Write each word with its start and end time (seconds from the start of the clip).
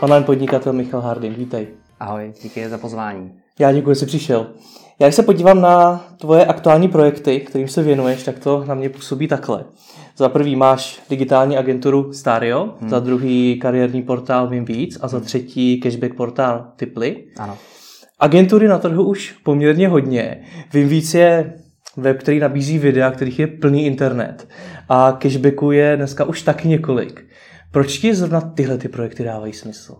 online 0.00 0.26
podnikatel 0.26 0.72
Michal 0.72 1.00
Harding. 1.00 1.38
Vítej. 1.38 1.66
Ahoj, 2.00 2.32
díky 2.42 2.68
za 2.68 2.78
pozvání. 2.78 3.32
Já 3.58 3.72
děkuji, 3.72 3.90
že 3.90 3.94
jsi 3.94 4.06
přišel. 4.06 4.46
Já 4.98 5.06
když 5.06 5.14
se 5.14 5.22
podívám 5.22 5.60
na 5.60 6.04
tvoje 6.20 6.46
aktuální 6.46 6.88
projekty, 6.88 7.40
kterým 7.40 7.68
se 7.68 7.82
věnuješ, 7.82 8.22
tak 8.22 8.38
to 8.38 8.64
na 8.64 8.74
mě 8.74 8.88
působí 8.88 9.28
takhle. 9.28 9.64
Za 10.16 10.28
prvý 10.28 10.56
máš 10.56 11.00
digitální 11.10 11.56
agenturu 11.56 12.12
Stario, 12.12 12.74
hmm. 12.80 12.90
za 12.90 13.00
druhý 13.00 13.58
kariérní 13.58 14.02
portál 14.02 14.48
Vím 14.48 14.64
víc 14.64 14.98
a 15.00 15.08
za 15.08 15.16
hmm. 15.16 15.26
třetí 15.26 15.80
cashback 15.80 16.14
portál 16.14 16.66
Tiply. 16.76 17.24
Ano. 17.36 17.58
Agentury 18.18 18.68
na 18.68 18.78
trhu 18.78 19.04
už 19.04 19.32
poměrně 19.44 19.88
hodně. 19.88 20.42
Vím 20.72 20.88
víc 20.88 21.14
je 21.14 21.54
web, 21.96 22.18
který 22.18 22.38
nabízí 22.38 22.78
videa, 22.78 23.10
kterých 23.10 23.38
je 23.38 23.46
plný 23.46 23.86
internet. 23.86 24.48
A 24.88 25.12
cashbacku 25.12 25.70
je 25.70 25.96
dneska 25.96 26.24
už 26.24 26.42
taky 26.42 26.68
několik. 26.68 27.29
Proč 27.72 27.98
ti 27.98 28.14
zrovna 28.14 28.40
tyhle 28.40 28.78
ty 28.78 28.88
projekty 28.88 29.24
dávají 29.24 29.52
smysl? 29.52 29.96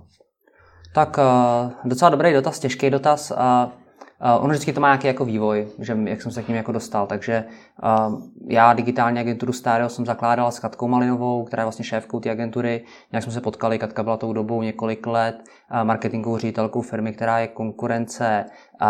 Tak 0.94 1.18
uh, 1.18 1.72
docela 1.84 2.10
dobrý 2.10 2.32
dotaz, 2.32 2.58
těžký 2.58 2.90
dotaz. 2.90 3.30
Uh, 3.30 3.72
Uh, 4.24 4.44
ono 4.44 4.48
vždycky 4.48 4.72
to 4.72 4.80
má 4.80 4.88
nějaký 4.88 5.06
jako 5.06 5.24
vývoj, 5.24 5.68
že 5.78 5.98
jak 6.04 6.22
jsem 6.22 6.32
se 6.32 6.42
k 6.42 6.48
ním 6.48 6.56
jako 6.56 6.72
dostal. 6.72 7.06
Takže 7.06 7.44
uh, 7.82 8.22
já 8.48 8.72
digitální 8.72 9.20
agenturu 9.20 9.52
Stario 9.52 9.88
jsem 9.88 10.06
zakládal 10.06 10.52
s 10.52 10.58
Katkou 10.58 10.88
Malinovou, 10.88 11.44
která 11.44 11.60
je 11.60 11.64
vlastně 11.64 11.84
šéfkou 11.84 12.20
té 12.20 12.30
agentury. 12.30 12.84
Nějak 13.12 13.24
jsme 13.24 13.32
se 13.32 13.40
potkali, 13.40 13.78
Katka 13.78 14.02
byla 14.02 14.16
tou 14.16 14.32
dobou 14.32 14.62
několik 14.62 15.06
let 15.06 15.42
marketingovou 15.82 16.38
ředitelkou 16.38 16.82
firmy, 16.82 17.12
která 17.12 17.38
je 17.38 17.48
konkurence 17.48 18.44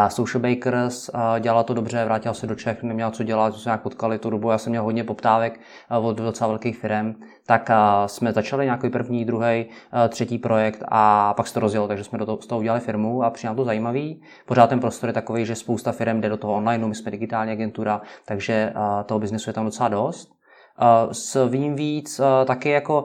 Social 0.09 0.43
Bakers. 0.43 1.11
Dělala 1.41 1.63
to 1.63 1.75
dobře, 1.75 2.05
vrátila 2.05 2.35
se 2.35 2.47
do 2.47 2.55
Čech, 2.55 2.83
neměla 2.83 3.11
co 3.11 3.23
dělat, 3.23 3.55
jsme 3.55 3.71
nějak 3.71 3.83
potkali 3.83 4.19
tu 4.19 4.31
dobu. 4.31 4.51
Já 4.51 4.59
jsem 4.59 4.71
měl 4.71 4.83
hodně 4.83 5.05
poptávek 5.05 5.61
od 6.01 6.17
docela 6.17 6.49
velkých 6.49 6.79
firm. 6.79 7.15
Tak 7.47 7.71
jsme 8.07 8.33
začali 8.33 8.65
nějaký 8.65 8.91
první, 8.91 9.25
druhý, 9.25 9.67
uh, 9.67 10.09
třetí 10.09 10.39
projekt 10.39 10.83
a 10.89 11.35
pak 11.35 11.47
se 11.47 11.55
to 11.55 11.61
rozjelo, 11.61 11.89
takže 11.89 12.05
jsme 12.05 12.19
do 12.19 12.27
toho, 12.27 12.39
z 12.41 12.47
toho 12.47 12.59
udělali 12.59 12.81
firmu 12.81 13.23
a 13.23 13.31
přijal 13.31 13.55
to 13.55 13.65
zajímavý. 13.65 14.23
Pořád 14.47 14.67
ten 14.67 14.81
prostor 14.81 15.09
je 15.09 15.13
takový, 15.13 15.47
že 15.47 15.55
spousta 15.55 15.93
firm 15.93 16.21
jde 16.21 16.29
do 16.29 16.37
toho 16.37 16.55
online, 16.55 16.87
my 16.87 16.95
jsme 16.95 17.11
digitální 17.11 17.53
agentura, 17.53 18.01
takže 18.25 18.73
toho 19.07 19.21
biznesu 19.21 19.51
je 19.51 19.55
tam 19.55 19.65
docela 19.65 19.89
dost. 19.89 20.40
S 21.13 21.49
vím 21.49 21.75
víc, 21.75 22.21
taky 22.45 22.71
jako 22.71 23.05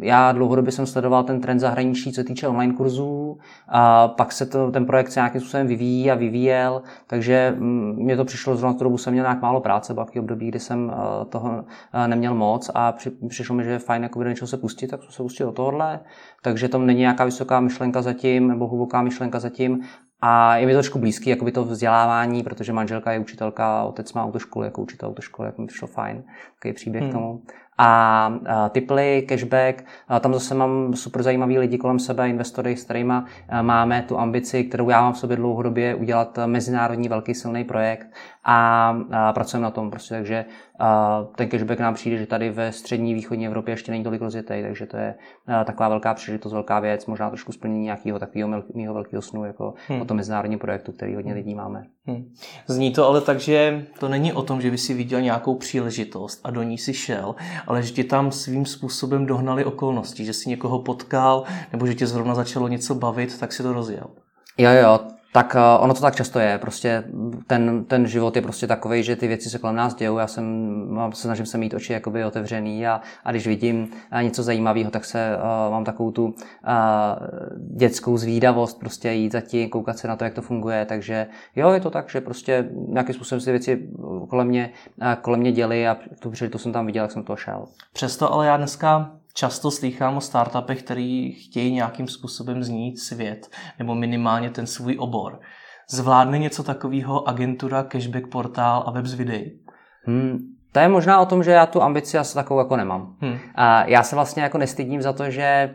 já 0.00 0.32
dlouhodobě 0.32 0.72
jsem 0.72 0.86
sledoval 0.86 1.24
ten 1.24 1.40
trend 1.40 1.60
zahraničí, 1.60 2.12
co 2.12 2.24
týče 2.24 2.48
online 2.48 2.74
kurzů, 2.74 3.38
a 3.68 4.08
pak 4.08 4.32
se 4.32 4.46
to, 4.46 4.70
ten 4.70 4.86
projekt 4.86 5.10
se 5.10 5.20
nějakým 5.20 5.40
způsobem 5.40 5.66
vyvíjí 5.66 6.10
a 6.10 6.14
vyvíjel, 6.14 6.82
takže 7.06 7.54
mm, 7.58 7.94
mě 7.96 8.16
to 8.16 8.24
přišlo 8.24 8.56
zrovna 8.56 8.78
tu 8.78 8.84
dobu 8.84 8.98
jsem 8.98 9.12
měl 9.12 9.24
nějak 9.24 9.42
málo 9.42 9.60
práce, 9.60 9.94
byl 9.94 10.04
období, 10.18 10.48
kdy 10.48 10.60
jsem 10.60 10.92
toho 11.28 11.64
neměl 12.06 12.34
moc 12.34 12.70
a 12.74 12.94
přišlo 13.28 13.54
mi, 13.54 13.64
že 13.64 13.70
je 13.70 13.78
fajn 13.78 14.02
jako 14.02 14.22
do 14.22 14.28
něčeho 14.28 14.48
se 14.48 14.56
pustit, 14.56 14.86
tak 14.86 15.02
jsem 15.02 15.12
se 15.12 15.22
pustil 15.22 15.46
do 15.46 15.52
tohohle, 15.52 16.00
takže 16.42 16.68
tam 16.68 16.86
není 16.86 17.00
nějaká 17.00 17.24
vysoká 17.24 17.60
myšlenka 17.60 18.02
zatím 18.02 18.48
nebo 18.48 18.66
hluboká 18.66 19.02
myšlenka 19.02 19.40
zatím 19.40 19.80
a 20.20 20.56
je 20.56 20.66
mi 20.66 20.72
to 20.72 20.76
trošku 20.76 20.98
blízký, 20.98 21.30
jakoby 21.30 21.52
to 21.52 21.64
vzdělávání, 21.64 22.42
protože 22.42 22.72
manželka 22.72 23.12
je 23.12 23.18
učitelka, 23.18 23.82
otec 23.82 24.12
má 24.12 24.24
autoškolu 24.24 24.64
jako 24.64 24.82
učitel 24.82 25.08
autoškoly, 25.08 25.48
jak 25.48 25.58
mi 25.58 25.66
přišlo 25.66 25.88
fajn, 25.88 26.24
takový 26.54 26.74
příběh 26.74 27.02
hmm. 27.02 27.10
k 27.10 27.14
tomu. 27.14 27.42
A, 27.78 28.32
tiply, 28.70 29.24
cashback, 29.28 29.84
tam 30.20 30.34
zase 30.34 30.54
mám 30.54 30.94
super 30.94 31.22
zajímavý 31.22 31.58
lidi 31.58 31.78
kolem 31.78 31.98
sebe, 31.98 32.28
investory, 32.28 32.76
s 32.76 32.84
kterými 32.84 33.14
máme 33.62 34.02
tu 34.02 34.18
ambici, 34.18 34.64
kterou 34.64 34.88
já 34.90 35.02
mám 35.02 35.12
v 35.12 35.18
sobě 35.18 35.36
dlouhodobě, 35.36 35.94
udělat 35.94 36.38
mezinárodní 36.46 37.08
velký 37.08 37.34
silný 37.34 37.64
projekt 37.64 38.06
a, 38.44 38.98
pracujeme 39.34 39.64
na 39.64 39.70
tom 39.70 39.90
prostě, 39.90 40.14
takže 40.14 40.44
ten 41.36 41.48
cashback 41.48 41.80
nám 41.80 41.94
přijde, 41.94 42.16
že 42.16 42.26
tady 42.26 42.50
ve 42.50 42.72
střední 42.72 43.14
východní 43.14 43.46
Evropě 43.46 43.72
ještě 43.72 43.92
není 43.92 44.04
tolik 44.04 44.22
rozjetý, 44.22 44.62
takže 44.62 44.86
to 44.86 44.96
je 44.96 45.14
taková 45.64 45.88
velká 45.88 46.14
příležitost, 46.14 46.52
velká 46.52 46.80
věc, 46.80 47.06
možná 47.06 47.28
trošku 47.28 47.52
splnění 47.52 47.84
nějakého 47.84 48.18
takového 48.18 48.62
mého 48.74 48.94
velkého 48.94 49.22
snu 49.22 49.44
jako 49.44 49.74
hmm. 49.88 50.00
o 50.00 50.04
tom 50.04 50.16
mezinárodním 50.16 50.58
projektu, 50.58 50.92
který 50.92 51.14
hodně 51.14 51.34
lidí 51.34 51.54
máme. 51.54 51.84
Hmm. 52.06 52.32
Zní 52.66 52.92
to 52.92 53.06
ale 53.06 53.20
tak, 53.20 53.40
že 53.40 53.86
to 53.98 54.08
není 54.08 54.32
o 54.32 54.42
tom, 54.42 54.60
že 54.60 54.70
by 54.70 54.78
si 54.78 54.94
viděl 54.94 55.20
nějakou 55.20 55.54
příležitost 55.54 56.40
a 56.44 56.50
do 56.50 56.62
ní 56.62 56.78
si 56.78 56.94
šel, 56.94 57.34
ale 57.68 57.82
že 57.82 57.92
tě 57.92 58.04
tam 58.04 58.32
svým 58.32 58.66
způsobem 58.66 59.26
dohnali 59.26 59.64
okolnosti, 59.64 60.24
že 60.24 60.32
si 60.32 60.48
někoho 60.48 60.78
potkal 60.78 61.44
nebo 61.72 61.86
že 61.86 61.94
tě 61.94 62.06
zrovna 62.06 62.34
začalo 62.34 62.68
něco 62.68 62.94
bavit, 62.94 63.38
tak 63.38 63.52
si 63.52 63.62
to 63.62 63.72
rozjel. 63.72 64.06
Jo, 64.58 64.70
jo, 64.70 64.98
tak 65.32 65.54
uh, 65.54 65.84
ono 65.84 65.94
to 65.94 66.00
tak 66.00 66.16
často 66.16 66.38
je. 66.38 66.58
Prostě 66.58 67.04
ten, 67.46 67.84
ten 67.84 68.06
život 68.06 68.36
je 68.36 68.42
prostě 68.42 68.66
takový, 68.66 69.02
že 69.02 69.16
ty 69.16 69.28
věci 69.28 69.50
se 69.50 69.58
kolem 69.58 69.76
nás 69.76 69.94
dějou. 69.94 70.18
Já 70.18 70.26
jsem, 70.26 70.98
se 71.12 71.22
snažím 71.22 71.46
se 71.46 71.58
mít 71.58 71.74
oči 71.74 71.92
jakoby 71.92 72.24
otevřený 72.24 72.86
a, 72.86 73.00
a 73.24 73.30
když 73.30 73.46
vidím 73.46 73.88
uh, 74.12 74.22
něco 74.22 74.42
zajímavého, 74.42 74.90
tak 74.90 75.04
se 75.04 75.36
uh, 75.36 75.72
mám 75.72 75.84
takovou 75.84 76.10
tu 76.10 76.24
uh, 76.24 76.32
dětskou 77.76 78.16
zvídavost, 78.16 78.78
prostě 78.78 79.12
jít 79.12 79.32
za 79.32 79.40
tím, 79.40 79.68
koukat 79.68 79.98
se 79.98 80.08
na 80.08 80.16
to, 80.16 80.24
jak 80.24 80.34
to 80.34 80.42
funguje. 80.42 80.84
Takže 80.84 81.26
jo, 81.56 81.70
je 81.70 81.80
to 81.80 81.90
tak, 81.90 82.10
že 82.10 82.20
prostě 82.20 82.68
nějakým 82.88 83.14
způsobem 83.14 83.40
si 83.40 83.50
věci 83.50 83.88
kolem 84.28 84.48
mě, 84.48 84.70
kolem 85.20 85.40
mě 85.40 85.52
děli 85.52 85.88
a 85.88 85.96
tu 86.20 86.32
to 86.50 86.58
jsem 86.58 86.72
tam 86.72 86.86
viděl, 86.86 87.04
jak 87.04 87.12
jsem 87.12 87.22
to 87.22 87.36
šel. 87.36 87.64
Přesto 87.92 88.32
ale 88.32 88.46
já 88.46 88.56
dneska 88.56 89.10
často 89.38 89.70
slýchám 89.70 90.16
o 90.16 90.20
startupech, 90.20 90.82
který 90.82 91.32
chtějí 91.32 91.72
nějakým 91.72 92.08
způsobem 92.08 92.62
znít 92.62 92.98
svět, 92.98 93.50
nebo 93.78 93.94
minimálně 93.94 94.50
ten 94.50 94.66
svůj 94.66 94.96
obor. 94.98 95.40
Zvládne 95.90 96.38
něco 96.38 96.62
takového 96.62 97.28
agentura, 97.28 97.82
cashback 97.82 98.26
portál 98.26 98.84
a 98.86 98.90
web 98.90 99.06
z 99.06 99.14
videí? 99.14 99.60
Hmm, 100.04 100.38
to 100.72 100.80
je 100.80 100.88
možná 100.88 101.20
o 101.20 101.26
tom, 101.26 101.42
že 101.42 101.50
já 101.50 101.66
tu 101.66 101.82
ambici 101.82 102.18
asi 102.18 102.34
takovou 102.34 102.60
jako 102.60 102.76
nemám. 102.76 103.14
Hmm. 103.20 103.38
Já 103.86 104.02
se 104.02 104.16
vlastně 104.16 104.42
jako 104.42 104.58
nestydím 104.58 105.02
za 105.02 105.12
to, 105.12 105.30
že 105.30 105.74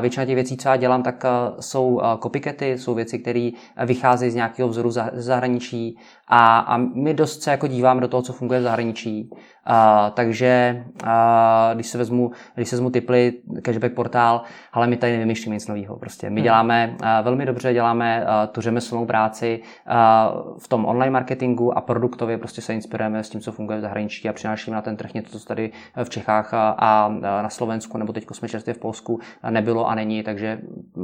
většina 0.00 0.26
těch 0.26 0.34
věcí, 0.34 0.56
co 0.56 0.68
já 0.68 0.76
dělám, 0.76 1.02
tak 1.02 1.24
jsou 1.60 2.00
copycaty, 2.22 2.78
jsou 2.78 2.94
věci, 2.94 3.18
které 3.18 3.50
vycházejí 3.86 4.30
z 4.30 4.34
nějakého 4.34 4.68
vzoru 4.68 4.90
ze 4.90 5.10
zahraničí 5.12 5.98
a, 6.28 6.58
a 6.58 6.76
my 6.76 7.14
dost 7.14 7.42
se 7.42 7.50
jako 7.50 7.66
díváme 7.66 8.00
do 8.00 8.08
toho, 8.08 8.22
co 8.22 8.32
funguje 8.32 8.60
v 8.60 8.62
zahraničí. 8.62 9.30
A, 9.66 10.10
takže 10.10 10.84
a, 11.04 11.70
když 11.74 11.86
se 11.86 11.98
vezmu, 11.98 12.30
když 12.54 12.68
se 12.68 12.76
vezmu 12.76 12.90
typly, 12.90 13.32
cashback 13.62 13.94
portál, 13.94 14.42
ale 14.72 14.86
my 14.86 14.96
tady 14.96 15.12
nevymýšlíme 15.12 15.54
nic 15.54 15.68
nového. 15.68 15.96
Prostě. 15.96 16.30
My 16.30 16.40
hmm. 16.40 16.44
děláme 16.44 16.96
a, 17.02 17.20
velmi 17.20 17.46
dobře, 17.46 17.72
děláme 17.72 18.24
a, 18.24 18.46
tu 18.46 18.60
řemeslnou 18.60 19.06
práci 19.06 19.62
a, 19.86 20.32
v 20.58 20.68
tom 20.68 20.84
online 20.84 21.10
marketingu 21.10 21.78
a 21.78 21.80
produktově 21.80 22.38
prostě 22.38 22.60
se 22.60 22.74
inspirujeme 22.74 23.24
s 23.24 23.30
tím, 23.30 23.40
co 23.40 23.52
funguje 23.52 23.78
v 23.78 23.82
zahraničí 23.82 24.28
a 24.28 24.32
přinášíme 24.32 24.74
na 24.74 24.82
ten 24.82 24.96
trh 24.96 25.14
něco, 25.14 25.38
co 25.38 25.46
tady 25.46 25.72
v 26.04 26.10
Čechách 26.10 26.54
a, 26.54 26.70
a 26.70 27.08
na 27.42 27.50
Slovensku, 27.50 27.98
nebo 27.98 28.12
teď 28.12 28.26
jsme 28.32 28.48
čerstvě 28.48 28.74
v 28.74 28.78
Polsku 28.78 29.20
nebylo 29.50 29.88
a 29.88 29.94
není, 29.94 30.22
takže 30.22 30.60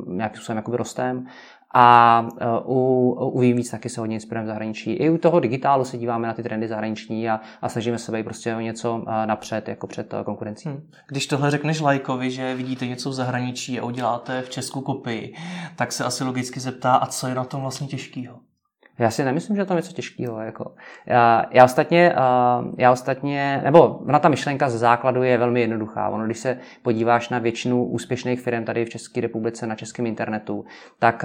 nějakým 0.06 0.36
způsobem 0.36 0.56
jakoby 0.56 0.76
rostem. 0.76 1.26
A 1.74 2.28
e, 2.40 2.46
u, 2.64 3.10
u 3.32 3.40
víc 3.40 3.70
taky 3.70 3.88
se 3.88 4.00
hodně 4.00 4.16
inspirujeme 4.16 4.44
v 4.44 4.48
zahraničí. 4.48 4.92
I 4.92 5.10
u 5.10 5.18
toho 5.18 5.40
digitálu 5.40 5.84
se 5.84 5.98
díváme 5.98 6.28
na 6.28 6.34
ty 6.34 6.42
trendy 6.42 6.68
zahraniční 6.68 7.30
a, 7.30 7.40
a 7.62 7.68
snažíme 7.68 7.98
se 7.98 8.12
být 8.12 8.24
prostě 8.24 8.56
o 8.56 8.60
něco 8.60 9.04
e, 9.06 9.26
napřed, 9.26 9.68
jako 9.68 9.86
před 9.86 10.14
e, 10.14 10.24
konkurencí. 10.24 10.68
Hmm. 10.68 10.90
Když 11.08 11.26
tohle 11.26 11.50
řekneš 11.50 11.80
lajkovi, 11.80 12.30
že 12.30 12.54
vidíte 12.54 12.86
něco 12.86 13.10
v 13.10 13.14
zahraničí 13.14 13.80
a 13.80 13.84
uděláte 13.84 14.42
v 14.42 14.50
Česku 14.50 14.80
kopii, 14.80 15.34
tak 15.76 15.92
se 15.92 16.04
asi 16.04 16.24
logicky 16.24 16.60
zeptá, 16.60 16.94
a 16.94 17.06
co 17.06 17.26
je 17.26 17.34
na 17.34 17.44
tom 17.44 17.60
vlastně 17.60 17.86
těžkého? 17.86 18.38
Já 19.00 19.10
si 19.10 19.24
nemyslím, 19.24 19.56
že 19.56 19.62
je 19.62 19.66
to 19.66 19.74
něco 19.74 19.92
těžkého. 19.92 20.40
Jako. 20.40 20.72
Já, 21.06 21.44
já, 21.50 21.64
ostatně, 21.64 22.14
já 22.78 22.92
ostatně, 22.92 23.60
nebo 23.64 24.00
na 24.04 24.18
ta 24.18 24.28
myšlenka 24.28 24.68
ze 24.68 24.78
základu 24.78 25.22
je 25.22 25.38
velmi 25.38 25.60
jednoduchá. 25.60 26.08
Ono, 26.08 26.24
když 26.24 26.38
se 26.38 26.58
podíváš 26.82 27.28
na 27.28 27.38
většinu 27.38 27.84
úspěšných 27.84 28.40
firm 28.40 28.64
tady 28.64 28.84
v 28.84 28.88
České 28.90 29.20
republice, 29.20 29.66
na 29.66 29.74
českém 29.74 30.06
internetu, 30.06 30.64
tak 30.98 31.24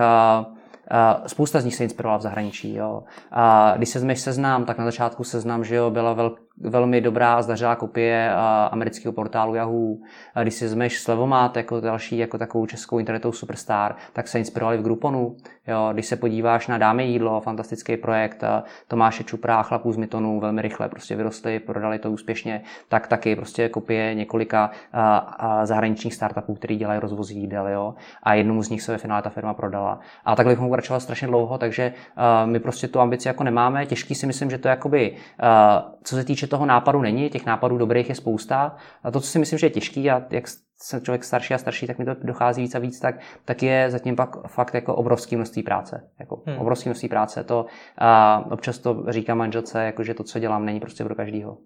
spousta 1.27 1.61
z 1.61 1.65
nich 1.65 1.75
se 1.75 1.83
inspirovala 1.83 2.17
v 2.17 2.21
zahraničí. 2.21 2.75
Jo. 2.75 3.03
A 3.31 3.73
když 3.77 3.89
se 3.89 3.99
zmeš 3.99 4.19
seznám, 4.19 4.65
tak 4.65 4.77
na 4.77 4.85
začátku 4.85 5.23
seznam, 5.23 5.63
že 5.63 5.75
jo, 5.75 5.91
byla 5.91 6.13
velká 6.13 6.44
velmi 6.61 7.01
dobrá 7.01 7.41
zdařilá 7.41 7.75
kopie 7.75 8.31
amerického 8.71 9.13
portálu 9.13 9.55
Yahoo. 9.55 9.95
Když 10.41 10.53
si 10.53 10.67
zmeš 10.67 10.99
Slevomat 10.99 11.57
jako 11.57 11.79
další, 11.79 12.17
jako 12.17 12.37
takovou 12.37 12.65
českou 12.65 12.99
internetovou 12.99 13.31
superstar, 13.31 13.95
tak 14.13 14.27
se 14.27 14.39
inspirovali 14.39 14.77
v 14.77 14.81
Grouponu. 14.81 15.35
Jo, 15.67 15.89
když 15.93 16.05
se 16.05 16.15
podíváš 16.15 16.67
na 16.67 16.77
Dáme 16.77 17.03
jídlo, 17.03 17.41
fantastický 17.41 17.97
projekt 17.97 18.43
Tomáše 18.87 19.23
Čupra 19.23 19.59
a 19.59 19.63
chlapů 19.63 19.91
z 19.91 19.97
Mytonu, 19.97 20.39
velmi 20.39 20.61
rychle 20.61 20.89
prostě 20.89 21.15
vyrostli, 21.15 21.59
prodali 21.59 21.99
to 21.99 22.11
úspěšně, 22.11 22.61
tak 22.89 23.07
taky 23.07 23.35
prostě 23.35 23.69
kopie 23.69 24.13
několika 24.13 24.71
zahraničních 25.63 26.13
startupů, 26.13 26.55
který 26.55 26.75
dělají 26.75 26.99
rozvoz 26.99 27.29
jídel. 27.29 27.67
Jo, 27.67 27.95
a 28.23 28.33
jednomu 28.33 28.63
z 28.63 28.69
nich 28.69 28.81
se 28.81 28.91
ve 28.91 28.97
finále 28.97 29.21
ta 29.21 29.29
firma 29.29 29.53
prodala. 29.53 29.99
A 30.25 30.35
takhle 30.35 30.53
bychom 30.53 30.67
pokračovali 30.67 31.01
strašně 31.01 31.27
dlouho, 31.27 31.57
takže 31.57 31.93
my 32.45 32.59
prostě 32.59 32.87
tu 32.87 32.99
ambici 32.99 33.27
jako 33.27 33.43
nemáme. 33.43 33.85
Těžký 33.85 34.15
si 34.15 34.27
myslím, 34.27 34.49
že 34.49 34.57
to 34.57 34.67
jakoby, 34.67 35.15
co 36.03 36.15
se 36.15 36.23
týče 36.23 36.44
že 36.45 36.49
toho 36.49 36.65
nápadu 36.65 37.01
není, 37.01 37.29
těch 37.29 37.45
nápadů 37.45 37.77
dobrých 37.77 38.09
je 38.09 38.15
spousta. 38.15 38.75
A 39.03 39.11
to, 39.11 39.19
co 39.21 39.27
si 39.27 39.39
myslím, 39.39 39.59
že 39.59 39.65
je 39.65 39.69
těžký 39.69 40.11
a 40.11 40.23
jak 40.29 40.43
jsem 40.77 41.01
člověk 41.01 41.23
starší 41.23 41.53
a 41.53 41.57
starší, 41.57 41.87
tak 41.87 41.99
mi 41.99 42.05
to 42.05 42.13
dochází 42.23 42.61
víc 42.61 42.75
a 42.75 42.79
víc, 42.79 42.99
tak, 42.99 43.15
tak 43.45 43.63
je 43.63 43.91
zatím 43.91 44.15
pak 44.15 44.47
fakt 44.47 44.73
jako 44.73 44.95
obrovské 44.95 45.35
množství 45.35 45.63
práce. 45.63 46.09
Jako 46.19 46.43
hmm. 46.45 46.57
obrovské 46.57 46.89
množství 46.89 47.09
práce. 47.09 47.43
To, 47.43 47.65
a 47.97 48.43
občas 48.51 48.77
to 48.77 49.03
říká 49.07 49.35
manželce, 49.35 49.85
jako 49.85 50.03
že 50.03 50.13
to, 50.13 50.23
co 50.23 50.39
dělám, 50.39 50.65
není 50.65 50.79
prostě 50.79 51.03
pro 51.03 51.15
každýho. 51.15 51.57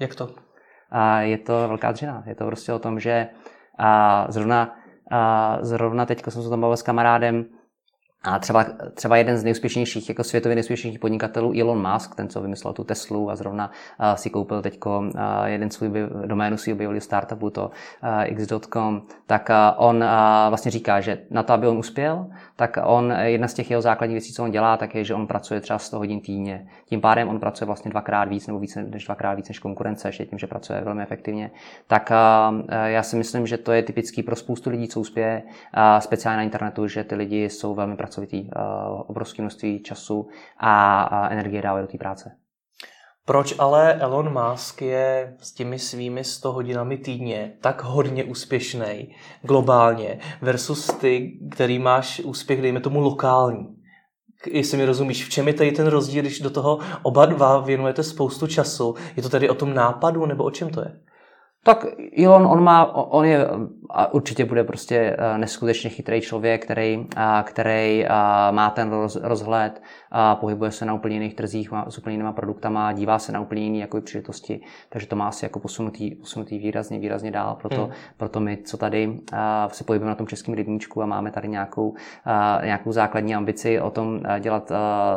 Jak 0.00 0.14
to? 0.14 0.30
A 0.90 1.20
je 1.20 1.38
to 1.38 1.68
velká 1.68 1.92
dřina. 1.92 2.24
Je 2.26 2.34
to 2.34 2.46
prostě 2.46 2.72
o 2.72 2.78
tom, 2.78 3.00
že 3.00 3.28
a 3.78 4.26
zrovna 4.28 4.74
zrovna 5.60 6.06
teď 6.06 6.22
jsem 6.28 6.42
se 6.42 6.50
tam 6.50 6.60
bavil 6.60 6.76
s 6.76 6.82
kamarádem, 6.82 7.44
a 8.24 8.38
třeba, 8.38 8.66
třeba 8.94 9.16
jeden 9.16 9.38
z 9.38 9.44
nejúspěšnějších, 9.44 10.08
jako 10.08 10.24
světově 10.24 10.54
nejúspěšnějších 10.54 11.00
podnikatelů, 11.00 11.52
Elon 11.60 11.92
Musk, 11.92 12.14
ten, 12.14 12.28
co 12.28 12.40
vymyslel 12.40 12.72
tu 12.72 12.84
Teslu 12.84 13.30
a 13.30 13.36
zrovna 13.36 13.70
uh, 14.00 14.14
si 14.14 14.30
koupil 14.30 14.62
teď 14.62 14.78
uh, 14.86 15.10
jeden 15.44 15.70
svůj 15.70 15.90
doménu, 16.26 16.56
si 16.56 16.72
objevili 16.72 17.00
startupu, 17.00 17.50
to 17.50 17.70
uh, 18.02 18.08
x.com, 18.24 19.02
tak 19.26 19.48
uh, 19.50 19.86
on 19.86 19.96
uh, 19.96 20.02
vlastně 20.48 20.70
říká, 20.70 21.00
že 21.00 21.18
na 21.30 21.42
to, 21.42 21.52
aby 21.52 21.66
on 21.66 21.78
uspěl, 21.78 22.26
tak 22.56 22.78
on, 22.84 23.14
jedna 23.22 23.48
z 23.48 23.54
těch 23.54 23.70
jeho 23.70 23.82
základních 23.82 24.14
věcí, 24.14 24.32
co 24.32 24.44
on 24.44 24.50
dělá, 24.50 24.76
tak 24.76 24.94
je, 24.94 25.04
že 25.04 25.14
on 25.14 25.26
pracuje 25.26 25.60
třeba 25.60 25.78
100 25.78 25.98
hodin 25.98 26.20
týdně. 26.20 26.66
Tím 26.86 27.00
pádem 27.00 27.28
on 27.28 27.40
pracuje 27.40 27.66
vlastně 27.66 27.90
dvakrát 27.90 28.24
víc 28.24 28.46
nebo 28.46 28.58
více 28.58 28.82
než 28.82 29.04
dvakrát 29.04 29.34
víc 29.34 29.48
než 29.48 29.58
konkurence, 29.58 30.08
ještě 30.08 30.26
tím, 30.26 30.38
že 30.38 30.46
pracuje 30.46 30.80
velmi 30.80 31.02
efektivně. 31.02 31.50
Tak 31.86 32.10
uh, 32.10 32.64
já 32.84 33.02
si 33.02 33.16
myslím, 33.16 33.46
že 33.46 33.58
to 33.58 33.72
je 33.72 33.82
typický 33.82 34.22
pro 34.22 34.36
spoustu 34.36 34.70
lidí, 34.70 34.88
co 34.88 35.00
uspěje, 35.00 35.42
uh, 35.76 36.00
speciálně 36.00 36.36
na 36.36 36.42
internetu, 36.42 36.88
že 36.88 37.04
ty 37.04 37.14
lidi 37.14 37.44
jsou 37.44 37.74
velmi 37.74 37.96
pracovití 37.96 38.13
pracovitý, 38.14 38.48
eh, 38.56 38.60
obrovské 39.06 39.42
množství 39.42 39.82
času 39.82 40.28
a 40.60 41.28
energie 41.30 41.62
dávají 41.62 41.86
do 41.86 41.92
té 41.92 41.98
práce. 41.98 42.30
Proč 43.26 43.54
ale 43.58 43.94
Elon 43.94 44.42
Musk 44.42 44.82
je 44.82 45.36
s 45.38 45.52
těmi 45.52 45.78
svými 45.78 46.24
100 46.24 46.52
hodinami 46.52 46.98
týdně 46.98 47.52
tak 47.60 47.82
hodně 47.82 48.24
úspěšný 48.24 49.14
globálně 49.42 50.18
versus 50.42 50.86
ty, 50.86 51.38
který 51.50 51.78
máš 51.78 52.20
úspěch, 52.20 52.62
dejme 52.62 52.80
tomu, 52.80 53.00
lokální? 53.00 53.76
Jestli 54.50 54.78
mi 54.78 54.84
rozumíš, 54.84 55.26
v 55.26 55.30
čem 55.30 55.48
je 55.48 55.54
tady 55.54 55.72
ten 55.72 55.86
rozdíl, 55.86 56.22
když 56.22 56.40
do 56.40 56.50
toho 56.50 56.78
oba 57.02 57.26
dva 57.26 57.60
věnujete 57.60 58.02
spoustu 58.02 58.46
času? 58.46 58.94
Je 59.16 59.22
to 59.22 59.28
tady 59.28 59.48
o 59.48 59.54
tom 59.54 59.74
nápadu, 59.74 60.26
nebo 60.26 60.44
o 60.44 60.50
čem 60.50 60.70
to 60.70 60.80
je? 60.80 61.00
Tak 61.66 61.86
Elon, 62.24 62.46
on 62.46 62.62
má, 62.62 62.94
on 62.94 63.24
je, 63.24 63.46
a 63.90 64.14
určitě 64.14 64.44
bude 64.44 64.64
prostě 64.64 65.16
eh, 65.18 65.38
neskutečně 65.38 65.90
chytrý 65.90 66.20
člověk, 66.20 66.64
který, 66.64 67.06
který 67.42 68.04
má 68.50 68.70
ten 68.70 68.92
rozhled, 69.22 69.82
a 70.16 70.34
pohybuje 70.34 70.70
se 70.70 70.84
na 70.84 70.94
úplně 70.94 71.16
jiných 71.16 71.34
trzích, 71.34 71.70
má, 71.70 71.90
s 71.90 71.98
úplně 71.98 72.14
jinýma 72.14 72.32
produktama, 72.32 72.92
dívá 72.92 73.18
se 73.18 73.32
na 73.32 73.40
úplně 73.40 73.62
jiné 73.62 73.78
jako 73.78 74.00
příležitosti, 74.00 74.60
takže 74.88 75.06
to 75.06 75.16
má 75.16 75.28
asi 75.28 75.44
jako 75.44 75.60
posunutý, 75.60 76.14
posunutý 76.14 76.58
výrazně, 76.58 76.98
výrazně 76.98 77.30
dál. 77.30 77.56
Proto, 77.60 77.84
hmm. 77.84 77.92
proto 78.16 78.40
my, 78.40 78.56
co 78.56 78.76
tady 78.76 79.20
se 79.68 79.84
pohybujeme 79.84 80.10
na 80.10 80.14
tom 80.14 80.26
českém 80.26 80.54
rybníčku 80.54 81.02
a 81.02 81.06
máme 81.06 81.30
tady 81.30 81.48
nějakou, 81.48 81.94
nějakou 82.62 82.92
základní 82.92 83.34
ambici 83.34 83.80
o 83.80 83.90
tom 83.90 84.20
dělat 84.40 84.72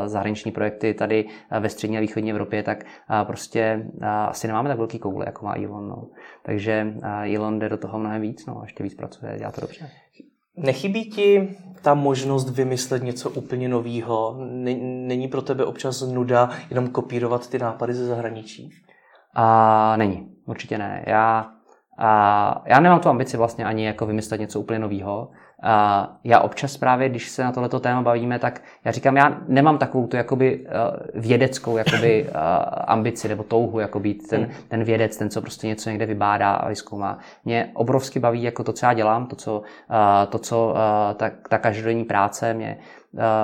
zahraniční 0.05 0.51
projekty 0.51 0.93
tady 0.93 1.25
ve 1.59 1.69
střední 1.69 1.97
a 1.97 2.01
východní 2.01 2.31
Evropě, 2.31 2.63
tak 2.63 2.83
prostě 3.23 3.87
asi 4.27 4.47
nemáme 4.47 4.69
tak 4.69 4.77
velký 4.77 4.99
koule, 4.99 5.25
jako 5.25 5.45
má 5.45 5.55
Elon. 5.55 5.89
No. 5.89 6.07
Takže 6.41 6.93
Elon 7.35 7.59
jde 7.59 7.69
do 7.69 7.77
toho 7.77 7.99
mnohem 7.99 8.21
víc, 8.21 8.45
no, 8.45 8.59
a 8.59 8.63
ještě 8.63 8.83
víc 8.83 8.95
pracuje, 8.95 9.35
dělá 9.37 9.51
to 9.51 9.61
dobře. 9.61 9.89
Nechybí 10.57 11.09
ti 11.09 11.57
ta 11.81 11.93
možnost 11.93 12.49
vymyslet 12.49 13.03
něco 13.03 13.29
úplně 13.29 13.69
nového? 13.69 14.37
Není 15.07 15.27
pro 15.27 15.41
tebe 15.41 15.65
občas 15.65 16.01
nuda 16.01 16.49
jenom 16.69 16.87
kopírovat 16.87 17.49
ty 17.49 17.59
nápady 17.59 17.93
ze 17.93 18.05
zahraničí? 18.05 18.69
A, 19.35 19.97
není, 19.97 20.29
určitě 20.45 20.77
ne. 20.77 21.03
Já, 21.07 21.51
a, 21.97 22.61
já 22.65 22.79
nemám 22.79 22.99
tu 22.99 23.09
ambici 23.09 23.37
vlastně 23.37 23.65
ani 23.65 23.85
jako 23.85 24.05
vymyslet 24.05 24.41
něco 24.41 24.59
úplně 24.59 24.79
nového. 24.79 25.31
Uh, 25.63 25.69
já 26.23 26.39
občas 26.39 26.77
právě, 26.77 27.09
když 27.09 27.29
se 27.29 27.43
na 27.43 27.51
tohleto 27.51 27.79
téma 27.79 28.01
bavíme, 28.01 28.39
tak 28.39 28.61
já 28.85 28.91
říkám, 28.91 29.17
já 29.17 29.37
nemám 29.47 29.77
takovou 29.77 30.07
tu 30.07 30.17
jakoby 30.17 30.65
uh, 30.65 31.21
vědeckou 31.21 31.77
jakoby, 31.77 32.23
uh, 32.23 32.35
ambici 32.87 33.27
nebo 33.27 33.43
touhu 33.43 33.79
jako 33.79 33.99
být 33.99 34.27
ten, 34.27 34.43
hmm. 34.43 34.53
ten 34.67 34.83
vědec, 34.83 35.17
ten, 35.17 35.29
co 35.29 35.41
prostě 35.41 35.67
něco 35.67 35.89
někde 35.89 36.05
vybádá 36.05 36.53
a 36.53 36.69
vyzkoumá. 36.69 37.19
Mě 37.45 37.71
obrovsky 37.73 38.19
baví 38.19 38.43
jako 38.43 38.63
to, 38.63 38.73
co 38.73 38.85
já 38.85 38.93
dělám, 38.93 39.25
to, 39.25 39.35
co, 39.35 39.61
to, 40.29 40.39
co 40.39 40.75
ta, 41.15 41.31
ta 41.49 41.57
každodenní 41.57 42.03
práce 42.03 42.53
mě 42.53 42.77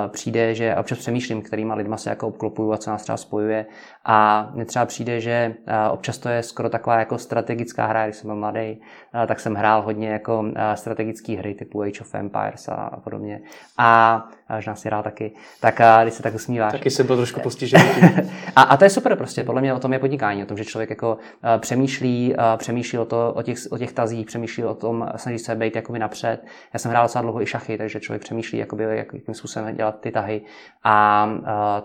přijde, 0.08 0.54
že 0.54 0.76
občas 0.76 0.98
přemýšlím, 0.98 1.42
kterýma 1.42 1.74
lidma 1.74 1.96
se 1.96 2.10
jako 2.10 2.28
obklopuju 2.28 2.72
a 2.72 2.76
co 2.76 2.90
nás 2.90 3.02
třeba 3.02 3.16
spojuje. 3.16 3.66
A 4.04 4.48
mně 4.54 4.64
třeba 4.64 4.86
přijde, 4.86 5.20
že 5.20 5.54
občas 5.90 6.18
to 6.18 6.28
je 6.28 6.42
skoro 6.42 6.70
taková 6.70 6.98
jako 6.98 7.18
strategická 7.18 7.86
hra, 7.86 8.04
když 8.04 8.16
jsem 8.16 8.28
byl 8.28 8.36
mladý, 8.36 8.80
tak 9.26 9.40
jsem 9.40 9.54
hrál 9.54 9.82
hodně 9.82 10.08
jako 10.08 10.44
strategické 10.74 11.36
hry 11.36 11.54
typu 11.54 11.82
Age 11.82 12.00
of 12.00 12.14
Empires 12.14 12.68
a 12.68 13.00
podobně. 13.04 13.40
A 13.78 14.22
až 14.48 14.66
nás 14.66 14.84
hrál 14.84 15.02
taky, 15.02 15.32
tak 15.60 15.80
když 16.02 16.14
se 16.14 16.22
tak 16.22 16.34
usmíváš. 16.34 16.72
Taky 16.72 16.90
jsem 16.90 17.06
byl 17.06 17.16
trošku 17.16 17.40
postižený. 17.40 17.84
a, 18.56 18.62
a, 18.62 18.76
to 18.76 18.84
je 18.84 18.90
super 18.90 19.16
prostě, 19.16 19.44
podle 19.44 19.60
mě 19.60 19.74
o 19.74 19.78
tom 19.78 19.92
je 19.92 19.98
podnikání, 19.98 20.42
o 20.42 20.46
tom, 20.46 20.56
že 20.56 20.64
člověk 20.64 20.90
jako 20.90 21.18
přemýšlí, 21.58 22.34
přemýšlí 22.56 22.98
o, 22.98 23.04
to, 23.04 23.32
o, 23.36 23.42
těch, 23.42 23.58
o 23.70 23.78
těch 23.78 23.92
tazích, 23.92 24.26
přemýšlí 24.26 24.64
o 24.64 24.74
tom, 24.74 25.08
snaží 25.16 25.38
se 25.38 25.54
být 25.54 25.76
jakoby 25.76 25.98
napřed. 25.98 26.44
Já 26.72 26.78
jsem 26.78 26.90
hrál 26.90 27.04
docela 27.04 27.22
dlouho 27.22 27.42
i 27.42 27.46
šachy, 27.46 27.78
takže 27.78 28.00
člověk 28.00 28.22
přemýšlí, 28.22 28.58
jakoby, 28.58 28.84
jakým 28.84 29.34
způsobem 29.34 29.76
dělat 29.76 30.00
ty 30.00 30.10
tahy. 30.10 30.42
A 30.84 31.28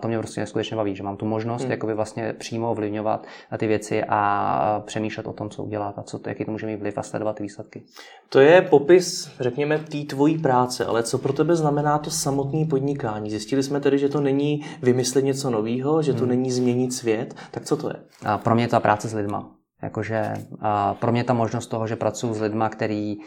to 0.00 0.08
mě 0.08 0.18
prostě 0.18 0.40
neskutečně 0.40 0.76
baví, 0.76 0.96
že 0.96 1.02
mám 1.02 1.16
tu 1.16 1.26
možnost 1.26 1.62
hmm. 1.62 1.70
jakoby 1.70 1.94
vlastně 1.94 2.09
přímo 2.38 2.70
ovlivňovat 2.70 3.26
ty 3.58 3.66
věci 3.66 4.04
a 4.08 4.82
přemýšlet 4.86 5.26
o 5.26 5.32
tom, 5.32 5.50
co 5.50 5.62
udělat 5.62 5.98
a 5.98 6.02
co, 6.02 6.20
jaký 6.26 6.44
to 6.44 6.50
může 6.50 6.66
mít 6.66 6.76
vliv 6.76 6.98
a 6.98 7.02
sledovat 7.02 7.40
výsledky. 7.40 7.82
To 8.28 8.40
je 8.40 8.62
popis, 8.62 9.30
řekněme, 9.40 9.78
té 9.78 9.98
tvojí 9.98 10.38
práce, 10.38 10.84
ale 10.84 11.02
co 11.02 11.18
pro 11.18 11.32
tebe 11.32 11.56
znamená 11.56 11.98
to 11.98 12.10
samotné 12.10 12.64
podnikání? 12.64 13.30
Zjistili 13.30 13.62
jsme 13.62 13.80
tedy, 13.80 13.98
že 13.98 14.08
to 14.08 14.20
není 14.20 14.64
vymyslet 14.82 15.24
něco 15.24 15.50
nového, 15.50 16.02
že 16.02 16.12
to 16.12 16.18
hmm. 16.18 16.28
není 16.28 16.50
změnit 16.50 16.92
svět, 16.92 17.34
tak 17.50 17.64
co 17.64 17.76
to 17.76 17.88
je? 17.88 17.96
A 18.24 18.38
pro 18.38 18.54
mě 18.54 18.64
je 18.64 18.68
to 18.68 18.80
práce 18.80 19.08
s 19.08 19.14
lidma. 19.14 19.59
Jakože 19.82 20.32
a 20.60 20.94
pro 20.94 21.12
mě 21.12 21.24
ta 21.24 21.32
možnost 21.32 21.66
toho, 21.66 21.86
že 21.86 21.96
pracuji 21.96 22.34
s 22.34 22.40
lidmi, 22.40 22.64
kteří 22.68 23.20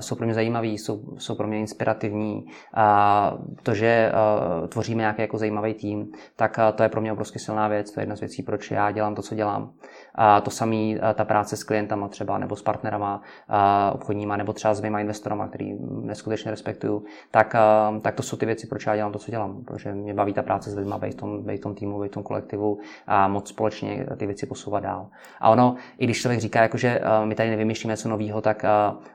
jsou 0.00 0.14
pro 0.14 0.24
mě 0.24 0.34
zajímaví, 0.34 0.78
jsou, 0.78 1.00
jsou 1.18 1.34
pro 1.34 1.46
mě 1.46 1.58
inspirativní, 1.58 2.46
a 2.74 3.32
to, 3.62 3.74
že 3.74 4.12
a, 4.14 4.66
tvoříme 4.66 5.00
nějaký 5.00 5.22
jako 5.22 5.38
zajímavý 5.38 5.74
tým, 5.74 6.12
tak 6.36 6.58
to 6.74 6.82
je 6.82 6.88
pro 6.88 7.00
mě 7.00 7.12
obrovsky 7.12 7.38
silná 7.38 7.68
věc. 7.68 7.90
To 7.90 8.00
je 8.00 8.02
jedna 8.02 8.16
z 8.16 8.20
věcí, 8.20 8.42
proč 8.42 8.70
já 8.70 8.90
dělám 8.90 9.14
to, 9.14 9.22
co 9.22 9.34
dělám. 9.34 9.72
A 10.16 10.40
to 10.40 10.50
samé, 10.50 10.76
ta 11.14 11.24
práce 11.24 11.56
s 11.56 11.64
klientama 11.64 12.08
třeba, 12.08 12.38
nebo 12.38 12.56
s 12.56 12.62
partnerama 12.62 13.22
a, 13.48 13.90
obchodníma, 13.94 14.36
nebo 14.36 14.52
třeba 14.52 14.74
s 14.74 14.80
mýma 14.80 15.00
investorama, 15.00 15.48
který 15.48 15.76
neskutečně 16.02 16.50
respektuju, 16.50 17.04
tak, 17.30 17.54
a, 17.54 17.94
tak 18.02 18.14
to 18.14 18.22
jsou 18.22 18.36
ty 18.36 18.46
věci, 18.46 18.66
proč 18.66 18.86
já 18.86 18.96
dělám 18.96 19.12
to, 19.12 19.18
co 19.18 19.30
dělám. 19.30 19.64
Protože 19.64 19.92
mě 19.92 20.14
baví 20.14 20.32
ta 20.32 20.42
práce 20.42 20.70
s 20.70 20.76
lidmi, 20.76 20.94
být 20.98 21.12
v 21.12 21.16
tom, 21.16 21.44
v 21.44 21.58
tom 21.58 21.74
týmu, 21.74 22.00
být 22.00 22.08
v 22.08 22.14
tom 22.14 22.22
kolektivu 22.22 22.78
a 23.06 23.28
moc 23.28 23.48
společně 23.48 24.06
ty 24.16 24.26
věci 24.26 24.46
posouvat 24.46 24.82
dál. 24.82 25.06
A 25.40 25.50
ono, 25.50 25.74
i 25.98 26.04
když 26.04 26.20
člověk 26.20 26.40
říká, 26.40 26.62
jako, 26.62 26.76
že 26.78 27.00
my 27.24 27.34
tady 27.34 27.50
nevymýšlíme 27.50 27.92
něco 27.92 28.08
nového, 28.08 28.40
tak 28.40 28.64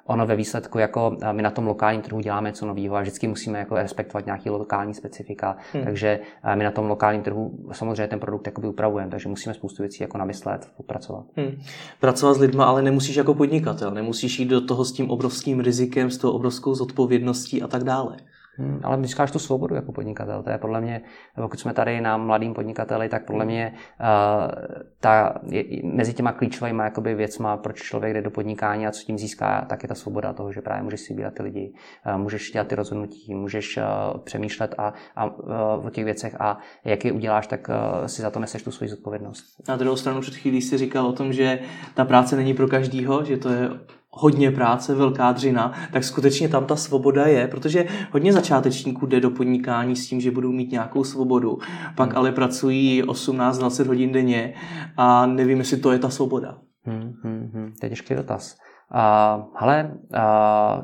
ono 0.06 0.25
ve 0.25 0.36
výsledku, 0.36 0.80
jako 0.80 1.18
my 1.31 1.42
na 1.42 1.51
tom 1.51 1.68
lokálním 1.68 2.01
trhu 2.01 2.20
děláme 2.20 2.50
něco 2.50 2.65
nového 2.65 2.96
a 2.96 3.01
vždycky 3.01 3.27
musíme 3.27 3.60
jako 3.60 3.75
respektovat 3.75 4.25
nějaký 4.25 4.50
lokální 4.50 4.93
specifika. 4.93 5.58
Hmm. 5.74 5.84
Takže 5.84 6.20
my 6.55 6.63
na 6.63 6.72
tom 6.72 6.88
lokálním 6.89 7.22
trhu 7.22 7.51
samozřejmě 7.72 8.08
ten 8.08 8.20
produkt 8.20 8.46
jakoby 8.46 8.67
upravujeme, 8.67 9.12
takže 9.12 9.29
musíme 9.29 9.53
spoustu 9.53 9.84
věcí 9.84 10.03
jako 10.03 10.17
namyslet, 10.17 10.72
pracovat. 10.91 11.25
Hmm. 11.36 11.62
Pracovat 12.00 12.33
s 12.33 12.39
lidmi, 12.39 12.62
ale 12.63 12.81
nemusíš 12.81 13.15
jako 13.15 13.33
podnikatel, 13.33 13.91
nemusíš 13.91 14.39
jít 14.39 14.45
do 14.45 14.62
toho 14.62 14.86
s 14.86 14.91
tím 14.91 15.10
obrovským 15.10 15.60
rizikem, 15.60 16.12
s 16.12 16.17
tou 16.17 16.31
obrovskou 16.31 16.75
zodpovědností 16.75 17.62
a 17.62 17.67
tak 17.67 17.83
dále. 17.83 18.17
Hmm, 18.58 18.79
ale 18.84 19.08
říkáš 19.08 19.31
tu 19.31 19.39
svobodu 19.39 19.75
jako 19.75 19.91
podnikatel. 19.91 20.43
To 20.43 20.50
je 20.50 20.58
podle 20.58 20.81
mě, 20.81 21.01
pokud 21.36 21.60
jsme 21.60 21.74
tady 21.74 22.01
na 22.01 22.17
mladým 22.17 22.53
podnikateli, 22.53 23.10
tak 23.10 23.25
podle 23.25 23.46
mě 23.46 23.74
uh, 23.74 24.51
ta, 25.00 25.34
je, 25.43 25.63
mezi 25.84 26.13
těma 26.13 26.31
klíčovými 26.31 26.84
jakoby 26.84 27.15
věcma, 27.15 27.58
proč 27.58 27.81
člověk 27.81 28.13
jde 28.13 28.22
do 28.22 28.31
podnikání 28.31 28.88
a 28.88 28.91
co 28.91 29.03
tím 29.03 29.17
získá, 29.17 29.65
tak 29.70 29.84
je 29.84 29.89
ta 29.89 29.96
svoboda 29.96 30.34
toho, 30.34 30.51
že 30.51 30.62
právě 30.62 30.84
můžeš 30.84 31.01
si 31.01 31.13
vybírat 31.13 31.34
ty 31.34 31.43
lidi, 31.43 31.74
uh, 32.05 32.22
můžeš 32.22 32.51
dělat 32.51 32.67
ty 32.67 32.75
rozhodnutí, 32.75 33.36
můžeš 33.36 33.77
uh, 33.77 33.84
přemýšlet 34.20 34.75
a, 34.77 34.93
a 35.15 35.25
uh, 35.25 35.86
o 35.86 35.89
těch 35.89 36.05
věcech 36.05 36.41
a 36.41 36.58
jak 36.86 37.05
je 37.05 37.12
uděláš, 37.12 37.48
tak 37.48 37.70
uh, 37.70 38.05
si 38.05 38.22
za 38.22 38.29
to 38.29 38.39
neseš 38.39 38.63
tu 38.63 38.72
svoji 38.72 38.89
zodpovědnost. 38.89 39.43
Na 39.67 39.75
druhou 39.75 39.96
stranu 39.96 40.22
před 40.22 40.36
chvílí 40.36 40.62
si 40.62 40.77
říkal 40.77 41.05
o 41.05 41.13
tom, 41.13 41.34
že 41.34 41.60
ta 41.93 42.05
práce 42.05 42.36
není 42.36 42.53
pro 42.53 42.67
každýho, 42.67 43.24
že 43.24 43.38
to 43.38 43.50
je 43.50 43.70
hodně 44.12 44.51
práce, 44.51 44.96
velká 44.96 45.32
dřina, 45.32 45.74
tak 45.94 46.03
skutečně 46.03 46.50
tam 46.50 46.65
ta 46.65 46.75
svoboda 46.75 47.25
je, 47.25 47.48
protože 47.48 47.86
hodně 48.12 48.34
začátečníků 48.34 49.06
jde 49.06 49.20
do 49.20 49.30
podnikání 49.30 49.96
s 49.96 50.08
tím, 50.08 50.22
že 50.22 50.32
budou 50.32 50.51
mít 50.51 50.72
nějakou 50.72 51.03
svobodu, 51.03 51.58
pak 51.96 52.10
hmm. 52.10 52.18
ale 52.18 52.32
pracují 52.32 53.03
18-20 53.03 53.88
hodin 53.88 54.12
denně 54.12 54.53
a 54.98 55.25
nevím, 55.25 55.58
jestli 55.58 55.77
to 55.77 55.91
je 55.91 56.00
ta 56.00 56.10
svoboda. 56.10 56.58
Hmm, 56.84 57.13
hmm, 57.24 57.51
hmm. 57.53 57.74
To 57.80 57.86
je 57.86 57.89
těžký 57.89 58.15
dotaz. 58.15 58.58
Uh, 58.94 59.46
hele, 59.56 59.91
uh, 60.13 60.84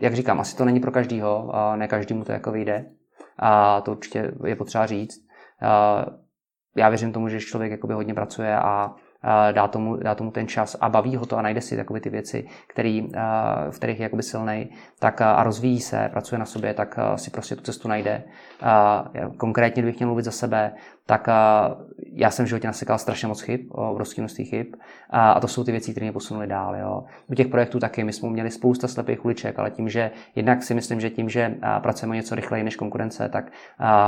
jak 0.00 0.14
říkám, 0.14 0.40
asi 0.40 0.56
to 0.56 0.64
není 0.64 0.80
pro 0.80 0.90
každýho, 0.90 1.44
uh, 1.44 1.76
ne 1.76 1.88
každému 1.88 2.24
to 2.24 2.32
jako 2.32 2.52
vyjde. 2.52 2.86
A 3.38 3.80
to 3.80 3.92
určitě 3.92 4.32
je 4.46 4.56
potřeba 4.56 4.86
říct. 4.86 5.18
Uh, 5.62 6.14
já 6.76 6.88
věřím 6.88 7.12
tomu, 7.12 7.28
že 7.28 7.40
člověk 7.40 7.70
jakoby 7.70 7.94
hodně 7.94 8.14
pracuje 8.14 8.58
a 8.58 8.94
dá 9.52 9.68
tomu, 9.68 9.96
dá 9.96 10.14
tomu 10.14 10.30
ten 10.30 10.48
čas 10.48 10.76
a 10.80 10.88
baví 10.88 11.16
ho 11.16 11.26
to 11.26 11.36
a 11.36 11.42
najde 11.42 11.60
si 11.60 11.76
takové 11.76 12.00
ty 12.00 12.10
věci, 12.10 12.46
který, 12.66 13.08
v 13.70 13.76
kterých 13.76 13.98
je 13.98 14.02
jakoby 14.02 14.22
silnej, 14.22 14.68
tak 14.98 15.20
a 15.20 15.42
rozvíjí 15.42 15.80
se, 15.80 16.08
pracuje 16.12 16.38
na 16.38 16.44
sobě, 16.44 16.74
tak 16.74 16.98
si 17.16 17.30
prostě 17.30 17.56
tu 17.56 17.62
cestu 17.62 17.88
najde. 17.88 18.22
Konkrétně, 19.36 19.82
kdybych 19.82 19.98
měl 19.98 20.06
mluvit 20.06 20.24
za 20.24 20.30
sebe, 20.30 20.72
tak 21.06 21.28
já 22.12 22.30
jsem 22.30 22.44
v 22.44 22.48
životě 22.48 22.66
nasekal 22.66 22.98
strašně 22.98 23.28
moc 23.28 23.40
chyb, 23.40 23.60
obrovský 23.70 24.20
množství 24.20 24.44
chyb 24.44 24.66
a 25.10 25.40
to 25.40 25.48
jsou 25.48 25.64
ty 25.64 25.72
věci, 25.72 25.90
které 25.90 26.04
mě 26.04 26.12
posunuly 26.12 26.46
dál. 26.46 26.76
Jo. 26.76 27.04
U 27.26 27.34
těch 27.34 27.48
projektů 27.48 27.78
taky 27.78 28.04
my 28.04 28.12
jsme 28.12 28.30
měli 28.30 28.50
spousta 28.50 28.88
slepých 28.88 29.24
uliček, 29.24 29.58
ale 29.58 29.70
tím, 29.70 29.88
že 29.88 30.10
jednak 30.36 30.62
si 30.62 30.74
myslím, 30.74 31.00
že 31.00 31.10
tím, 31.10 31.28
že 31.28 31.54
pracujeme 31.82 32.16
něco 32.16 32.34
rychleji 32.34 32.64
než 32.64 32.76
konkurence, 32.76 33.28
tak, 33.28 33.52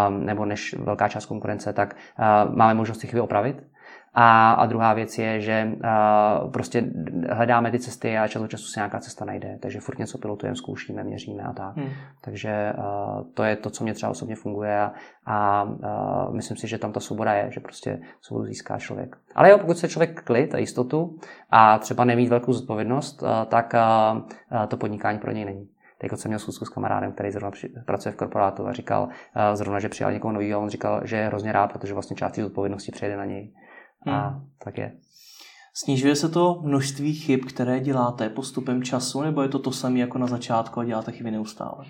nebo 0.08 0.44
než 0.44 0.74
velká 0.78 1.08
část 1.08 1.26
konkurence, 1.26 1.72
tak 1.72 1.96
máme 2.54 2.74
možnost 2.74 2.98
ty 2.98 3.06
chyby 3.06 3.20
opravit 3.20 3.62
a, 4.14 4.52
a 4.52 4.66
druhá 4.66 4.94
věc 4.94 5.18
je, 5.18 5.40
že 5.40 5.72
uh, 5.74 6.50
prostě 6.50 6.84
hledáme 7.30 7.70
ty 7.70 7.78
cesty 7.78 8.18
a 8.18 8.28
čas 8.28 8.42
od 8.42 8.48
času 8.48 8.64
se 8.64 8.80
nějaká 8.80 9.00
cesta 9.00 9.24
najde. 9.24 9.58
Takže 9.62 9.80
furt 9.80 9.98
něco 9.98 10.18
pilotujeme, 10.18 10.56
zkoušíme, 10.56 11.04
měříme 11.04 11.42
a 11.42 11.52
tak. 11.52 11.76
Hmm. 11.76 11.90
Takže 12.20 12.72
uh, 12.78 13.24
to 13.34 13.42
je 13.42 13.56
to, 13.56 13.70
co 13.70 13.84
mě 13.84 13.94
třeba 13.94 14.10
osobně 14.10 14.36
funguje 14.36 14.80
a, 14.80 14.92
a 15.26 15.62
uh, 15.62 16.34
myslím 16.34 16.56
si, 16.56 16.68
že 16.68 16.78
tam 16.78 16.92
ta 16.92 17.00
svoboda 17.00 17.32
je, 17.32 17.50
že 17.50 17.60
prostě 17.60 18.00
svobodu 18.20 18.46
získá 18.46 18.78
člověk. 18.78 19.16
Ale 19.34 19.50
jo, 19.50 19.58
pokud 19.58 19.78
se 19.78 19.88
člověk 19.88 20.22
klid 20.22 20.54
a 20.54 20.58
jistotu 20.58 21.18
a 21.50 21.78
třeba 21.78 22.04
nemít 22.04 22.28
velkou 22.28 22.52
zodpovědnost, 22.52 23.22
uh, 23.22 23.28
tak 23.48 23.74
uh, 23.74 24.18
uh, 24.18 24.66
to 24.66 24.76
podnikání 24.76 25.18
pro 25.18 25.32
něj 25.32 25.44
není. 25.44 25.68
Teď 25.98 26.10
jsem 26.14 26.28
měl 26.28 26.38
schůzku 26.38 26.64
s 26.64 26.68
kamarádem, 26.68 27.12
který 27.12 27.30
zrovna 27.30 27.50
při, 27.50 27.68
pracuje 27.86 28.12
v 28.12 28.16
korporátu 28.16 28.66
a 28.66 28.72
říkal 28.72 29.02
uh, 29.02 29.10
zrovna, 29.54 29.80
že 29.80 29.88
přijal 29.88 30.12
někoho 30.12 30.32
nového, 30.32 30.60
on 30.60 30.68
říkal, 30.68 31.00
že 31.04 31.16
je 31.16 31.26
hrozně 31.26 31.52
rád, 31.52 31.72
protože 31.72 31.94
vlastně 31.94 32.16
část 32.16 32.34
zodpovědnosti 32.34 32.92
přejde 32.92 33.16
na 33.16 33.24
něj. 33.24 33.52
A 34.06 34.28
hmm. 34.28 34.46
tak 34.64 34.78
je. 34.78 34.92
Snižuje 35.74 36.16
se 36.16 36.28
to 36.28 36.60
množství 36.62 37.14
chyb, 37.14 37.40
které 37.48 37.80
děláte 37.80 38.28
postupem 38.28 38.82
času, 38.82 39.22
nebo 39.22 39.42
je 39.42 39.48
to 39.48 39.58
to 39.58 39.72
samé 39.72 39.98
jako 39.98 40.18
na 40.18 40.26
začátku 40.26 40.80
a 40.80 40.84
děláte 40.84 41.12
chyby 41.12 41.30
neustále? 41.30 41.84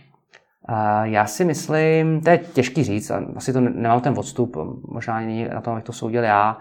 Já 1.03 1.27
si 1.27 1.45
myslím, 1.45 2.21
to 2.21 2.31
je 2.31 2.39
těžký 2.39 2.85
říct, 2.85 3.11
asi 3.37 3.53
to 3.53 3.61
nemám 3.61 4.01
ten 4.01 4.15
odstup, 4.19 4.57
možná 4.89 5.17
ani 5.17 5.49
na 5.49 5.61
tom, 5.61 5.73
abych 5.73 5.85
to 5.85 5.93
soudil 5.93 6.25
já. 6.25 6.59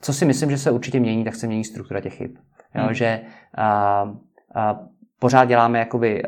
Co 0.00 0.12
si 0.12 0.24
myslím, 0.24 0.50
že 0.50 0.58
se 0.58 0.70
určitě 0.70 1.00
mění, 1.00 1.24
tak 1.24 1.34
se 1.34 1.46
mění 1.46 1.64
struktura 1.64 2.00
těch 2.00 2.14
chyb. 2.14 2.30
Jo, 2.74 2.84
hmm. 2.84 2.94
Že 2.94 3.20
a, 3.56 3.64
a, 4.54 4.80
pořád 5.18 5.44
děláme 5.44 5.78
jakoby 5.78 6.22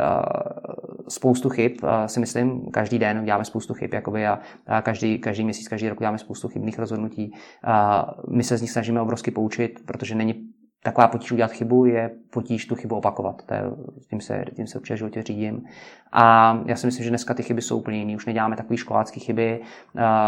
spoustu 1.09 1.49
chyb, 1.49 1.73
si 2.07 2.21
myslím, 2.21 2.71
každý 2.71 2.99
den 2.99 3.25
děláme 3.25 3.45
spoustu 3.45 3.75
chyb 3.75 3.95
jakoby 3.95 4.27
a, 4.27 4.39
a 4.67 4.83
každý, 4.83 5.19
každý 5.19 5.45
měsíc, 5.45 5.69
každý 5.69 5.89
rok 5.89 5.99
děláme 5.99 6.19
spoustu 6.19 6.49
chybných 6.49 6.79
rozhodnutí. 6.79 7.33
Uh, 7.33 8.35
my 8.37 8.43
se 8.43 8.57
z 8.57 8.63
nich 8.63 8.71
snažíme 8.71 9.01
obrovsky 9.01 9.31
poučit, 9.31 9.81
protože 9.87 10.15
není 10.15 10.54
taková 10.85 11.09
potíž 11.09 11.33
udělat 11.33 11.53
chybu 11.53 11.85
je 11.85 12.11
potíž 12.31 12.67
tu 12.67 12.75
chybu 12.75 12.97
opakovat. 12.97 13.43
To 13.47 13.55
je, 13.55 13.63
tím, 14.11 14.21
se, 14.21 14.45
tím 14.57 14.67
se 14.67 14.79
určitě 14.79 14.95
v 14.95 14.99
životě 14.99 15.23
řídím. 15.23 15.65
A 16.13 16.59
já 16.67 16.77
si 16.77 16.87
myslím, 16.87 17.05
že 17.05 17.11
dneska 17.11 17.35
ty 17.35 17.43
chyby 17.43 17.63
jsou 17.63 17.79
úplně 17.79 17.99
jiné. 17.99 18.17
Už 18.17 18.27
neděláme 18.27 18.57
takové 18.57 18.77
školácké 18.77 19.21
chyby. 19.21 19.61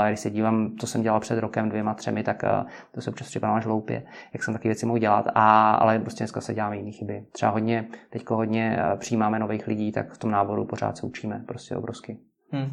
Když 0.09 0.21
se 0.21 0.31
dívám, 0.31 0.71
co 0.79 0.87
jsem 0.87 1.03
dělal 1.03 1.21
před 1.21 1.39
rokem, 1.39 1.69
dvěma, 1.69 1.95
třemi, 1.95 2.23
tak 2.23 2.45
to 2.93 3.01
se 3.01 3.11
občas 3.11 3.29
připadá 3.29 3.55
až 3.55 3.67
hloupě, 3.67 4.03
jak 4.33 4.45
jsem 4.45 4.55
taky 4.55 4.69
věci 4.69 4.87
mohl 4.87 4.99
dělat. 4.99 5.29
A, 5.35 5.71
ale 5.71 5.99
prostě 5.99 6.25
dneska 6.25 6.41
se 6.41 6.55
děláme 6.55 6.77
jiné 6.77 6.91
chyby. 6.91 7.25
Třeba 7.33 7.53
hodně, 7.53 7.89
teď 8.11 8.23
hodně 8.31 8.79
přijímáme 8.97 9.39
nových 9.39 9.67
lidí, 9.67 9.93
tak 9.93 10.13
v 10.13 10.19
tom 10.19 10.31
náboru 10.31 10.65
pořád 10.65 10.97
se 10.97 11.07
učíme 11.07 11.45
prostě 11.47 11.77
obrovsky. 11.77 12.19
Hmm. 12.51 12.71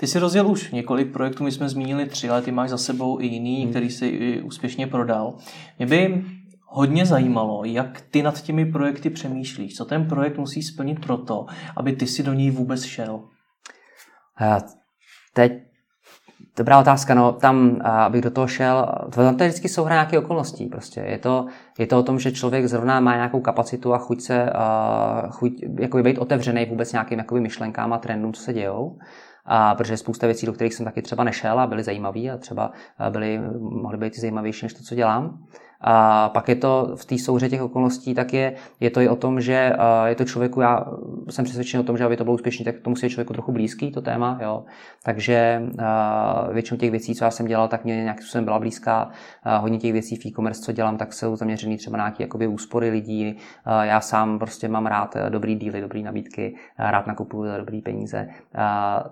Ty 0.00 0.06
jsi 0.06 0.18
rozjel 0.18 0.48
už 0.48 0.70
několik 0.70 1.12
projektů, 1.12 1.44
my 1.44 1.52
jsme 1.52 1.68
zmínili 1.68 2.06
tři, 2.06 2.30
ale 2.30 2.42
ty 2.42 2.52
máš 2.52 2.70
za 2.70 2.78
sebou 2.78 3.20
i 3.20 3.26
jiný, 3.26 3.62
hmm. 3.62 3.70
který 3.70 3.90
si 3.90 4.40
úspěšně 4.42 4.86
prodal. 4.86 5.36
Mě 5.78 5.86
by 5.86 6.24
hodně 6.68 7.06
zajímalo, 7.06 7.64
jak 7.64 8.00
ty 8.00 8.22
nad 8.22 8.40
těmi 8.40 8.66
projekty 8.66 9.10
přemýšlíš. 9.10 9.74
Co 9.74 9.84
ten 9.84 10.08
projekt 10.08 10.38
musí 10.38 10.62
splnit 10.62 11.00
proto, 11.00 11.46
aby 11.76 11.92
ty 11.92 12.06
si 12.06 12.22
do 12.22 12.32
něj 12.32 12.50
vůbec 12.50 12.84
šel? 12.84 13.20
Teď 15.34 15.52
Dobrá 16.58 16.78
otázka, 16.78 17.14
no 17.14 17.32
tam, 17.32 17.78
abych 17.82 18.20
do 18.20 18.30
toho 18.30 18.46
šel, 18.46 18.86
tam 19.14 19.36
to 19.36 19.42
je 19.42 19.48
vždycky 19.48 19.68
souhra 19.68 19.94
nějaké 19.94 20.18
okolností 20.18 20.66
prostě. 20.66 21.00
Je 21.00 21.18
to, 21.18 21.46
je 21.78 21.86
to 21.86 21.98
o 21.98 22.02
tom, 22.02 22.18
že 22.18 22.32
člověk 22.32 22.66
zrovna 22.66 23.00
má 23.00 23.14
nějakou 23.14 23.40
kapacitu 23.40 23.94
a 23.94 23.98
chuť 23.98 24.20
se, 24.20 24.42
uh, 24.42 25.30
chuť 25.30 25.52
jako 25.80 26.02
být 26.02 26.18
otevřený 26.18 26.66
vůbec 26.66 26.92
nějakým 26.92 27.18
jakoby 27.18 27.40
myšlenkám 27.40 27.92
a 27.92 27.98
trendům, 27.98 28.32
co 28.32 28.42
se 28.42 28.52
dějou. 28.52 28.98
A 29.44 29.74
protože 29.74 29.96
spousta 29.96 30.26
věcí, 30.26 30.46
do 30.46 30.52
kterých 30.52 30.74
jsem 30.74 30.84
taky 30.84 31.02
třeba 31.02 31.24
nešel 31.24 31.60
a 31.60 31.66
byly 31.66 31.82
zajímavé 31.82 32.20
a 32.20 32.36
třeba 32.36 32.72
byly, 33.10 33.40
mohly 33.60 33.98
být 33.98 34.18
zajímavější 34.18 34.66
než 34.66 34.74
to, 34.74 34.82
co 34.82 34.94
dělám. 34.94 35.38
A 35.80 36.28
pak 36.28 36.48
je 36.48 36.54
to 36.54 36.92
v 36.96 37.04
té 37.04 37.18
souře 37.18 37.48
těch 37.48 37.62
okolností, 37.62 38.14
tak 38.14 38.32
je, 38.32 38.54
je 38.80 38.90
to 38.90 39.00
i 39.00 39.08
o 39.08 39.16
tom, 39.16 39.40
že 39.40 39.72
je 40.06 40.14
to 40.14 40.24
člověku, 40.24 40.60
já 40.60 40.86
jsem 41.30 41.44
přesvědčen 41.44 41.80
o 41.80 41.84
tom, 41.84 41.96
že 41.96 42.04
aby 42.04 42.16
to 42.16 42.24
bylo 42.24 42.34
úspěšné, 42.34 42.64
tak 42.64 42.80
to 42.82 42.90
musí 42.90 43.06
být 43.06 43.10
člověku 43.10 43.32
trochu 43.32 43.52
blízký, 43.52 43.92
to 43.92 44.02
téma. 44.02 44.38
Jo. 44.42 44.64
Takže 45.04 45.62
většinou 46.52 46.78
těch 46.78 46.90
věcí, 46.90 47.14
co 47.14 47.24
já 47.24 47.30
jsem 47.30 47.46
dělal, 47.46 47.68
tak 47.68 47.84
mě 47.84 48.02
nějakým 48.02 48.22
způsobem 48.22 48.44
byla 48.44 48.58
blízká. 48.58 49.10
Hodně 49.60 49.78
těch 49.78 49.92
věcí 49.92 50.16
v 50.16 50.26
e-commerce, 50.26 50.62
co 50.62 50.72
dělám, 50.72 50.96
tak 50.96 51.12
jsou 51.12 51.36
zaměřený 51.36 51.76
třeba 51.76 51.96
na 51.96 52.14
nějaké 52.18 52.48
úspory 52.48 52.90
lidí. 52.90 53.36
Já 53.82 54.00
sám 54.00 54.38
prostě 54.38 54.68
mám 54.68 54.86
rád 54.86 55.16
dobrý 55.28 55.54
díly, 55.54 55.80
dobré 55.80 56.00
nabídky, 56.00 56.54
rád 56.78 57.06
nakupuju 57.06 57.50
za 57.50 57.56
dobrý 57.56 57.82
peníze. 57.82 58.28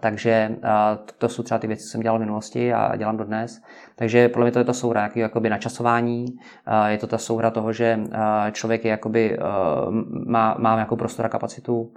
Takže 0.00 0.56
to 1.18 1.28
jsou 1.28 1.42
třeba 1.42 1.58
ty 1.58 1.66
věci, 1.66 1.82
co 1.82 1.88
jsem 1.88 2.00
dělal 2.00 2.18
v 2.18 2.20
minulosti 2.20 2.74
a 2.74 2.96
dělám 2.96 3.16
dodnes. 3.16 3.62
Takže 3.98 4.28
podle 4.28 4.44
mě 4.44 4.52
to 4.52 4.58
je 4.58 4.64
to 4.64 4.74
soura, 4.74 5.02
jaký 5.02 5.18
jakoby 5.18 5.50
načasování, 5.50 6.26
je 6.86 6.98
to 6.98 7.06
ta 7.06 7.18
souhra 7.18 7.50
toho, 7.50 7.72
že 7.72 8.00
člověk 8.52 8.84
je 8.84 8.90
jakoby, 8.90 9.38
má, 10.26 10.56
má 10.58 10.74
nějakou 10.74 10.96
prostor 10.96 11.26
a 11.26 11.28
kapacitu. 11.28 11.92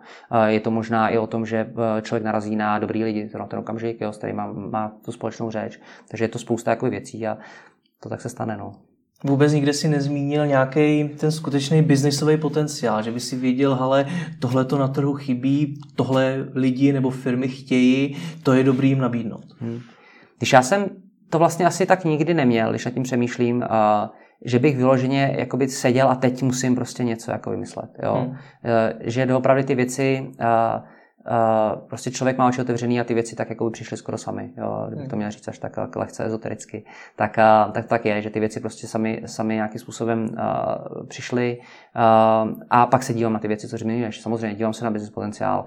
Je 0.45 0.59
to 0.59 0.71
možná 0.71 1.09
i 1.09 1.17
o 1.17 1.27
tom, 1.27 1.45
že 1.45 1.73
člověk 2.01 2.23
narazí 2.23 2.55
na 2.55 2.79
dobrý 2.79 3.03
lidi, 3.03 3.29
na 3.39 3.45
ten 3.45 3.59
okamžik, 3.59 4.01
jo, 4.01 4.13
s 4.13 4.17
kterým 4.17 4.35
má, 4.35 4.51
má 4.51 4.91
tu 5.05 5.11
společnou 5.11 5.51
řeč. 5.51 5.79
Takže 6.07 6.23
je 6.23 6.29
to 6.29 6.39
spousta 6.39 6.71
jakoby 6.71 6.89
věcí 6.89 7.27
a 7.27 7.37
to 7.99 8.09
tak 8.09 8.21
se 8.21 8.29
stane. 8.29 8.57
No. 8.57 8.71
Vůbec 9.23 9.53
nikde 9.53 9.73
si 9.73 9.87
nezmínil 9.87 10.47
nějaký 10.47 11.09
ten 11.09 11.31
skutečný 11.31 11.81
biznisový 11.81 12.37
potenciál, 12.37 13.01
že 13.03 13.11
by 13.11 13.19
si 13.19 13.35
věděl, 13.35 13.73
ale 13.73 14.05
tohle 14.39 14.65
to 14.65 14.77
na 14.77 14.87
trhu 14.87 15.13
chybí, 15.13 15.81
tohle 15.95 16.45
lidi 16.53 16.93
nebo 16.93 17.09
firmy 17.09 17.47
chtějí, 17.47 18.17
to 18.43 18.53
je 18.53 18.63
dobrý 18.63 18.89
jim 18.89 18.99
nabídnout. 18.99 19.45
Hmm. 19.59 19.79
Když 20.37 20.53
já 20.53 20.61
jsem 20.61 20.89
to 21.29 21.39
vlastně 21.39 21.65
asi 21.65 21.85
tak 21.85 22.05
nikdy 22.05 22.33
neměl, 22.33 22.69
když 22.69 22.85
nad 22.85 22.93
tím 22.93 23.03
přemýšlím, 23.03 23.65
že 24.45 24.59
bych 24.59 24.77
vyloženě 24.77 25.35
jakoby 25.37 25.67
seděl 25.67 26.09
a 26.09 26.15
teď 26.15 26.43
musím 26.43 26.75
prostě 26.75 27.03
něco 27.03 27.31
jako 27.31 27.49
vymyslet. 27.49 27.89
Jo? 28.03 28.15
Hmm. 28.15 28.37
Eh, 28.65 28.93
že 28.99 29.25
doopravdy 29.25 29.63
ty 29.63 29.75
věci 29.75 30.31
prostě 31.87 32.11
člověk 32.11 32.37
má 32.37 32.47
oči 32.47 32.61
otevřený 32.61 32.99
a 32.99 33.03
ty 33.03 33.13
věci 33.13 33.35
tak 33.35 33.49
jako 33.49 33.65
by 33.65 33.71
přišly 33.71 33.97
skoro 33.97 34.17
sami, 34.17 34.53
jo, 34.57 34.85
kdybych 34.87 35.07
to 35.07 35.15
hmm. 35.15 35.17
měl 35.17 35.31
říct 35.31 35.47
až 35.47 35.59
tak, 35.59 35.95
lehce 35.95 36.25
ezotericky, 36.25 36.85
tak, 37.15 37.37
tak 37.71 37.87
tak 37.87 38.05
je, 38.05 38.21
že 38.21 38.29
ty 38.29 38.39
věci 38.39 38.59
prostě 38.59 38.87
sami, 38.87 39.21
sami 39.25 39.55
nějakým 39.55 39.79
způsobem 39.79 40.27
přišly 41.07 41.57
a 42.69 42.85
pak 42.85 43.03
se 43.03 43.13
dívám 43.13 43.33
na 43.33 43.39
ty 43.39 43.47
věci, 43.47 43.67
co 43.67 43.77
zmiňuješ. 43.77 44.21
Samozřejmě 44.21 44.55
dívám 44.55 44.73
se 44.73 44.85
na 44.85 44.91
business 44.91 45.13
potenciál, 45.13 45.65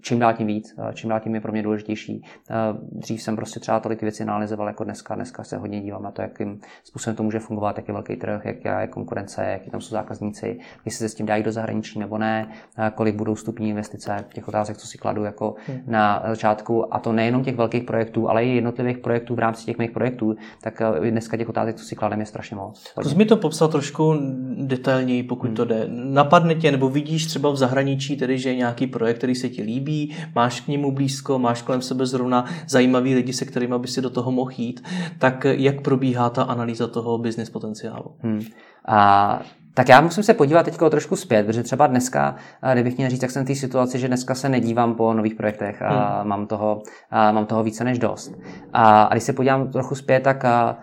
čím 0.00 0.18
dál 0.18 0.32
tím 0.32 0.46
víc, 0.46 0.74
eh, 0.78 0.94
čím 0.94 1.10
dál 1.10 1.20
tím 1.20 1.34
je 1.34 1.40
pro 1.40 1.52
mě 1.52 1.62
důležitější. 1.62 2.24
Eh, 2.50 2.54
dřív 2.92 3.22
jsem 3.22 3.36
prostě 3.36 3.60
třeba 3.60 3.80
tolik 3.80 4.02
věcí 4.02 4.22
analyzoval 4.22 4.66
jako 4.66 4.84
dneska, 4.84 5.14
dneska 5.14 5.44
se 5.44 5.56
hodně 5.56 5.80
dívám 5.80 6.02
na 6.02 6.10
to, 6.10 6.22
jakým 6.22 6.60
způsobem 6.84 7.16
to 7.16 7.22
může 7.22 7.38
fungovat, 7.38 7.76
jak 7.76 7.88
je 7.88 7.94
velký 7.94 8.16
trh, 8.16 8.44
jak 8.44 8.64
je 8.64 8.86
konkurence, 8.86 9.44
jaký 9.44 9.70
tam 9.70 9.80
jsou 9.80 9.90
zákazníci, 9.90 10.60
jestli 10.84 10.98
se 10.98 11.08
s 11.08 11.14
tím 11.14 11.26
dají 11.26 11.42
do 11.42 11.52
zahraničí 11.52 11.98
nebo 11.98 12.18
ne, 12.18 12.48
eh, 12.78 12.92
kolik 12.94 13.14
budou 13.14 13.36
stupní 13.36 13.68
investice, 13.68 14.24
těch 14.34 14.48
otázek, 14.48 14.76
co 14.76 14.86
si 14.86 14.98
kladu 14.98 15.24
jako 15.24 15.54
hmm. 15.66 15.80
na 15.86 16.22
začátku. 16.28 16.94
A 16.94 16.98
to 16.98 17.12
nejenom 17.12 17.44
těch 17.44 17.56
velkých 17.56 17.84
projektů, 17.84 18.28
ale 18.28 18.44
i 18.44 18.54
jednotlivých 18.54 18.98
projektů 18.98 19.34
v 19.34 19.38
rámci 19.38 19.64
těch 19.64 19.78
mých 19.78 19.90
projektů, 19.90 20.36
tak 20.62 20.82
dneska 21.10 21.36
těch 21.36 21.48
otázek, 21.48 21.76
co 21.76 21.84
si 21.84 21.96
kladem, 21.96 22.20
je 22.20 22.26
strašně 22.26 22.56
moc. 22.56 22.84
Zkus 23.00 23.14
mi 23.14 23.24
to 23.24 23.36
popsat 23.36 23.70
trošku 23.70 24.14
detailněji, 24.56 25.22
pokud 25.22 25.46
hmm. 25.46 25.56
to 25.56 25.64
jde. 25.64 25.84
Napadne 25.88 26.54
tě, 26.54 26.70
nebo 26.72 26.88
vidíš 26.88 27.26
třeba 27.26 27.50
v 27.50 27.56
zahraničí, 27.56 28.16
tedy, 28.16 28.38
že 28.38 28.48
je 28.48 28.56
nějaký 28.56 28.86
projekt, 28.86 29.18
který 29.18 29.34
se 29.34 29.48
ti 29.48 29.62
líbí, 29.62 29.89
líbí, 29.90 30.16
máš 30.34 30.60
k 30.60 30.68
němu 30.68 30.92
blízko, 30.92 31.38
máš 31.38 31.62
kolem 31.62 31.82
sebe 31.82 32.06
zrovna 32.06 32.44
zajímavý 32.68 33.14
lidi, 33.14 33.32
se 33.32 33.44
kterými 33.44 33.74
by 33.78 33.88
si 33.88 34.02
do 34.02 34.10
toho 34.10 34.32
mohl 34.32 34.50
jít, 34.56 34.82
tak 35.18 35.46
jak 35.50 35.80
probíhá 35.80 36.30
ta 36.30 36.42
analýza 36.42 36.86
toho 36.86 37.18
business 37.18 37.50
potenciálu? 37.50 38.14
Hmm. 38.18 38.42
A 38.88 39.40
tak 39.74 39.88
já 39.88 40.00
musím 40.00 40.22
se 40.22 40.34
podívat 40.34 40.62
teď 40.62 40.76
trošku 40.90 41.16
zpět, 41.16 41.46
protože 41.46 41.62
třeba 41.62 41.86
dneska, 41.86 42.36
kdybych 42.72 42.96
měl 42.96 43.10
říct, 43.10 43.20
tak 43.20 43.30
jsem 43.30 43.44
v 43.44 43.46
té 43.46 43.54
situaci, 43.54 43.98
že 43.98 44.08
dneska 44.08 44.34
se 44.34 44.48
nedívám 44.48 44.94
po 44.94 45.14
nových 45.14 45.34
projektech 45.34 45.82
a 45.82 46.20
hmm. 46.20 46.28
mám, 46.28 46.46
toho, 46.46 46.82
a 47.10 47.32
mám 47.32 47.46
toho 47.46 47.62
více 47.62 47.84
než 47.84 47.98
dost. 47.98 48.34
A, 48.72 49.02
a 49.02 49.14
když 49.14 49.24
se 49.24 49.32
podívám 49.32 49.70
trochu 49.70 49.94
zpět, 49.94 50.20
tak 50.20 50.44
a, 50.44 50.78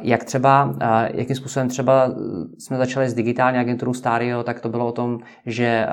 jak 0.00 0.24
třeba, 0.24 0.74
jakým 1.14 1.36
způsobem 1.36 1.68
třeba 1.68 2.10
jsme 2.58 2.76
začali 2.76 3.08
s 3.08 3.14
digitální 3.14 3.58
agenturou 3.58 3.94
Stario, 3.94 4.42
tak 4.42 4.60
to 4.60 4.68
bylo 4.68 4.86
o 4.86 4.92
tom, 4.92 5.18
že 5.46 5.86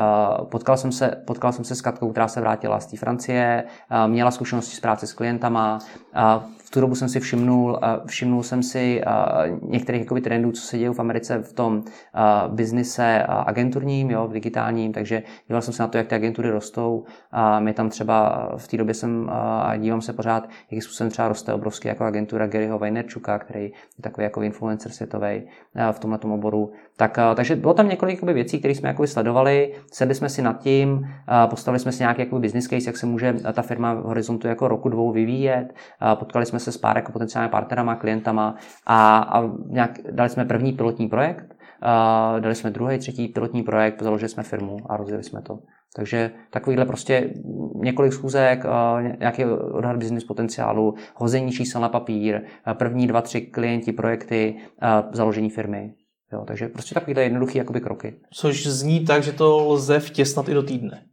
potkal 0.51 0.77
jsem 0.77 0.91
se, 0.91 1.15
potkal 1.25 1.51
jsem 1.51 1.65
se 1.65 1.75
s 1.75 1.81
Katkou, 1.81 2.11
která 2.11 2.27
se 2.27 2.41
vrátila 2.41 2.79
z 2.79 2.85
té 2.85 2.97
Francie, 2.97 3.63
měla 4.07 4.31
zkušenosti 4.31 4.75
s 4.75 4.79
práci 4.79 5.07
s 5.07 5.13
klientama, 5.13 5.79
tu 6.73 6.81
dobu 6.81 6.95
jsem 6.95 7.09
si 7.09 7.19
všimnul, 7.19 7.79
všimnul 8.05 8.43
jsem 8.43 8.63
si 8.63 9.01
některých 9.61 10.01
jakoby, 10.01 10.21
trendů, 10.21 10.51
co 10.51 10.61
se 10.61 10.77
dějí 10.77 10.93
v 10.93 10.99
Americe 10.99 11.37
v 11.37 11.53
tom 11.53 11.83
biznise 12.47 13.23
agenturním, 13.27 14.11
jo, 14.11 14.27
v 14.27 14.33
digitálním, 14.33 14.93
takže 14.93 15.23
díval 15.47 15.61
jsem 15.61 15.73
se 15.73 15.83
na 15.83 15.87
to, 15.87 15.97
jak 15.97 16.07
ty 16.07 16.15
agentury 16.15 16.49
rostou. 16.49 17.03
A 17.31 17.59
my 17.59 17.73
tam 17.73 17.89
třeba 17.89 18.49
v 18.57 18.67
té 18.67 18.77
době 18.77 18.93
jsem 18.93 19.29
a 19.29 19.75
dívám 19.77 20.01
se 20.01 20.13
pořád, 20.13 20.49
jakým 20.63 20.81
způsobem 20.81 21.11
třeba 21.11 21.27
roste 21.27 21.53
obrovský 21.53 21.87
jako 21.87 22.03
agentura 22.03 22.47
Garyho 22.47 22.79
Vaynerchuka, 22.79 23.39
který 23.39 23.63
je 23.63 24.01
takový 24.01 24.23
jako 24.23 24.41
influencer 24.41 24.91
světový 24.91 25.43
v 25.91 25.99
tomhle 25.99 26.19
oboru. 26.19 26.71
Tak, 26.97 27.17
takže 27.35 27.55
bylo 27.55 27.73
tam 27.73 27.89
několik 27.89 28.15
jakoby, 28.15 28.33
věcí, 28.33 28.59
které 28.59 28.75
jsme 28.75 28.89
jakoby, 28.89 29.07
sledovali, 29.07 29.73
sedli 29.91 30.15
jsme 30.15 30.29
si 30.29 30.41
nad 30.41 30.59
tím, 30.59 31.07
postavili 31.49 31.79
jsme 31.79 31.91
si 31.91 32.03
nějaký 32.03 32.21
jakoby, 32.21 32.41
business 32.41 32.67
case, 32.67 32.89
jak 32.89 32.97
se 32.97 33.05
může 33.05 33.33
ta 33.53 33.61
firma 33.61 33.93
v 33.93 34.03
horizontu 34.03 34.47
jako 34.47 34.67
roku, 34.67 34.89
dvou 34.89 35.11
vyvíjet. 35.11 35.73
Potkali 36.15 36.45
jsme 36.45 36.59
se 36.59 36.71
s 36.71 36.77
pár 36.77 36.95
jako 36.97 37.11
potenciálními 37.11 37.51
partnerama, 37.51 37.95
klientama 37.95 38.55
a, 38.85 39.17
a 39.17 39.49
nějak, 39.67 39.99
dali 40.11 40.29
jsme 40.29 40.45
první 40.45 40.73
pilotní 40.73 41.07
projekt, 41.07 41.55
dali 42.39 42.55
jsme 42.55 42.71
druhý, 42.71 42.97
třetí 42.97 43.27
pilotní 43.27 43.63
projekt, 43.63 44.01
založili 44.01 44.29
jsme 44.29 44.43
firmu 44.43 44.77
a 44.89 44.97
rozjeli 44.97 45.23
jsme 45.23 45.41
to. 45.41 45.59
Takže 45.95 46.31
takovýhle 46.51 46.85
prostě 46.85 47.33
několik 47.75 48.13
schůzek, 48.13 48.65
nějaký 49.19 49.45
odhad 49.45 49.97
business 49.97 50.23
potenciálu, 50.23 50.93
hození 51.15 51.51
čísel 51.51 51.81
na 51.81 51.89
papír, 51.89 52.41
první 52.73 53.07
dva, 53.07 53.21
tři 53.21 53.41
klienti, 53.41 53.91
projekty, 53.91 54.55
založení 55.11 55.49
firmy. 55.49 55.93
Jo, 56.33 56.43
takže 56.47 56.67
prostě 56.67 56.95
takovýhle 56.95 57.23
jednoduchý 57.23 57.57
jakoby 57.57 57.81
kroky. 57.81 58.15
Což 58.33 58.67
zní 58.67 59.05
tak, 59.05 59.23
že 59.23 59.31
to 59.31 59.67
lze 59.67 59.99
vtěsnat 59.99 60.49
i 60.49 60.53
do 60.53 60.63
týdne. 60.63 61.03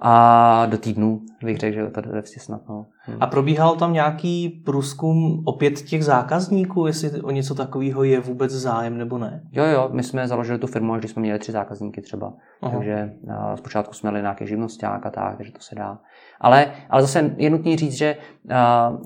A 0.00 0.66
do 0.66 0.78
týdnu 0.78 1.20
bych 1.44 1.58
řekl, 1.58 1.74
že 1.74 1.86
to 1.86 2.00
jde 2.00 2.22
snad. 2.26 2.60
No. 2.68 2.86
Hmm. 3.00 3.16
A 3.20 3.26
probíhal 3.26 3.76
tam 3.76 3.92
nějaký 3.92 4.48
průzkum 4.48 5.42
opět 5.44 5.82
těch 5.82 6.04
zákazníků, 6.04 6.86
jestli 6.86 7.22
o 7.22 7.30
něco 7.30 7.54
takového 7.54 8.04
je 8.04 8.20
vůbec 8.20 8.52
zájem 8.52 8.98
nebo 8.98 9.18
ne? 9.18 9.42
Jo, 9.52 9.64
jo, 9.64 9.88
my 9.92 10.02
jsme 10.02 10.28
založili 10.28 10.58
tu 10.58 10.66
firmu, 10.66 10.92
až 10.92 10.98
když 10.98 11.10
jsme 11.10 11.22
měli 11.22 11.38
tři 11.38 11.52
zákazníky 11.52 12.02
třeba. 12.02 12.32
Aha. 12.62 12.78
Takže 12.78 13.12
zpočátku 13.54 13.94
jsme 13.94 14.10
měli 14.10 14.22
nějaké 14.22 14.46
živnosták 14.46 15.06
a 15.06 15.10
tak, 15.10 15.36
takže 15.36 15.52
to 15.52 15.60
se 15.60 15.74
dá. 15.74 15.98
Ale, 16.40 16.72
ale 16.90 17.02
zase 17.02 17.34
je 17.36 17.50
nutný 17.50 17.76
říct, 17.76 17.92
že 17.94 18.16
uh, 18.44 18.52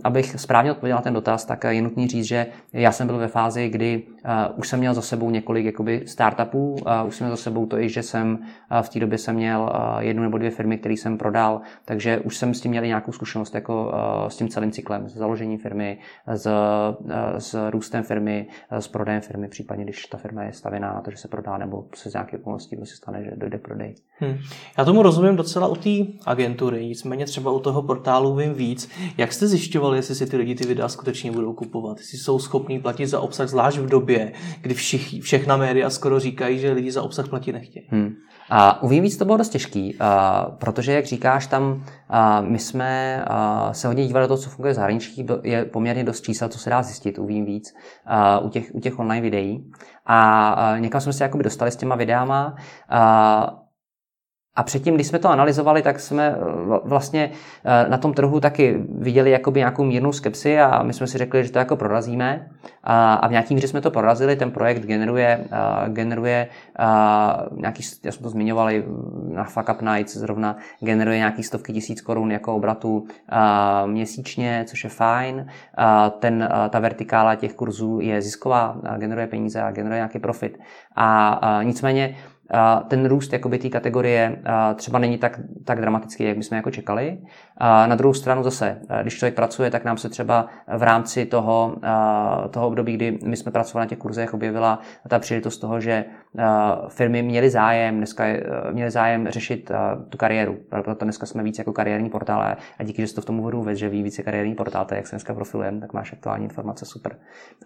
abych 0.05 0.41
správně 0.41 0.73
odpověděl 0.73 0.97
na 0.97 1.03
ten 1.03 1.15
dotaz, 1.15 1.45
tak 1.45 1.65
je 1.65 1.83
nutný 1.83 2.09
říct, 2.09 2.25
že 2.25 2.47
já 2.73 2.93
jsem 2.93 3.07
byl 3.07 3.19
ve 3.19 3.29
fázi, 3.29 3.69
kdy 3.69 4.03
uh, 4.25 4.59
už 4.59 4.69
jsem 4.69 4.79
měl 4.79 4.95
za 4.95 5.03
sebou 5.03 5.31
několik 5.31 5.65
jakoby, 5.65 6.03
startupů, 6.07 6.77
už 7.07 7.17
jsem 7.17 7.27
měl 7.27 7.37
za 7.37 7.43
sebou 7.43 7.67
to 7.67 7.79
i, 7.79 7.89
že 7.89 8.03
jsem 8.03 8.39
v 8.83 8.89
té 8.89 9.01
době 9.01 9.19
jsem 9.19 9.35
měl 9.35 9.73
jednu 9.99 10.23
nebo 10.23 10.39
dvě 10.39 10.51
firmy, 10.51 10.79
které 10.79 10.95
jsem 10.95 11.19
prodal, 11.19 11.61
takže 11.85 12.19
už 12.19 12.37
jsem 12.37 12.55
s 12.55 12.61
tím 12.61 12.71
měl 12.71 12.87
nějakou 12.87 13.13
zkušenost 13.13 13.55
jako 13.55 13.93
s 14.29 14.37
tím 14.37 14.49
celým 14.49 14.71
cyklem, 14.71 15.09
s 15.09 15.17
založením 15.17 15.59
firmy, 15.59 15.99
s, 16.27 16.49
s 17.39 17.71
růstem 17.71 18.03
firmy, 18.05 18.47
s 18.71 18.89
prodejem 18.89 19.21
firmy, 19.21 19.49
případně 19.49 19.85
když 19.85 20.07
ta 20.07 20.19
firma 20.19 20.43
je 20.43 20.53
stavěná 20.53 20.95
na 20.95 21.01
to, 21.01 21.11
že 21.11 21.17
se 21.17 21.29
prodá, 21.29 21.59
nebo 21.59 21.85
se 21.95 22.11
z 22.11 22.13
nějaké 22.13 22.39
okolností 22.39 22.77
se 22.85 22.97
stane, 22.97 23.25
že 23.25 23.31
dojde 23.37 23.59
prodej. 23.59 23.95
Hmm. 24.19 24.39
Já 24.79 24.85
tomu 24.85 25.03
rozumím 25.03 25.37
docela 25.37 25.67
u 25.67 25.77
té 25.77 25.91
agentury, 26.27 26.87
nicméně 26.87 27.22
třeba 27.27 27.51
u 27.51 27.61
toho 27.61 27.83
portálu 27.83 28.37
vím 28.37 28.55
víc. 28.55 28.91
Jak 29.19 29.33
jste 29.33 29.47
zjišťovali, 29.47 29.99
jestli 29.99 30.15
si 30.15 30.27
ty 30.27 30.37
lidi 30.37 30.55
ty 30.55 30.67
videa 30.67 30.89
skutečně 30.89 31.33
budou 31.33 31.53
kupovat? 31.53 31.99
Jestli 31.99 32.19
jsou 32.19 32.39
schopní 32.39 32.81
platit 32.81 33.07
za 33.07 33.21
obsah, 33.21 33.49
zvlášť 33.49 33.79
v 33.79 33.87
době, 33.87 34.33
kdy 34.61 34.75
všich, 34.75 35.23
všechna 35.23 35.57
média 35.57 35.91
skoro 35.91 36.21
říkají, 36.21 36.59
že 36.59 36.73
lidi 36.73 36.93
za 36.93 37.03
obsah 37.03 37.29
platit 37.29 37.53
nechtějí. 37.53 37.87
Hmm. 37.91 38.15
A 38.51 38.83
u 38.83 38.89
víc 38.89 39.17
to 39.17 39.25
bylo 39.25 39.37
dost 39.37 39.49
těžký, 39.49 39.97
a, 40.01 40.47
protože, 40.59 40.93
jak 40.93 41.07
říkáš, 41.07 41.47
tam 41.47 41.85
a, 42.09 42.41
my 42.41 42.59
jsme 42.59 43.25
a, 43.25 43.73
se 43.73 43.89
hodně 43.89 44.07
dívali 44.07 44.25
do 44.25 44.29
toho, 44.29 44.39
co 44.39 44.51
funguje 44.51 44.75
zahraničí, 44.75 45.27
je 45.43 45.65
poměrně 45.65 46.05
dost 46.05 46.21
čísel, 46.21 46.49
co 46.49 46.59
se 46.59 46.71
dá 46.71 46.83
zjistit, 46.83 47.19
u 47.19 47.27
víc, 47.27 47.75
a, 48.07 48.39
u, 48.39 48.49
těch, 48.49 48.71
u 48.75 48.81
těch 48.81 48.99
online 48.99 49.23
videí. 49.23 49.71
A, 50.07 50.49
a 50.49 50.79
někam 50.79 51.01
jsme 51.01 51.13
se 51.13 51.25
jakoby 51.25 51.45
dostali 51.45 51.71
s 51.71 51.77
těma 51.77 51.97
videama. 51.97 52.57
A, 52.89 53.62
a 54.57 54.63
předtím, 54.63 54.95
když 54.95 55.07
jsme 55.07 55.19
to 55.19 55.29
analyzovali, 55.29 55.83
tak 55.83 56.01
jsme 56.01 56.37
eh, 56.37 56.41
vlastně 56.85 57.31
eh, 57.65 57.89
na 57.89 57.99
tom 57.99 58.15
trhu 58.15 58.41
taky 58.41 58.77
viděli 58.99 59.31
jakoby 59.31 59.61
nějakou 59.61 59.85
mírnou 59.85 60.13
skepsi 60.13 60.61
a 60.61 60.83
my 60.83 60.93
jsme 60.93 61.07
si 61.07 61.19
řekli, 61.19 61.45
že 61.45 61.53
to 61.53 61.59
jako 61.59 61.77
prorazíme. 61.77 62.49
A 62.85 63.29
v 63.29 63.31
nějakým 63.31 63.55
míře 63.55 63.69
jsme 63.69 63.81
to 63.81 63.91
prorazili, 63.91 64.37
ten 64.37 64.51
projekt 64.51 64.83
generuje, 64.83 65.45
eh, 65.53 65.89
generuje 65.89 66.49
nějaký, 67.57 67.83
já 68.05 68.13
jsem 68.13 68.23
to 68.23 68.31
zmiňoval 68.31 68.71
na 69.35 69.45
Fuck 69.45 69.69
Up 69.69 69.83
Nights, 69.83 70.17
zrovna 70.17 70.57
generuje 70.81 71.19
nějaký 71.19 71.43
stovky 71.43 71.73
tisíc 71.73 72.01
korun 72.01 72.33
jako 72.33 72.57
obratu 72.57 73.07
měsíčně, 73.87 74.65
což 74.69 74.85
je 74.85 74.91
fajn. 74.91 75.47
Ten, 76.19 76.49
ta 76.71 76.79
vertikála 76.79 77.35
těch 77.35 77.55
kurzů 77.55 78.01
je 78.01 78.23
zisková, 78.23 78.77
generuje 78.99 79.27
peníze 79.27 79.63
a 79.63 79.71
generuje 79.71 79.99
nějaký 79.99 80.19
profit. 80.19 80.59
A 80.97 81.41
nicméně 81.63 82.17
ten 82.89 83.07
růst 83.07 83.33
jakoby 83.33 83.59
té 83.59 83.69
kategorie 83.69 84.43
třeba 84.75 84.99
není 84.99 85.19
tak, 85.19 85.41
tak 85.65 85.81
dramatický, 85.81 86.25
jak 86.25 86.37
bychom 86.37 86.57
jako 86.57 86.71
čekali. 86.71 87.19
Na 87.63 87.95
druhou 87.95 88.15
stranu 88.15 88.43
zase, 88.43 88.79
když 89.03 89.19
člověk 89.19 89.35
pracuje, 89.35 89.71
tak 89.71 89.85
nám 89.85 89.97
se 89.97 90.09
třeba 90.09 90.47
v 90.77 90.83
rámci 90.83 91.27
toho, 91.27 91.77
toho 92.51 92.67
období, 92.67 92.93
kdy 92.93 93.19
my 93.25 93.37
jsme 93.37 93.53
pracovali 93.53 93.87
na 93.87 93.89
těch 93.89 93.99
kurzech, 93.99 94.35
objevila 94.35 94.79
ta 95.09 95.19
příležitost 95.19 95.59
toho, 95.59 95.81
že 95.81 96.05
firmy 96.89 97.23
měly 97.23 97.51
zájem, 97.51 97.97
dneska 97.97 98.25
měly 98.73 98.91
zájem 98.91 99.29
řešit 99.29 99.71
tu 100.09 100.19
kariéru. 100.19 100.57
Proto 100.83 101.05
dneska 101.05 101.27
jsme 101.27 101.43
víc 101.43 101.59
jako 101.59 101.73
kariérní 101.73 102.11
portál 102.11 102.57
a 102.79 102.83
díky, 102.83 103.03
že 103.03 103.09
jsi 103.09 103.15
to 103.15 103.21
v 103.21 103.25
tom 103.25 103.41
úvodu 103.41 103.59
vůbec, 103.59 103.79
že 103.79 103.89
ví 103.89 104.03
více 104.03 104.23
kariérní 104.23 104.55
portál, 104.55 104.85
to 104.85 104.95
jak 104.95 105.07
se 105.07 105.17
dneska 105.17 105.35
profilujeme, 105.35 105.81
tak 105.81 105.93
máš 105.93 106.13
aktuální 106.13 106.45
informace, 106.45 106.85
super. 106.87 107.17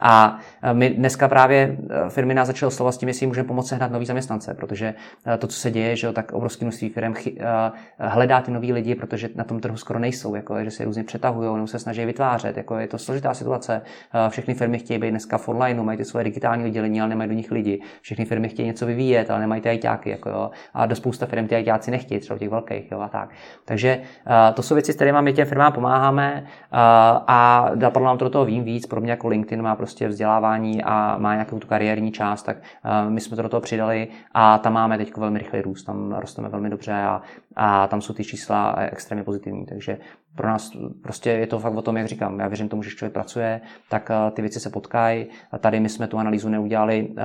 A 0.00 0.38
my 0.72 0.90
dneska 0.90 1.28
právě 1.28 1.76
firmy 2.08 2.34
nás 2.34 2.46
začaly 2.46 2.68
oslovovat 2.68 2.94
s 2.94 2.98
tím, 2.98 3.08
jestli 3.08 3.26
můžeme 3.26 3.48
pomoct 3.48 3.68
sehnat 3.68 3.90
nový 3.90 4.06
zaměstnance, 4.06 4.54
protože 4.54 4.94
to, 5.38 5.46
co 5.46 5.56
se 5.60 5.70
děje, 5.70 5.96
že 5.96 6.12
tak 6.12 6.32
obrovské 6.32 6.64
množství 6.64 6.88
firm 6.88 7.14
hledá 7.98 8.40
ty 8.40 8.50
nový 8.50 8.72
lidi, 8.72 8.94
protože 8.94 9.28
na 9.34 9.44
tom 9.44 9.60
trhu 9.60 9.76
skoro 9.86 9.98
nejsou, 9.98 10.34
jako, 10.34 10.64
že 10.64 10.70
se 10.70 10.84
různě 10.84 11.04
přetahují 11.04 11.54
nebo 11.54 11.66
se 11.66 11.78
snaží 11.78 12.04
vytvářet. 12.04 12.56
Jako, 12.56 12.76
je 12.76 12.86
to 12.86 12.98
složitá 12.98 13.34
situace. 13.34 13.82
Všechny 14.28 14.54
firmy 14.54 14.78
chtějí 14.78 14.98
být 14.98 15.10
dneska 15.10 15.38
v 15.38 15.48
online, 15.48 15.82
mají 15.82 15.98
ty 15.98 16.04
svoje 16.04 16.24
digitální 16.24 16.64
oddělení, 16.64 17.00
ale 17.00 17.08
nemají 17.08 17.30
do 17.30 17.36
nich 17.36 17.50
lidi. 17.50 17.82
Všechny 18.00 18.24
firmy 18.24 18.48
chtějí 18.48 18.66
něco 18.66 18.86
vyvíjet, 18.86 19.30
ale 19.30 19.40
nemají 19.40 19.62
ty 19.62 19.68
ajťáky. 19.68 20.10
Jako, 20.10 20.28
jo. 20.28 20.50
A 20.74 20.86
do 20.86 20.96
spousta 20.96 21.26
firm 21.26 21.46
ty 21.46 21.54
ajťáci 21.54 21.90
nechtějí, 21.90 22.20
třeba 22.20 22.38
těch 22.38 22.48
velkých. 22.48 22.90
Jo, 22.90 23.00
a 23.00 23.08
tak. 23.08 23.30
Takže 23.64 24.00
to 24.54 24.62
jsou 24.62 24.74
věci, 24.74 24.92
s 24.92 24.96
kterými 24.96 25.18
my 25.22 25.32
těm 25.32 25.46
firmám 25.46 25.72
pomáháme 25.72 26.46
a 27.26 27.70
napadlo 27.74 28.06
nám 28.06 28.18
to 28.18 28.24
do 28.24 28.30
toho 28.30 28.44
vím 28.44 28.64
víc. 28.64 28.86
Pro 28.86 29.00
mě 29.00 29.10
jako 29.10 29.28
LinkedIn 29.28 29.62
má 29.62 29.76
prostě 29.76 30.08
vzdělávání 30.08 30.82
a 30.84 31.16
má 31.18 31.32
nějakou 31.34 31.58
tu 31.58 31.66
kariérní 31.66 32.12
část, 32.12 32.42
tak 32.42 32.56
my 33.08 33.20
jsme 33.20 33.36
to 33.36 33.42
do 33.42 33.48
toho 33.48 33.60
přidali 33.60 34.08
a 34.34 34.58
tam 34.58 34.72
máme 34.72 34.98
teď 34.98 35.16
velmi 35.16 35.38
rychlý 35.38 35.60
růst, 35.60 35.84
tam 35.84 36.12
rosteme 36.12 36.48
velmi 36.48 36.70
dobře 36.70 36.92
a, 36.92 37.22
a 37.56 37.86
tam 37.86 38.00
jsou 38.00 38.14
ty 38.14 38.24
čísla 38.24 38.76
extrémně 38.78 39.24
pozitivní, 39.24 39.66
takže 39.66 39.98
pro 40.36 40.48
nás 40.48 40.76
prostě 41.02 41.30
je 41.30 41.46
to 41.46 41.58
fakt 41.58 41.74
o 41.74 41.82
tom, 41.82 41.96
jak 41.96 42.06
říkám, 42.06 42.40
já 42.40 42.48
věřím 42.48 42.68
tomu, 42.68 42.82
že 42.82 42.90
člověk 42.90 43.12
pracuje, 43.12 43.60
tak 43.88 44.10
eh, 44.10 44.30
ty 44.30 44.42
věci 44.42 44.60
se 44.60 44.70
potkají. 44.70 45.26
Tady 45.58 45.80
my 45.80 45.88
jsme 45.88 46.06
tu 46.06 46.18
analýzu 46.18 46.48
neudělali, 46.48 47.08
eh, 47.18 47.22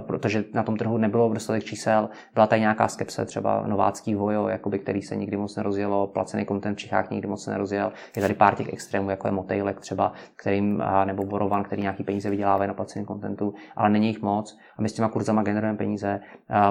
protože 0.00 0.44
na 0.54 0.62
tom 0.62 0.76
trhu 0.76 0.98
nebylo 0.98 1.32
dostatek 1.34 1.64
čísel, 1.64 2.08
byla 2.34 2.46
tady 2.46 2.60
nějaká 2.60 2.88
skepse, 2.88 3.26
třeba 3.26 3.64
novácký 3.66 4.14
vojo, 4.14 4.48
jakoby, 4.48 4.78
který 4.78 5.02
se 5.02 5.16
nikdy 5.16 5.36
moc 5.36 5.56
nerozjelo, 5.56 6.06
placený 6.06 6.46
content 6.46 6.78
v 6.78 6.80
Čechách 6.80 7.10
nikdy 7.10 7.28
moc 7.28 7.46
nerozjel. 7.46 7.92
Je 8.16 8.22
tady 8.22 8.34
pár 8.34 8.54
těch 8.54 8.72
extrémů, 8.72 9.10
jako 9.10 9.28
je 9.28 9.32
Motejlek 9.32 9.80
třeba, 9.80 10.12
kterým, 10.36 10.82
nebo 11.04 11.24
Borovan, 11.24 11.64
který 11.64 11.82
nějaký 11.82 12.04
peníze 12.04 12.30
vydělávají 12.30 12.68
na 12.68 12.74
placeném 12.74 13.06
contentu, 13.06 13.54
ale 13.76 13.90
není 13.90 14.06
jich 14.06 14.22
moc. 14.22 14.58
A 14.78 14.82
my 14.82 14.88
s 14.88 14.92
těma 14.92 15.08
kurzama 15.08 15.42
generujeme 15.42 15.78
peníze. 15.78 16.20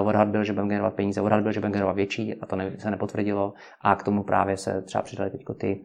Odhad 0.04 0.28
byl, 0.28 0.44
že 0.44 0.52
budeme 0.52 0.68
generovat 0.68 0.94
peníze, 0.94 1.20
odhad 1.20 1.42
byl, 1.42 1.52
že 1.52 1.60
budeme 1.60 1.72
generovat 1.72 1.96
větší, 1.96 2.34
a 2.40 2.46
to 2.46 2.56
se 2.78 2.90
nepotvrdilo. 2.90 3.54
A 3.80 3.96
k 3.96 4.02
tomu 4.02 4.22
právě 4.22 4.56
se 4.56 4.82
třeba 4.82 5.02
přidali 5.02 5.30
teď 5.30 5.44
ty 5.58 5.83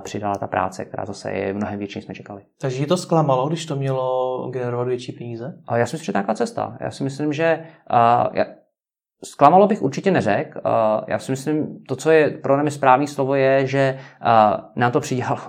přidala 0.00 0.34
ta 0.34 0.46
práce, 0.46 0.84
která 0.84 1.04
zase 1.04 1.30
je 1.30 1.54
mnohem 1.54 1.78
větší, 1.78 1.98
než 1.98 2.04
jsme 2.04 2.14
čekali. 2.14 2.42
Takže 2.60 2.78
ji 2.78 2.86
to 2.86 2.96
zklamalo, 2.96 3.48
když 3.48 3.66
to 3.66 3.76
mělo 3.76 4.48
generovat 4.52 4.88
větší 4.88 5.12
peníze? 5.12 5.54
A 5.68 5.76
já 5.76 5.86
si 5.86 5.94
myslím, 5.94 6.04
že 6.04 6.12
to 6.12 6.18
je 6.18 6.20
nějaká 6.20 6.34
cesta. 6.34 6.76
Já 6.80 6.90
si 6.90 7.04
myslím, 7.04 7.32
že 7.32 7.64
já, 8.32 8.44
Zklamalo 9.24 9.66
bych 9.66 9.82
určitě 9.82 10.10
neřekl. 10.10 10.60
Já 11.06 11.18
si 11.18 11.32
myslím, 11.32 11.84
to, 11.88 11.96
co 11.96 12.10
je 12.10 12.30
pro 12.30 12.56
námi 12.56 12.70
správný 12.70 13.06
slovo, 13.06 13.34
je, 13.34 13.66
že 13.66 13.98
nám 14.76 14.92
to 14.92 15.00
přidělalo. 15.00 15.40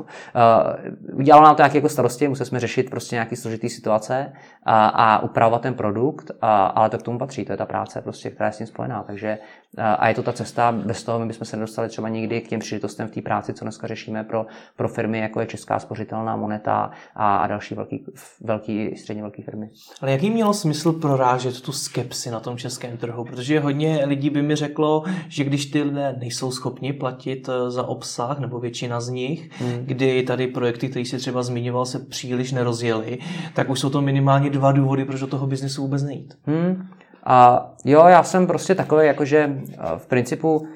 Udělalo 1.13 1.45
nám 1.45 1.55
to 1.55 1.61
nějaké 1.61 1.77
jako 1.77 1.89
starosti, 1.89 2.27
museli 2.27 2.47
jsme 2.47 2.59
řešit 2.59 2.89
prostě 2.89 3.15
nějaké 3.15 3.35
složitý 3.35 3.69
situace 3.69 4.33
a, 4.63 4.87
a 4.87 5.19
upravovat 5.23 5.61
ten 5.61 5.73
produkt, 5.73 6.31
a, 6.41 6.65
ale 6.65 6.89
to 6.89 6.97
k 6.97 7.03
tomu 7.03 7.17
patří, 7.17 7.45
to 7.45 7.53
je 7.53 7.57
ta 7.57 7.65
práce, 7.65 8.01
prostě, 8.01 8.29
která 8.29 8.47
je 8.47 8.53
s 8.53 8.57
tím 8.57 8.67
spojená. 8.67 9.03
Takže 9.03 9.37
a 9.77 10.07
je 10.07 10.15
to 10.15 10.23
ta 10.23 10.33
cesta, 10.33 10.71
bez 10.71 11.03
toho 11.03 11.19
my 11.19 11.25
bychom 11.25 11.45
se 11.45 11.57
nedostali 11.57 11.89
třeba 11.89 12.09
nikdy 12.09 12.41
k 12.41 12.47
těm 12.47 12.59
příležitostem 12.59 13.07
v 13.07 13.11
té 13.11 13.21
práci, 13.21 13.53
co 13.53 13.65
dneska 13.65 13.87
řešíme 13.87 14.23
pro, 14.23 14.45
pro 14.75 14.89
firmy, 14.89 15.19
jako 15.19 15.39
je 15.39 15.45
Česká 15.45 15.79
spořitelná 15.79 16.35
moneta 16.35 16.91
a, 17.15 17.37
a 17.37 17.47
další 17.47 17.75
velký, 17.75 18.05
velký, 18.41 18.95
středně 18.97 19.21
velké 19.21 19.43
firmy. 19.43 19.69
Ale 20.01 20.11
jaký 20.11 20.29
mělo 20.29 20.53
smysl 20.53 20.93
prorážet 20.93 21.61
tu 21.61 21.71
skepsi 21.71 22.31
na 22.31 22.39
tom 22.39 22.57
českém 22.57 22.97
trhu? 22.97 23.25
Protože 23.25 23.59
hodně 23.59 24.05
lidí 24.05 24.29
by 24.29 24.41
mi 24.41 24.55
řeklo, 24.55 25.03
že 25.27 25.43
když 25.43 25.65
ty 25.65 25.81
lidé 25.81 26.15
nejsou 26.19 26.51
schopni 26.51 26.93
platit 26.93 27.49
eh, 27.49 27.71
za 27.71 27.83
obsah, 27.83 28.39
nebo 28.39 28.59
většina 28.59 29.01
z 29.01 29.09
nich, 29.09 29.61
hmm. 29.61 29.85
kdy 29.85 30.23
tady 30.23 30.47
projekty, 30.47 30.89
které 30.89 31.05
si 31.05 31.17
třeba 31.17 31.43
zmiňoval, 31.43 31.85
se 31.85 31.99
příliš 31.99 32.51
nerozjeli, 32.51 33.17
tak 33.53 33.69
už 33.69 33.79
jsou 33.79 33.89
to 33.89 34.01
minimálně 34.01 34.49
dva 34.49 34.71
důvody, 34.71 35.05
proč 35.05 35.19
do 35.19 35.27
toho 35.27 35.47
biznesu 35.47 35.81
vůbec 35.81 36.03
nejít. 36.03 36.37
Hmm. 36.45 36.87
A 37.25 37.69
jo, 37.85 38.05
já 38.07 38.23
jsem 38.23 38.47
prostě 38.47 38.75
takový, 38.75 39.07
jakože 39.07 39.49
v 39.97 40.07
principu 40.07 40.67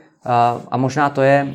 a 0.72 0.78
možná 0.78 1.10
to 1.10 1.22
je, 1.22 1.48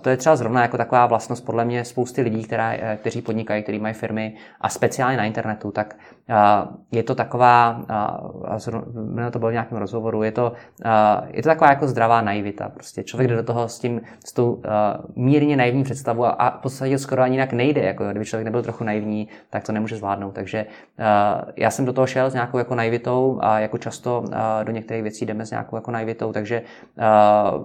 to 0.00 0.10
je 0.10 0.16
třeba 0.16 0.36
zrovna 0.36 0.62
jako 0.62 0.76
taková 0.76 1.06
vlastnost 1.06 1.44
podle 1.44 1.64
mě 1.64 1.84
spousty 1.84 2.22
lidí, 2.22 2.44
která, 2.44 2.72
kteří 2.96 3.22
podnikají, 3.22 3.62
kteří 3.62 3.78
mají 3.78 3.94
firmy 3.94 4.34
a 4.60 4.68
speciálně 4.68 5.16
na 5.16 5.24
internetu, 5.24 5.70
tak 5.70 5.96
je 6.92 7.02
to 7.02 7.14
taková, 7.14 7.80
a 7.88 8.58
to 9.30 9.38
bylo 9.38 9.50
v 9.50 9.52
nějakém 9.52 9.78
rozhovoru, 9.78 10.22
je 10.22 10.32
to, 10.32 10.52
je 11.26 11.42
to 11.42 11.48
taková 11.48 11.70
jako 11.70 11.88
zdravá 11.88 12.20
naivita. 12.20 12.68
Prostě 12.68 13.02
člověk 13.02 13.30
jde 13.30 13.36
do 13.36 13.42
toho 13.42 13.68
s 13.68 13.78
tím, 13.78 14.00
s 14.24 14.32
tou 14.32 14.62
mírně 15.16 15.56
naivní 15.56 15.84
představou 15.84 16.24
a, 16.24 16.30
a 16.30 16.58
v 16.58 16.62
podstatě 16.62 16.98
skoro 16.98 17.22
ani 17.22 17.34
jinak 17.34 17.52
nejde. 17.52 17.82
Jako, 17.82 18.04
kdyby 18.10 18.24
člověk 18.24 18.44
nebyl 18.44 18.62
trochu 18.62 18.84
naivní, 18.84 19.28
tak 19.50 19.64
to 19.64 19.72
nemůže 19.72 19.96
zvládnout. 19.96 20.34
Takže 20.34 20.66
já 21.56 21.70
jsem 21.70 21.84
do 21.84 21.92
toho 21.92 22.06
šel 22.06 22.30
s 22.30 22.34
nějakou 22.34 22.58
jako 22.58 22.74
naivitou 22.74 23.38
a 23.42 23.58
jako 23.60 23.78
často 23.78 24.24
do 24.64 24.72
některých 24.72 25.02
věcí 25.02 25.26
jdeme 25.26 25.46
s 25.46 25.50
nějakou 25.50 25.76
jako 25.76 25.90
naivitou, 25.90 26.32
takže 26.32 26.62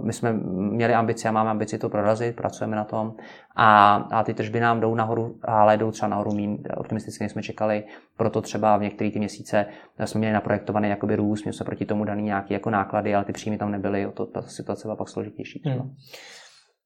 my 0.04 0.14
jsme 0.14 0.34
měli 0.34 0.94
ambici 0.94 1.28
a 1.28 1.32
máme 1.32 1.50
ambici 1.50 1.78
to 1.78 1.90
prorazit, 1.90 2.36
pracujeme 2.36 2.76
na 2.76 2.84
tom 2.84 3.14
a, 3.56 3.96
a 3.96 4.24
ty 4.24 4.34
tržby 4.34 4.60
nám 4.60 4.80
jdou 4.80 4.96
nahoru, 4.96 5.36
ale 5.44 5.78
jdou 5.78 5.92
třeba 5.92 6.10
nahoru 6.10 6.34
méně 6.34 6.58
optimisticky, 6.78 7.24
než 7.24 7.32
jsme 7.32 7.44
čekali, 7.44 7.84
proto 8.18 8.42
třeba 8.42 8.78
v 8.78 8.82
některé 8.82 9.12
ty 9.12 9.20
měsíce 9.20 9.66
jsme 10.06 10.20
měli 10.20 10.34
naprojektovaný 10.34 10.90
jakoby 10.90 11.16
růst, 11.16 11.44
měli 11.44 11.54
jsme 11.54 11.66
proti 11.66 11.86
tomu 11.86 12.06
daný 12.06 12.24
nějaké 12.24 12.54
jako 12.54 12.70
náklady, 12.70 13.16
ale 13.16 13.26
ty 13.26 13.34
příjmy 13.34 13.58
tam 13.58 13.72
nebyly, 13.72 14.06
o 14.06 14.12
to 14.12 14.26
ta 14.26 14.42
situace 14.42 14.82
byla 14.84 14.96
pak 14.96 15.10
složitější. 15.10 15.62
Hmm. 15.66 15.94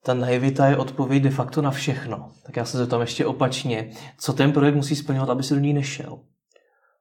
Ta 0.03 0.13
naivita 0.13 0.67
je 0.67 0.77
odpověď 0.77 1.23
de 1.23 1.29
facto 1.29 1.61
na 1.61 1.71
všechno. 1.71 2.31
Tak 2.45 2.55
já 2.55 2.65
se 2.65 2.77
zeptám 2.77 3.01
ještě 3.01 3.25
opačně. 3.25 3.89
Co 4.19 4.33
ten 4.33 4.51
projekt 4.51 4.75
musí 4.75 4.95
splňovat, 4.95 5.29
aby 5.29 5.43
se 5.43 5.53
do 5.53 5.59
ní 5.59 5.73
nešel? 5.73 6.19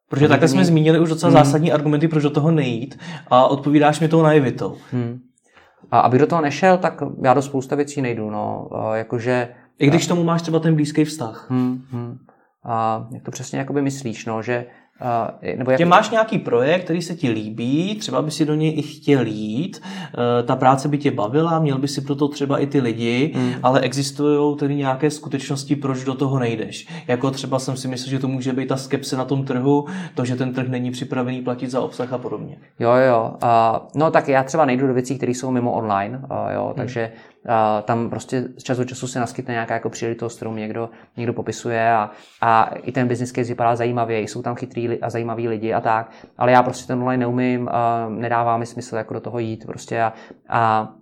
Protože 0.09 0.29
takhle 0.29 0.49
jsme 0.49 0.65
zmínili 0.65 0.99
už 0.99 1.09
docela 1.09 1.31
hmm. 1.31 1.45
zásadní 1.45 1.73
argumenty, 1.73 2.09
proč 2.09 2.23
do 2.23 2.31
toho 2.31 2.51
nejít 2.51 2.99
a 3.29 3.47
odpovídáš 3.47 4.01
mi 4.01 4.09
tou 4.09 4.23
naivitou. 4.23 4.77
Hmm. 4.93 5.19
A 5.91 6.01
aby 6.01 6.19
do 6.19 6.27
toho 6.27 6.43
nešel, 6.43 6.79
tak 6.79 7.03
já 7.23 7.35
do 7.35 7.43
spousta 7.43 7.77
věcí 7.77 8.03
nejdu. 8.03 8.31
No. 8.31 8.71
Jakože, 8.95 9.49
I 9.79 9.87
když 9.87 10.07
tomu 10.07 10.25
máš 10.25 10.43
třeba 10.43 10.59
ten 10.59 10.75
blízký 10.75 11.05
vztah. 11.05 11.47
Hmm, 11.51 11.83
hmm. 11.91 12.19
A 12.65 13.07
jak 13.15 13.23
to 13.23 13.31
přesně 13.31 13.59
jakoby 13.59 13.83
myslíš, 13.83 14.27
no, 14.27 14.43
že 14.43 14.67
Uh, 15.01 15.57
nebo 15.59 15.71
jak... 15.71 15.79
Tě 15.79 15.87
máš 15.87 16.11
nějaký 16.11 16.39
projekt, 16.39 16.85
který 16.85 17.03
se 17.03 17.15
ti 17.15 17.31
líbí, 17.31 17.95
třeba 17.95 18.23
by 18.23 18.31
si 18.31 18.45
do 18.45 18.55
něj 18.55 18.79
i 18.79 18.83
chtěl 18.83 19.27
jít, 19.27 19.81
uh, 19.83 20.47
ta 20.47 20.57
práce 20.57 20.89
by 20.89 20.99
tě 20.99 21.11
bavila, 21.11 21.59
měl 21.59 21.79
by 21.79 21.89
si 21.89 22.01
proto 22.01 22.29
třeba 22.29 22.59
i 22.59 22.67
ty 22.67 22.81
lidi, 22.81 23.33
hmm. 23.35 23.55
ale 23.63 23.81
existují 23.81 24.57
tedy 24.57 24.75
nějaké 24.75 25.11
skutečnosti, 25.11 25.77
proč 25.77 26.05
do 26.05 26.15
toho 26.15 26.39
nejdeš. 26.39 26.89
Jako 27.07 27.31
třeba 27.31 27.59
jsem 27.59 27.77
si 27.77 27.89
myslel, 27.89 28.11
že 28.11 28.19
to 28.19 28.29
může 28.29 28.53
být 28.53 28.69
ta 28.69 28.77
skepse 28.77 29.17
na 29.17 29.25
tom 29.25 29.45
trhu, 29.45 29.87
to, 30.15 30.25
že 30.25 30.37
ten 30.37 30.53
trh 30.53 30.69
není 30.69 30.91
připravený 30.91 31.43
platit 31.43 31.71
za 31.71 31.81
obsah 31.81 32.13
a 32.13 32.19
podobně. 32.19 32.57
Jo, 32.79 32.91
jo. 32.91 33.35
Uh, 33.43 33.79
no 33.95 34.11
tak 34.11 34.29
já 34.29 34.43
třeba 34.43 34.65
nejdu 34.65 34.87
do 34.87 34.95
věcí, 34.95 35.17
které 35.17 35.33
jsou 35.33 35.51
mimo 35.51 35.73
online, 35.73 36.19
uh, 36.19 36.53
jo, 36.55 36.65
hmm. 36.65 36.75
takže 36.75 37.13
tam 37.83 38.11
prostě 38.11 38.45
z 38.59 38.63
času 38.63 38.85
času 38.85 39.07
se 39.07 39.21
naskytne 39.21 39.55
nějaká 39.55 39.75
jako 39.75 39.91
příležitost, 39.91 40.37
kterou 40.37 40.55
někdo, 40.55 40.91
někdo 41.17 41.33
popisuje 41.33 41.93
a, 41.93 42.11
a 42.41 42.65
i 42.65 42.93
ten 42.93 43.09
business 43.09 43.33
case 43.33 43.49
vypadá 43.49 43.77
zajímavě, 43.77 44.21
jsou 44.21 44.43
tam 44.43 44.55
chytrý 44.55 45.01
a 45.01 45.11
zajímaví 45.11 45.49
lidi 45.49 45.73
a 45.73 45.81
tak, 45.81 46.11
ale 46.39 46.53
já 46.53 46.63
prostě 46.63 46.87
ten 46.87 46.99
online 46.99 47.21
neumím, 47.21 47.69
a 47.73 48.09
nedává 48.09 48.57
mi 48.57 48.67
smysl 48.67 48.97
jako 48.97 49.15
do 49.15 49.21
toho 49.21 49.39
jít 49.39 49.67
prostě 49.67 50.03
a, 50.03 50.13
a, 50.49 50.93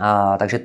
a 0.00 0.36
takže 0.38 0.60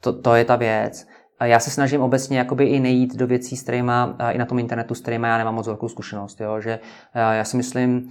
to, 0.00 0.20
to 0.20 0.34
je 0.34 0.44
ta 0.44 0.56
věc. 0.56 1.06
Já 1.44 1.60
se 1.60 1.70
snažím 1.70 2.00
obecně 2.00 2.38
jakoby 2.38 2.64
i 2.64 2.80
nejít 2.80 3.16
do 3.16 3.26
věcí, 3.26 3.56
s 3.56 3.62
kterými, 3.62 3.92
i 4.30 4.38
na 4.38 4.44
tom 4.44 4.58
internetu, 4.58 4.94
s 4.94 5.00
kterými 5.00 5.26
já 5.26 5.38
nemám 5.38 5.54
moc 5.54 5.66
velkou 5.66 5.88
zkušenost. 5.88 6.40
Jo? 6.40 6.60
Že 6.60 6.78
já 7.14 7.44
si 7.44 7.56
myslím, 7.56 8.08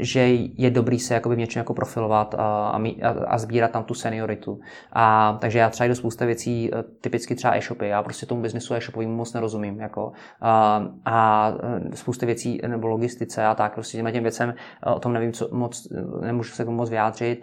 že 0.00 0.20
je 0.56 0.70
dobrý 0.70 0.98
se 0.98 1.14
jakoby 1.14 1.34
v 1.34 1.38
něčem 1.38 1.60
jako 1.60 1.74
profilovat 1.74 2.34
a, 2.38 2.68
a, 3.02 3.08
a 3.26 3.38
sbírat 3.38 3.70
tam 3.70 3.84
tu 3.84 3.94
senioritu. 3.94 4.60
A, 4.92 5.36
takže 5.40 5.58
já 5.58 5.70
třeba 5.70 5.88
jdu 5.88 5.94
spousta 5.94 6.26
věcí, 6.26 6.70
e, 6.74 6.82
typicky 6.82 7.34
třeba 7.34 7.56
e-shopy, 7.56 7.88
já 7.88 8.02
prostě 8.02 8.26
tomu 8.26 8.42
biznesu 8.42 8.74
e-shopovým 8.74 9.10
moc 9.10 9.32
nerozumím. 9.32 9.80
Jako, 9.80 10.12
a, 10.40 10.84
a 11.04 11.52
spousta 11.94 12.26
věcí, 12.26 12.60
nebo 12.66 12.86
logistice 12.86 13.46
a 13.46 13.54
tak, 13.54 13.74
prostě 13.74 13.98
těm, 13.98 14.12
těm 14.12 14.22
věcem 14.22 14.54
o 14.94 15.00
tom 15.00 15.12
nevím, 15.12 15.32
co 15.32 15.48
moc, 15.52 15.88
nemůžu 16.20 16.52
se 16.52 16.64
moc 16.64 16.90
vyjádřit. 16.90 17.42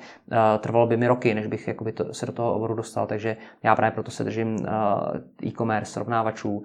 Trvalo 0.59 0.87
by 0.87 0.97
mi 0.97 1.07
roky, 1.07 1.33
než 1.33 1.47
bych 1.47 1.67
jakoby 1.67 1.91
to, 1.91 2.13
se 2.13 2.25
do 2.25 2.31
toho 2.31 2.53
oboru 2.53 2.75
dostal, 2.75 3.07
takže 3.07 3.37
já 3.63 3.75
právě 3.75 3.91
proto 3.91 4.11
se 4.11 4.23
držím 4.23 4.57
e-commerce, 5.45 5.91
srovnávačů, 5.91 6.63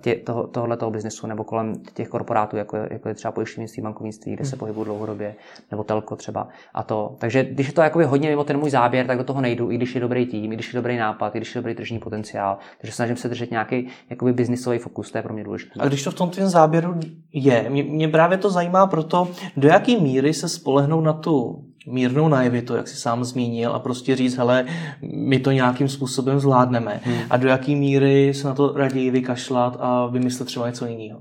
tě, 0.00 0.14
toho, 0.14 0.46
tohohle 0.46 0.76
toho 0.76 0.90
biznesu 0.90 1.26
nebo 1.26 1.44
kolem 1.44 1.74
těch 1.94 2.08
korporátů, 2.08 2.56
jako, 2.56 2.76
jako 2.90 3.08
je 3.08 3.14
třeba 3.14 3.32
pojištěnictví, 3.32 3.82
bankovnictví, 3.82 4.31
kde 4.34 4.44
se 4.44 4.56
pohybuju 4.56 4.84
dlouhodobě, 4.84 5.34
nebo 5.70 5.84
telko 5.84 6.16
třeba. 6.16 6.48
A 6.74 6.82
to. 6.82 7.16
Takže 7.18 7.44
když 7.44 7.66
je 7.66 7.72
to 7.72 7.80
jakoby 7.80 8.04
hodně 8.04 8.28
mimo 8.28 8.44
ten 8.44 8.58
můj 8.58 8.70
záběr, 8.70 9.06
tak 9.06 9.18
do 9.18 9.24
toho 9.24 9.40
nejdu, 9.40 9.70
i 9.70 9.76
když 9.76 9.94
je 9.94 10.00
dobrý 10.00 10.26
tým, 10.26 10.52
i 10.52 10.54
když 10.54 10.74
je 10.74 10.78
dobrý 10.78 10.96
nápad, 10.96 11.34
i 11.34 11.38
když 11.38 11.54
je 11.54 11.58
dobrý 11.60 11.74
tržní 11.74 11.98
potenciál. 11.98 12.58
Takže 12.80 12.92
snažím 12.92 13.16
se 13.16 13.28
držet 13.28 13.50
nějaký 13.50 13.88
jakoby 14.10 14.32
biznisový 14.32 14.78
fokus, 14.78 15.10
to 15.10 15.18
je 15.18 15.22
pro 15.22 15.34
mě 15.34 15.44
důležité. 15.44 15.72
A 15.78 15.88
když 15.88 16.02
to 16.02 16.10
v 16.10 16.14
tom 16.14 16.30
tvém 16.30 16.48
záběru 16.48 17.00
je, 17.32 17.66
mě, 17.70 17.82
mě 17.82 18.08
právě 18.08 18.38
to 18.38 18.50
zajímá 18.50 18.86
proto, 18.86 19.28
do 19.56 19.68
jaké 19.68 20.00
míry 20.00 20.34
se 20.34 20.48
spolehnou 20.48 21.00
na 21.00 21.12
tu 21.12 21.64
mírnou 21.86 22.28
naivitu, 22.28 22.74
jak 22.74 22.88
si 22.88 22.96
sám 22.96 23.24
zmínil, 23.24 23.72
a 23.72 23.78
prostě 23.78 24.16
říct, 24.16 24.36
hele, 24.36 24.66
my 25.02 25.38
to 25.38 25.50
nějakým 25.50 25.88
způsobem 25.88 26.40
zvládneme. 26.40 27.00
Hmm. 27.04 27.18
A 27.30 27.36
do 27.36 27.48
jaké 27.48 27.72
míry 27.72 28.34
se 28.34 28.48
na 28.48 28.54
to 28.54 28.72
raději 28.76 29.10
vykašlat 29.10 29.76
a 29.80 30.06
vymyslet 30.06 30.46
třeba 30.46 30.66
něco 30.66 30.86
jiného. 30.86 31.20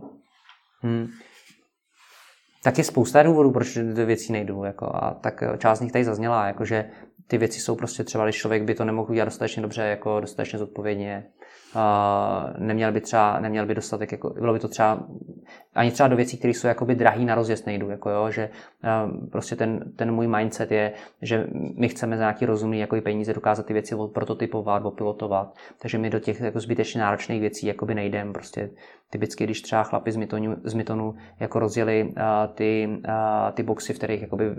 Hmm 0.81 1.07
tak 2.63 2.77
je 2.77 2.83
spousta 2.83 3.23
důvodů, 3.23 3.51
proč 3.51 3.77
do 3.77 4.05
věcí 4.05 4.33
nejdu. 4.33 4.63
Jako, 4.63 4.95
a 4.95 5.17
tak 5.21 5.43
eh, 5.43 5.57
část 5.57 5.79
z 5.79 5.81
nich 5.81 5.91
tady 5.91 6.05
zazněla, 6.05 6.47
jako, 6.47 6.65
že 6.65 6.89
ty 7.27 7.37
věci 7.37 7.59
jsou 7.59 7.75
prostě 7.75 8.03
třeba, 8.03 8.23
když 8.23 8.35
člověk 8.35 8.63
by 8.63 8.75
to 8.75 8.85
nemohl 8.85 9.11
udělat 9.11 9.25
dostatečně 9.25 9.61
dobře, 9.61 9.81
jako 9.81 10.19
dostatečně 10.19 10.59
zodpovědně, 10.59 11.25
uh, 11.75 11.81
neměl 12.57 12.91
by 12.91 13.01
třeba, 13.01 13.39
neměl 13.39 13.65
by 13.65 13.75
dostatek, 13.75 14.11
jako, 14.11 14.29
bylo 14.29 14.53
by 14.53 14.59
to 14.59 14.67
třeba 14.67 15.07
ani 15.75 15.91
třeba 15.91 16.09
do 16.09 16.15
věcí, 16.15 16.37
které 16.37 16.53
jsou 16.53 16.67
jakoby 16.67 16.95
drahý 16.95 17.25
na 17.25 17.35
rozjezd 17.35 17.65
nejdu, 17.65 17.89
jako 17.89 18.09
jo, 18.09 18.31
že 18.31 18.49
uh, 18.83 19.29
prostě 19.29 19.55
ten, 19.55 19.91
ten 19.95 20.11
můj 20.11 20.27
mindset 20.27 20.71
je, 20.71 20.93
že 21.21 21.47
my 21.77 21.89
chceme 21.89 22.17
za 22.17 22.23
nějaký 22.23 22.45
rozumný 22.45 22.79
jako 22.79 23.01
peníze 23.01 23.33
dokázat 23.33 23.65
ty 23.65 23.73
věci 23.73 23.95
prototypovat, 24.13 24.83
pilotovat, 24.95 25.55
takže 25.81 25.97
my 25.97 26.09
do 26.09 26.19
těch 26.19 26.41
jako 26.41 26.59
zbytečně 26.59 27.01
náročných 27.01 27.41
věcí 27.41 27.67
jakoby 27.67 27.95
nejdem, 27.95 28.33
prostě 28.33 28.69
Typicky, 29.11 29.43
když 29.43 29.61
třeba 29.61 29.83
chlapi 29.83 30.11
z 30.11 30.15
Mytonu, 30.15 30.55
z 30.63 30.73
Mytonu 30.73 31.15
jako 31.39 31.59
rozjeli 31.59 32.03
uh, 32.03 32.13
ty, 32.55 32.87
uh, 32.87 33.51
ty 33.53 33.63
boxy, 33.63 33.93
v 33.93 33.97
kterých 33.97 34.21
jakoby, 34.21 34.49
uh, 34.49 34.55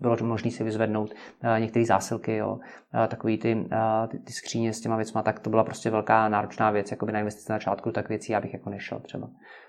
bylo 0.00 0.16
možné 0.22 0.50
si 0.50 0.64
vyzvednout 0.64 1.14
uh, 1.44 1.60
některé 1.60 1.84
zásilky, 1.84 2.36
jo, 2.36 2.52
uh, 2.52 3.06
takový 3.06 3.38
ty, 3.38 3.54
uh, 3.54 4.08
ty, 4.08 4.18
ty 4.18 4.32
skříně 4.32 4.72
s 4.72 4.80
těma 4.80 4.96
věcma, 4.96 5.22
tak 5.22 5.40
to 5.40 5.50
byla 5.50 5.64
prostě 5.64 5.90
velká 5.90 6.28
náročná 6.28 6.70
věc, 6.70 6.90
jakoby 6.90 7.12
na 7.12 7.18
investice 7.18 7.52
na 7.52 7.56
začátku, 7.56 7.92
tak 7.92 8.08
věcí 8.08 8.32
já 8.32 8.40
bych 8.40 8.52
jako 8.52 8.70
nešel 8.70 9.00
třeba. 9.00 9.28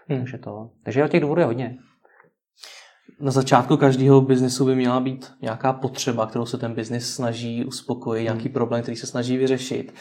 Hmm. 0.09 0.16
Takže, 0.19 0.37
to, 0.37 0.69
takže 0.83 1.07
těch 1.07 1.21
důvodů 1.21 1.41
je 1.41 1.45
hodně. 1.45 1.77
Na 3.21 3.31
začátku 3.31 3.77
každého 3.77 4.21
biznesu 4.21 4.65
by 4.65 4.75
měla 4.75 4.99
být 4.99 5.31
nějaká 5.41 5.73
potřeba, 5.73 6.27
kterou 6.27 6.45
se 6.45 6.57
ten 6.57 6.73
biznis 6.73 7.13
snaží 7.13 7.65
uspokojit, 7.65 8.23
nějaký 8.23 8.43
hmm. 8.43 8.53
problém, 8.53 8.81
který 8.81 8.97
se 8.97 9.07
snaží 9.07 9.37
vyřešit. 9.37 9.93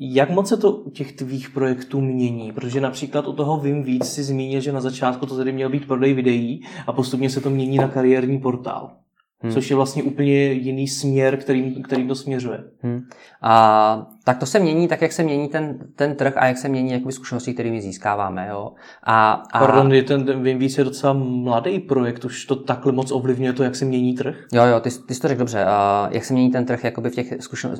Jak 0.00 0.30
moc 0.30 0.48
se 0.48 0.56
to 0.56 0.72
u 0.72 0.90
těch 0.90 1.12
tvých 1.12 1.50
projektů 1.50 2.00
mění? 2.00 2.52
Protože 2.52 2.80
například 2.80 3.28
u 3.28 3.32
toho 3.32 3.60
vím 3.60 3.82
víc 3.82 4.04
si 4.04 4.22
zmínil, 4.22 4.60
že 4.60 4.72
na 4.72 4.80
začátku 4.80 5.26
to 5.26 5.36
tedy 5.36 5.52
měl 5.52 5.68
být 5.68 5.86
prodej 5.86 6.14
videí 6.14 6.60
a 6.86 6.92
postupně 6.92 7.30
se 7.30 7.40
to 7.40 7.50
mění 7.50 7.76
na 7.76 7.88
kariérní 7.88 8.38
portál. 8.38 8.99
Hmm. 9.42 9.52
Což 9.52 9.70
je 9.70 9.76
vlastně 9.76 10.02
úplně 10.02 10.52
jiný 10.52 10.88
směr, 10.88 11.36
kterým, 11.36 11.82
kterým 11.82 12.08
to 12.08 12.14
směřuje. 12.14 12.64
Hmm. 12.82 13.00
A, 13.42 14.06
tak 14.24 14.38
to 14.38 14.46
se 14.46 14.58
mění 14.58 14.88
tak, 14.88 15.02
jak 15.02 15.12
se 15.12 15.22
mění 15.22 15.48
ten, 15.48 15.78
ten 15.96 16.16
trh 16.16 16.36
a 16.36 16.46
jak 16.46 16.58
se 16.58 16.68
mění 16.68 16.92
jakoby, 16.92 17.12
zkušenosti, 17.12 17.54
kterými 17.54 17.82
získáváme. 17.82 18.48
Jo. 18.50 18.72
A, 19.04 19.32
a... 19.52 19.58
Pardon, 19.58 19.92
je 19.92 20.02
ten 20.02 20.42
Vím 20.42 20.58
víc 20.58 20.78
je 20.78 20.84
docela 20.84 21.12
mladý 21.12 21.78
projekt, 21.78 22.24
už 22.24 22.44
to 22.44 22.56
takhle 22.56 22.92
moc 22.92 23.10
ovlivňuje 23.12 23.52
to, 23.52 23.62
jak 23.62 23.76
se 23.76 23.84
mění 23.84 24.14
trh? 24.14 24.36
Jo, 24.52 24.64
jo, 24.64 24.80
ty, 24.80 24.90
ty 24.90 25.14
jsi 25.14 25.20
to 25.20 25.28
řekl 25.28 25.38
dobře. 25.38 25.64
A 25.64 26.08
jak 26.10 26.24
se 26.24 26.32
mění 26.32 26.50
ten 26.50 26.66
trh 26.66 26.84
jakoby 26.84 27.10
v, 27.10 27.14
těch 27.14 27.32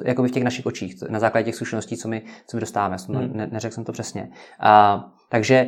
jakoby 0.04 0.28
v 0.28 0.32
těch 0.32 0.44
našich 0.44 0.66
očích, 0.66 0.96
na 1.08 1.18
základě 1.18 1.44
těch 1.44 1.54
zkušeností, 1.54 1.96
co 1.96 2.08
my, 2.08 2.22
co 2.46 2.56
my 2.56 2.60
dostáváme. 2.60 2.96
Hmm. 3.08 3.30
Ne, 3.34 3.48
neřekl 3.52 3.74
jsem 3.74 3.84
to 3.84 3.92
přesně. 3.92 4.30
A, 4.60 5.04
takže 5.28 5.66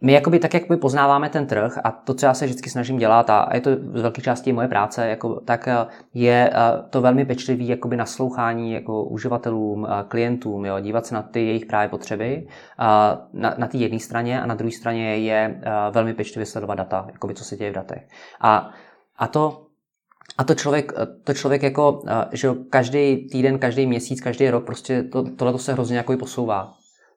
my 0.00 0.12
jakoby 0.12 0.38
tak, 0.38 0.54
jak 0.54 0.68
my 0.68 0.76
poznáváme 0.76 1.28
ten 1.28 1.46
trh 1.46 1.78
a 1.84 1.90
to, 1.90 2.14
co 2.14 2.26
já 2.26 2.34
se 2.34 2.44
vždycky 2.44 2.70
snažím 2.70 2.98
dělat, 2.98 3.30
a 3.30 3.48
je 3.54 3.60
to 3.60 3.70
z 3.94 4.02
velké 4.02 4.22
části 4.22 4.52
moje 4.52 4.68
práce, 4.68 5.08
jako, 5.08 5.40
tak 5.40 5.68
eh, 5.68 5.86
je 6.14 6.50
eh, 6.52 6.82
to 6.90 7.00
velmi 7.00 7.24
pečlivý 7.24 7.68
jakoby 7.68 7.96
naslouchání 7.96 8.72
jako 8.72 9.04
uživatelům, 9.04 9.86
eh, 9.86 10.04
klientům, 10.08 10.64
jo, 10.64 10.80
dívat 10.80 11.06
se 11.06 11.14
na 11.14 11.22
ty 11.22 11.46
jejich 11.46 11.66
právě 11.66 11.88
potřeby 11.88 12.46
na, 13.32 13.54
na 13.58 13.66
té 13.66 13.76
jedné 13.76 13.98
straně 13.98 14.42
a 14.42 14.46
na 14.46 14.54
druhé 14.54 14.72
straně 14.72 15.16
je 15.16 15.60
velmi 15.90 16.14
pečlivě 16.14 16.46
sledovat 16.46 16.74
data, 16.74 17.06
jakoby, 17.12 17.34
co 17.34 17.44
se 17.44 17.56
děje 17.56 17.70
v 17.70 17.74
datech. 17.74 18.08
A, 18.40 18.70
a 19.16 19.26
to 19.26 19.66
A 20.38 20.44
to 20.44 20.54
člověk, 20.54 20.92
to 21.24 21.34
člověk 21.34 21.62
jako, 21.62 22.02
že 22.32 22.48
každý 22.70 23.28
týden, 23.28 23.58
každý 23.58 23.86
měsíc, 23.86 24.20
každý 24.20 24.50
rok, 24.50 24.64
prostě 24.64 25.02
to, 25.02 25.24
tohle 25.36 25.58
se 25.58 25.72
hrozně 25.72 25.96
jako 25.96 26.16
posouvá. 26.16 26.74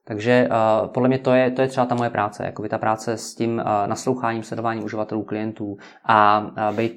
Takže 0.09 0.49
uh, 0.49 0.87
podle 0.87 1.09
mě 1.09 1.19
to 1.19 1.33
je, 1.33 1.51
to 1.51 1.61
je 1.61 1.67
třeba 1.67 1.85
ta 1.85 1.95
moje 1.95 2.09
práce, 2.09 2.45
jako 2.45 2.67
ta 2.67 2.77
práce 2.77 3.17
s 3.17 3.35
tím 3.35 3.55
uh, 3.55 3.87
nasloucháním, 3.87 4.43
sledováním 4.43 4.83
uživatelů, 4.83 5.23
klientů 5.23 5.77
a 6.05 6.39
uh, 6.39 6.75
bejt, 6.75 6.93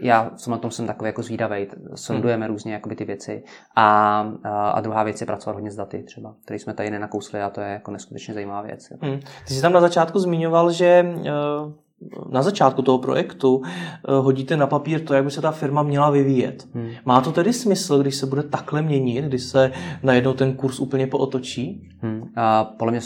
já 0.00 0.30
jsem 0.36 0.50
na 0.50 0.58
tom 0.58 0.70
jsem 0.70 0.86
takový 0.86 1.08
jako 1.08 1.22
zvídavý, 1.22 1.66
sondujeme 1.94 2.46
hmm. 2.46 2.54
různě 2.54 2.72
jakoby 2.72 2.96
ty 2.96 3.04
věci 3.04 3.44
a, 3.76 4.22
uh, 4.22 4.50
a 4.50 4.80
druhá 4.80 5.02
věc 5.02 5.20
je 5.20 5.26
pracovat 5.26 5.54
hodně 5.54 5.70
s 5.70 5.76
daty 5.76 6.02
třeba, 6.02 6.34
které 6.44 6.58
jsme 6.58 6.74
tady 6.74 6.90
nenakousli 6.90 7.42
a 7.42 7.50
to 7.50 7.60
je 7.60 7.68
jako 7.68 7.90
neskutečně 7.90 8.34
zajímavá 8.34 8.62
věc. 8.62 8.92
Hmm. 9.00 9.20
Ty 9.48 9.54
jsi 9.54 9.62
tam 9.62 9.72
na 9.72 9.80
začátku 9.80 10.18
zmiňoval, 10.18 10.72
že 10.72 11.06
uh 11.20 11.83
na 12.30 12.42
začátku 12.42 12.82
toho 12.82 12.98
projektu 12.98 13.62
hodíte 14.08 14.56
na 14.56 14.66
papír 14.66 15.04
to, 15.04 15.14
jak 15.14 15.24
by 15.24 15.30
se 15.30 15.40
ta 15.40 15.50
firma 15.50 15.82
měla 15.82 16.10
vyvíjet. 16.10 16.68
Hmm. 16.74 16.90
Má 17.04 17.20
to 17.20 17.32
tedy 17.32 17.52
smysl, 17.52 18.02
když 18.02 18.14
se 18.14 18.26
bude 18.26 18.42
takhle 18.42 18.82
měnit, 18.82 19.24
když 19.24 19.42
se 19.42 19.72
najednou 20.02 20.32
ten 20.32 20.52
kurz 20.52 20.80
úplně 20.80 21.06
pootočí? 21.06 21.88
Hmm. 22.00 22.22
A 22.36 22.64
podle 22.64 22.92
mě 22.92 23.00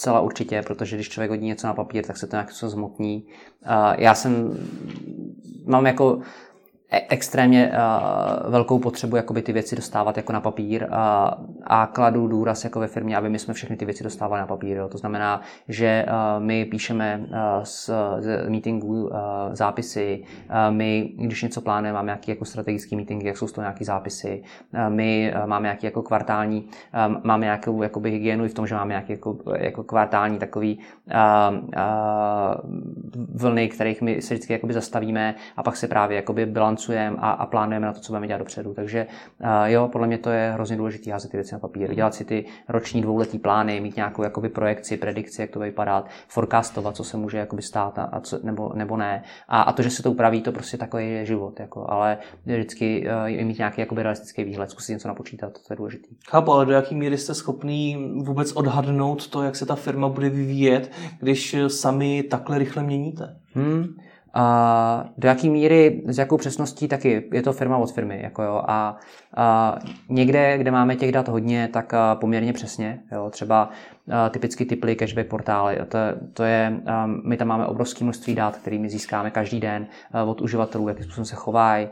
Celá 0.00 0.20
určitě, 0.20 0.62
protože 0.66 0.96
když 0.96 1.08
člověk 1.08 1.30
hodí 1.30 1.46
něco 1.46 1.66
na 1.66 1.74
papír, 1.74 2.04
tak 2.04 2.16
se 2.16 2.26
to 2.26 2.36
nějak 2.36 2.52
zmotní. 2.52 3.26
Já 3.98 4.14
jsem, 4.14 4.58
mám 5.66 5.86
jako 5.86 6.20
extrémně 6.90 7.72
uh, 7.72 8.50
velkou 8.50 8.78
potřebu 8.78 9.16
jakoby 9.16 9.42
ty 9.42 9.52
věci 9.52 9.76
dostávat 9.76 10.16
jako 10.16 10.32
na 10.32 10.40
papír 10.40 10.82
uh, 10.82 10.96
a 11.64 11.86
kladu 11.86 12.28
důraz 12.28 12.64
jako 12.64 12.80
ve 12.80 12.86
firmě, 12.86 13.16
aby 13.16 13.30
my 13.30 13.38
jsme 13.38 13.54
všechny 13.54 13.76
ty 13.76 13.84
věci 13.84 14.04
dostávali 14.04 14.40
na 14.40 14.46
papír. 14.46 14.76
Jo. 14.76 14.88
To 14.88 14.98
znamená, 14.98 15.40
že 15.68 16.06
uh, 16.08 16.44
my 16.44 16.64
píšeme 16.64 17.20
uh, 17.20 17.36
z, 17.62 17.90
z 18.18 18.48
meetingů 18.48 19.04
uh, 19.04 19.10
zápisy, 19.52 20.24
uh, 20.50 20.74
my, 20.74 21.12
když 21.16 21.42
něco 21.42 21.60
plánujeme, 21.60 21.96
máme 21.96 22.06
nějaký 22.06 22.30
jako 22.30 22.44
strategický 22.44 22.96
meeting, 22.96 23.24
jak 23.24 23.36
jsou 23.36 23.48
z 23.48 23.52
toho 23.52 23.62
nějaký 23.62 23.84
zápisy, 23.84 24.42
uh, 24.74 24.80
my 24.94 25.34
uh, 25.36 25.46
máme 25.46 25.62
nějaký 25.62 25.86
jako 25.86 26.02
kvartální, 26.02 26.64
uh, 27.08 27.16
máme 27.24 27.46
nějakou 27.46 27.82
jakoby 27.82 28.10
hygienu 28.10 28.44
i 28.44 28.48
v 28.48 28.54
tom, 28.54 28.66
že 28.66 28.74
máme 28.74 28.88
nějaký 28.88 29.12
jako, 29.12 29.38
jako 29.58 29.82
kvartální 29.82 30.38
takový 30.38 30.78
uh, 31.06 31.58
uh, 31.58 31.64
vlny, 33.34 33.68
kterých 33.68 34.02
my 34.02 34.22
se 34.22 34.34
vždycky 34.34 34.52
jakoby 34.52 34.72
zastavíme 34.72 35.34
a 35.56 35.62
pak 35.62 35.76
se 35.76 35.88
právě 35.88 36.16
jakoby 36.16 36.46
bilanc 36.46 36.77
bilancujeme 36.78 37.16
a, 37.20 37.30
a 37.30 37.46
plánujeme 37.46 37.86
na 37.86 37.92
to, 37.92 38.00
co 38.00 38.12
budeme 38.12 38.26
dělat 38.26 38.38
dopředu. 38.38 38.74
Takže 38.74 39.06
uh, 39.40 39.48
jo, 39.64 39.88
podle 39.92 40.06
mě 40.06 40.18
to 40.18 40.30
je 40.30 40.50
hrozně 40.52 40.76
důležité 40.76 41.12
házet 41.12 41.30
ty 41.30 41.36
věci 41.36 41.54
na 41.54 41.58
papír. 41.58 41.94
Dělat 41.94 42.14
si 42.14 42.24
ty 42.24 42.44
roční 42.68 43.02
dvouletý 43.02 43.38
plány, 43.38 43.80
mít 43.80 43.96
nějakou 43.96 44.22
jakoby, 44.22 44.48
projekci, 44.48 44.96
predikci, 44.96 45.40
jak 45.40 45.50
to 45.50 45.58
bude 45.58 45.70
vypadat, 45.70 46.08
forecastovat, 46.28 46.96
co 46.96 47.04
se 47.04 47.16
může 47.16 47.38
jakoby, 47.38 47.62
stát 47.62 47.98
a, 47.98 48.02
a 48.02 48.20
co, 48.20 48.38
nebo, 48.42 48.72
nebo 48.74 48.96
ne. 48.96 49.22
A, 49.48 49.62
a, 49.62 49.72
to, 49.72 49.82
že 49.82 49.90
se 49.90 50.02
to 50.02 50.10
upraví, 50.10 50.42
to 50.42 50.52
prostě 50.52 50.76
takový 50.76 51.10
je 51.10 51.26
život. 51.26 51.60
Jako, 51.60 51.90
ale 51.90 52.18
vždycky 52.46 53.08
uh, 53.40 53.46
mít 53.46 53.58
nějaký 53.58 53.80
jakoby, 53.80 54.02
realistický 54.02 54.44
výhled, 54.44 54.70
zkusit 54.70 54.92
něco 54.92 55.08
napočítat, 55.08 55.52
to 55.52 55.72
je 55.72 55.76
důležité. 55.76 56.08
Chápu, 56.28 56.52
ale 56.52 56.66
do 56.66 56.72
jaký 56.72 56.94
míry 56.94 57.18
jste 57.18 57.34
schopný 57.34 58.12
vůbec 58.24 58.52
odhadnout 58.52 59.28
to, 59.28 59.42
jak 59.42 59.56
se 59.56 59.66
ta 59.66 59.74
firma 59.74 60.08
bude 60.08 60.28
vyvíjet, 60.28 60.92
když 61.20 61.56
sami 61.68 62.22
takhle 62.22 62.58
rychle 62.58 62.82
měníte? 62.82 63.36
Hmm. 63.54 63.96
A 64.38 65.04
do 65.18 65.28
jaký 65.28 65.50
míry, 65.50 66.02
s 66.06 66.18
jakou 66.18 66.36
přesností, 66.36 66.88
taky 66.88 67.24
je 67.32 67.42
to 67.42 67.52
firma 67.52 67.76
od 67.76 67.92
firmy. 67.92 68.20
Jako 68.22 68.42
jo, 68.42 68.62
a, 68.68 68.96
a 69.36 69.78
někde, 70.08 70.58
kde 70.58 70.70
máme 70.70 70.96
těch 70.96 71.12
dat 71.12 71.28
hodně, 71.28 71.68
tak 71.72 71.92
poměrně 72.14 72.52
přesně. 72.52 73.00
Jo, 73.12 73.30
třeba 73.30 73.70
typicky 74.30 74.64
typy 74.64 74.96
cashback 74.96 75.28
portály. 75.28 75.78
To, 75.88 75.98
to 76.32 76.44
je, 76.44 76.80
my 77.24 77.36
tam 77.36 77.48
máme 77.48 77.66
obrovské 77.66 78.04
množství 78.04 78.34
dat, 78.34 78.56
kterými 78.56 78.90
získáme 78.90 79.30
každý 79.30 79.60
den 79.60 79.86
od 80.26 80.40
uživatelů, 80.40 80.88
jakým 80.88 81.04
způsobem 81.04 81.24
se 81.24 81.36
chovají, 81.36 81.88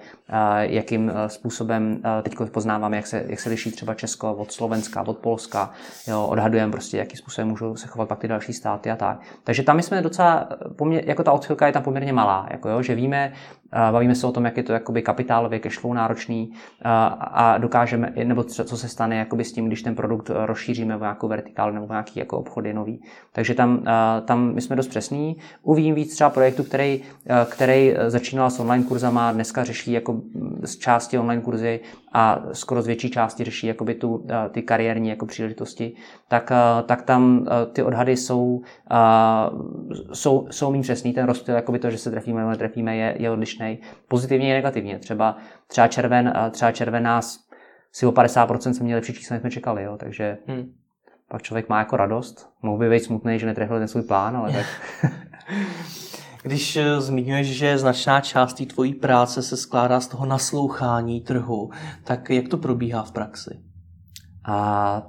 jakým 0.60 1.12
způsobem 1.26 2.02
teď 2.22 2.34
poznáváme, 2.52 2.96
jak 2.96 3.06
se, 3.06 3.24
jak 3.26 3.40
se 3.40 3.50
liší 3.50 3.70
třeba 3.70 3.94
Česko 3.94 4.34
od 4.34 4.52
Slovenska, 4.52 5.02
od 5.02 5.18
Polska, 5.18 5.70
jo, 6.08 6.26
odhadujeme 6.26 6.72
prostě, 6.72 6.96
jakým 6.98 7.16
způsobem 7.16 7.48
můžou 7.48 7.76
se 7.76 7.86
chovat 7.86 8.08
pak 8.08 8.18
ty 8.18 8.28
další 8.28 8.52
státy 8.52 8.90
a 8.90 8.96
tak. 8.96 9.20
Takže 9.44 9.62
tam 9.62 9.82
jsme 9.82 10.02
docela, 10.02 10.48
poměr, 10.76 11.02
jako 11.06 11.22
ta 11.22 11.32
odchylka 11.32 11.66
je 11.66 11.72
tam 11.72 11.82
poměrně 11.82 12.12
malá, 12.12 12.46
jako 12.50 12.68
jo, 12.68 12.82
že 12.82 12.94
víme, 12.94 13.32
Bavíme 13.72 14.14
se 14.14 14.26
o 14.26 14.32
tom, 14.32 14.44
jak 14.44 14.56
je 14.56 14.62
to 14.62 14.72
jakoby 14.72 15.02
kapitálově 15.02 15.58
cashflow 15.58 15.94
náročný 15.94 16.52
a 17.20 17.58
dokážeme, 17.58 18.12
nebo 18.24 18.44
co 18.44 18.76
se 18.76 18.88
stane 18.88 19.16
jakoby 19.16 19.44
s 19.44 19.52
tím, 19.52 19.66
když 19.66 19.82
ten 19.82 19.94
produkt 19.94 20.30
rozšíříme 20.34 20.96
v 20.96 21.00
nějakou 21.00 21.28
vertikálu 21.28 21.74
nebo 21.74 21.86
v 21.86 21.90
nějaký 21.90 22.18
jako 22.20 22.38
obchody 22.38 22.74
nový. 22.74 23.02
Takže 23.32 23.54
tam, 23.54 23.82
tam 24.24 24.54
my 24.54 24.60
jsme 24.60 24.76
dost 24.76 24.88
přesní. 24.88 25.36
Uvím 25.62 25.94
víc 25.94 26.14
třeba 26.14 26.30
projektu, 26.30 26.64
který, 26.64 27.02
který 27.50 27.94
začínal 28.06 28.50
s 28.50 28.60
online 28.60 28.84
kurzama, 28.84 29.32
dneska 29.32 29.64
řeší 29.64 29.92
jako 29.92 30.20
z 30.62 30.76
části 30.76 31.18
online 31.18 31.42
kurzy 31.42 31.80
a 32.12 32.42
skoro 32.52 32.82
z 32.82 32.86
větší 32.86 33.10
části 33.10 33.44
řeší 33.44 33.66
jakoby 33.66 33.94
tu, 33.94 34.26
ty 34.50 34.62
kariérní 34.62 35.08
jako 35.08 35.26
příležitosti, 35.26 35.92
tak, 36.28 36.52
tak 36.86 37.02
tam 37.02 37.46
ty 37.72 37.82
odhady 37.82 38.16
jsou, 38.16 38.60
jsou, 40.12 40.46
jsou 40.50 40.70
méně 40.70 40.82
přesný. 40.82 41.12
Ten 41.12 41.26
rozptyl, 41.26 41.54
jakoby 41.54 41.78
to, 41.78 41.90
že 41.90 41.98
se 41.98 42.10
trefíme 42.10 42.38
nebo 42.38 42.50
netrefíme, 42.50 42.96
je, 42.96 43.16
je 43.18 43.30
odlišný. 43.30 43.56
Pozitivně 44.08 44.48
i 44.48 44.52
negativně. 44.52 44.98
Třeba, 44.98 45.36
třeba, 45.66 45.88
červen, 45.88 46.32
třeba 46.50 46.72
červen 46.72 47.02
nás 47.02 47.38
si 47.92 48.06
o 48.06 48.12
50% 48.12 48.70
jsme 48.70 48.84
měli 48.84 48.98
lepší 48.98 49.12
čísla, 49.12 49.34
než 49.34 49.40
jsme 49.40 49.50
čekali. 49.50 49.82
Jo. 49.82 49.96
Takže 49.96 50.38
hmm. 50.46 50.72
pak 51.28 51.42
člověk 51.42 51.68
má 51.68 51.78
jako 51.78 51.96
radost. 51.96 52.48
Mohl 52.62 52.78
by 52.78 52.90
být 52.90 53.04
smutný, 53.04 53.38
že 53.38 53.46
netrefil 53.46 53.78
ten 53.78 53.88
svůj 53.88 54.02
plán, 54.02 54.36
ale 54.36 54.52
tak... 54.52 54.66
Když 56.42 56.76
eh, 56.76 57.00
zmiňuješ, 57.00 57.46
že 57.46 57.78
značná 57.78 58.20
část 58.20 58.54
té 58.54 58.66
tvojí 58.66 58.94
práce 58.94 59.42
se 59.42 59.56
skládá 59.56 60.00
z 60.00 60.08
toho 60.08 60.26
naslouchání 60.26 61.20
trhu, 61.20 61.70
tak 62.04 62.30
jak 62.30 62.48
to 62.48 62.56
probíhá 62.56 63.02
v 63.02 63.12
praxi? 63.12 63.50
A... 64.44 65.02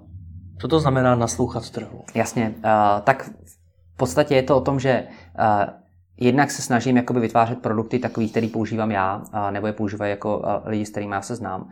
Co 0.62 0.67
to 0.67 0.80
znamená 0.80 1.15
naslouchat 1.15 1.70
trhu? 1.70 2.04
Jasně, 2.13 2.56
uh, 2.58 3.02
tak 3.04 3.30
v 3.93 3.98
podstatě 3.98 4.36
je 4.36 4.43
to 4.43 4.58
o 4.58 4.62
tom, 4.62 4.80
že 4.80 5.08
Jednak 6.20 6.52
se 6.52 6.62
snažím 6.62 6.98
jakoby 6.98 7.20
vytvářet 7.20 7.62
produkty 7.62 8.00
takový, 8.00 8.30
který 8.30 8.48
používám 8.48 8.92
já, 8.92 9.22
nebo 9.52 9.68
je 9.68 9.74
používají 9.74 10.10
jako 10.10 10.42
lidi, 10.66 10.86
s 10.86 10.90
kterými 10.90 11.16
já 11.16 11.22
se 11.22 11.36
znám, 11.36 11.70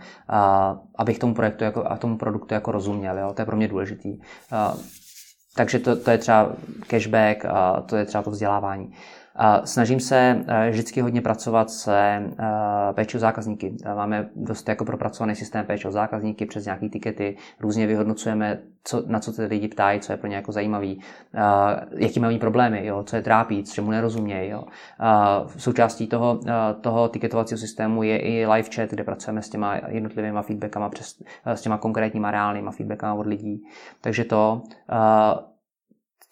abych 0.95 1.19
tomu 1.19 1.33
projektu 1.33 1.63
jako, 1.63 1.83
a 1.85 1.97
tomu 1.97 2.17
produktu 2.17 2.53
jako 2.53 2.71
rozuměl. 2.71 3.17
Jo? 3.17 3.33
To 3.33 3.41
je 3.41 3.45
pro 3.45 3.57
mě 3.57 3.67
důležitý. 3.67 4.19
Takže 5.55 5.79
to, 5.79 5.95
to 5.95 6.11
je 6.11 6.17
třeba 6.17 6.51
cashback, 6.87 7.45
to 7.85 7.95
je 7.95 8.05
třeba 8.05 8.23
to 8.23 8.31
vzdělávání. 8.31 8.93
Snažím 9.63 9.99
se 9.99 10.43
eh, 10.47 10.69
vždycky 10.69 11.01
hodně 11.01 11.21
pracovat 11.21 11.69
se 11.69 11.97
eh, 11.97 12.93
péčou 12.93 13.19
zákazníky. 13.19 13.75
Máme 13.95 14.29
dost 14.35 14.69
jako 14.69 14.85
propracovaný 14.85 15.35
systém 15.35 15.65
péče 15.65 15.87
o 15.87 15.91
zákazníky 15.91 16.45
přes 16.45 16.65
nějaké 16.65 16.89
tikety, 16.89 17.37
různě 17.59 17.87
vyhodnocujeme, 17.87 18.59
co, 18.83 19.03
na 19.07 19.19
co 19.19 19.31
ty 19.31 19.45
lidi 19.45 19.67
ptají, 19.67 19.99
co 19.99 20.13
je 20.13 20.17
pro 20.17 20.27
ně 20.27 20.35
jako 20.35 20.51
zajímavý, 20.51 21.01
eh, 21.33 21.39
jaký 21.97 22.19
mají 22.19 22.39
problémy, 22.39 22.85
jo, 22.85 23.03
co 23.03 23.15
je 23.15 23.21
trápí, 23.21 23.63
čemu 23.63 23.91
nerozumějí. 23.91 24.49
Jo. 24.49 24.63
V 25.47 25.61
součástí 25.61 26.07
toho, 26.07 26.39
toho 26.81 27.09
tiketovacího 27.09 27.57
systému 27.57 28.03
je 28.03 28.17
i 28.19 28.45
live 28.45 28.69
chat, 28.75 28.89
kde 28.89 29.03
pracujeme 29.03 29.41
s 29.41 29.49
těma 29.49 29.75
jednotlivými 29.87 30.39
feedbackama, 30.41 30.89
přes, 30.89 31.23
s 31.45 31.61
těma 31.61 31.77
konkrétníma 31.77 32.31
reálnýma 32.31 32.71
feedbackama 32.71 33.13
od 33.13 33.27
lidí. 33.27 33.63
Takže 34.01 34.23
to 34.23 34.61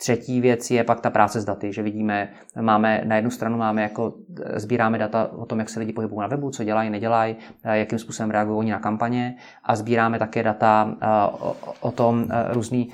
Třetí 0.04 0.42
věc 0.42 0.72
je 0.72 0.84
pak 0.84 1.02
ta 1.02 1.10
práce 1.10 1.42
s 1.42 1.46
daty, 1.46 1.74
že 1.74 1.84
vidíme, 1.84 2.30
máme 2.62 3.02
na 3.06 3.16
jednu 3.16 3.32
stranu 3.32 3.58
máme 3.58 3.82
jako, 3.82 4.14
sbíráme 4.56 4.98
data 4.98 5.32
o 5.32 5.46
tom, 5.46 5.60
jak 5.60 5.70
se 5.70 5.80
lidi 5.80 5.94
pohybují 5.94 6.22
na 6.22 6.28
webu, 6.28 6.50
co 6.50 6.64
dělají, 6.64 6.90
nedělají, 6.90 7.36
jakým 7.64 8.00
způsobem 8.00 8.32
reagují 8.32 8.58
oni 8.58 8.72
na 8.72 8.80
kampaně 8.80 9.36
a 9.64 9.76
sbíráme 9.76 10.20
také 10.20 10.44
data 10.44 10.96
o, 11.40 11.56
o 11.80 11.92
tom 11.92 12.28
různý 12.50 12.90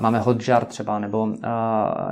máme 0.00 0.18
Hotjar 0.18 0.64
třeba, 0.64 0.98
nebo, 0.98 1.34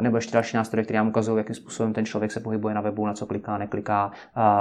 nebo 0.01 0.17
ještě 0.17 0.33
další 0.33 0.57
nástroje, 0.57 0.85
které 0.85 0.97
nám 0.97 1.09
ukazují, 1.09 1.39
jakým 1.39 1.55
způsobem 1.55 1.93
ten 1.93 2.07
člověk 2.07 2.33
se 2.33 2.41
pohybuje 2.41 2.75
na 2.75 2.81
webu, 2.81 3.07
na 3.07 3.15
co 3.15 3.27
kliká, 3.27 3.59
nekliká, 3.59 4.11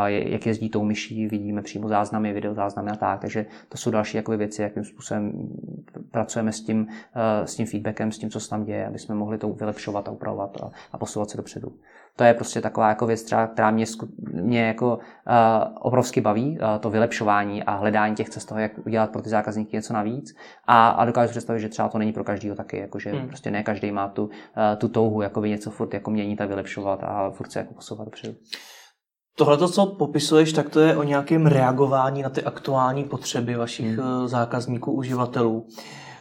jak 0.09 0.45
jezdí 0.45 0.69
tou 0.69 0.83
myší, 0.83 1.27
vidíme 1.27 1.61
přímo 1.61 1.87
záznamy, 1.87 2.33
videozáznamy 2.33 2.91
a 2.91 2.95
tak. 2.95 3.19
Takže 3.19 3.45
to 3.69 3.77
jsou 3.77 3.91
další 3.91 4.17
jakoby, 4.17 4.37
věci, 4.37 4.61
jakým 4.61 4.83
způsobem 4.83 5.49
pracujeme 6.11 6.51
s 6.51 6.61
tím, 6.61 6.87
s 7.45 7.55
tím 7.55 7.65
feedbackem, 7.65 8.11
s 8.11 8.17
tím, 8.17 8.29
co 8.29 8.39
se 8.39 8.49
tam 8.49 8.63
děje, 8.63 8.87
aby 8.87 8.99
jsme 8.99 9.15
mohli 9.15 9.37
to 9.37 9.49
vylepšovat 9.49 10.07
a 10.07 10.11
upravovat 10.11 10.57
a, 10.63 10.71
a 10.91 10.97
posouvat 10.97 11.29
se 11.29 11.37
dopředu 11.37 11.71
to 12.17 12.23
je 12.23 12.33
prostě 12.33 12.61
taková 12.61 12.89
jako 12.89 13.05
věc, 13.05 13.23
třeba, 13.23 13.47
která 13.47 13.71
mě, 13.71 13.85
mě 14.33 14.67
jako 14.67 14.95
uh, 14.95 15.77
obrovsky 15.81 16.21
baví, 16.21 16.59
uh, 16.59 16.79
to 16.79 16.89
vylepšování 16.89 17.63
a 17.63 17.75
hledání 17.75 18.15
těch 18.15 18.29
cest 18.29 18.45
toho, 18.45 18.59
jak 18.59 18.71
udělat 18.85 19.09
pro 19.09 19.21
ty 19.21 19.29
zákazníky 19.29 19.75
něco 19.75 19.93
navíc. 19.93 20.35
A, 20.67 20.89
a 20.89 21.05
dokážu 21.05 21.31
představit, 21.31 21.59
že 21.59 21.69
třeba 21.69 21.89
to 21.89 21.97
není 21.97 22.13
pro 22.13 22.23
každého 22.23 22.55
taky, 22.55 22.77
jako 22.77 22.99
že 22.99 23.09
hmm. 23.11 23.27
prostě 23.27 23.51
ne 23.51 23.63
každý 23.63 23.91
má 23.91 24.07
tu, 24.07 24.23
uh, 24.23 24.31
tu 24.77 24.87
touhu 24.87 25.21
jakoby 25.21 25.49
něco 25.49 25.71
furt 25.71 25.93
jako 25.93 26.11
měnit 26.11 26.41
a 26.41 26.45
vylepšovat 26.45 27.03
a 27.03 27.31
furt 27.31 27.51
se 27.51 27.59
jako 27.59 27.73
posouvat 27.73 28.05
dopředu. 28.05 28.33
Tohle, 29.37 29.69
co 29.69 29.85
popisuješ, 29.85 30.53
tak 30.53 30.69
to 30.69 30.79
je 30.79 30.97
o 30.97 31.03
nějakém 31.03 31.45
reagování 31.45 32.21
na 32.21 32.29
ty 32.29 32.43
aktuální 32.43 33.03
potřeby 33.03 33.55
vašich 33.55 33.97
hmm. 33.97 34.27
zákazníků, 34.27 34.91
uživatelů. 34.91 35.67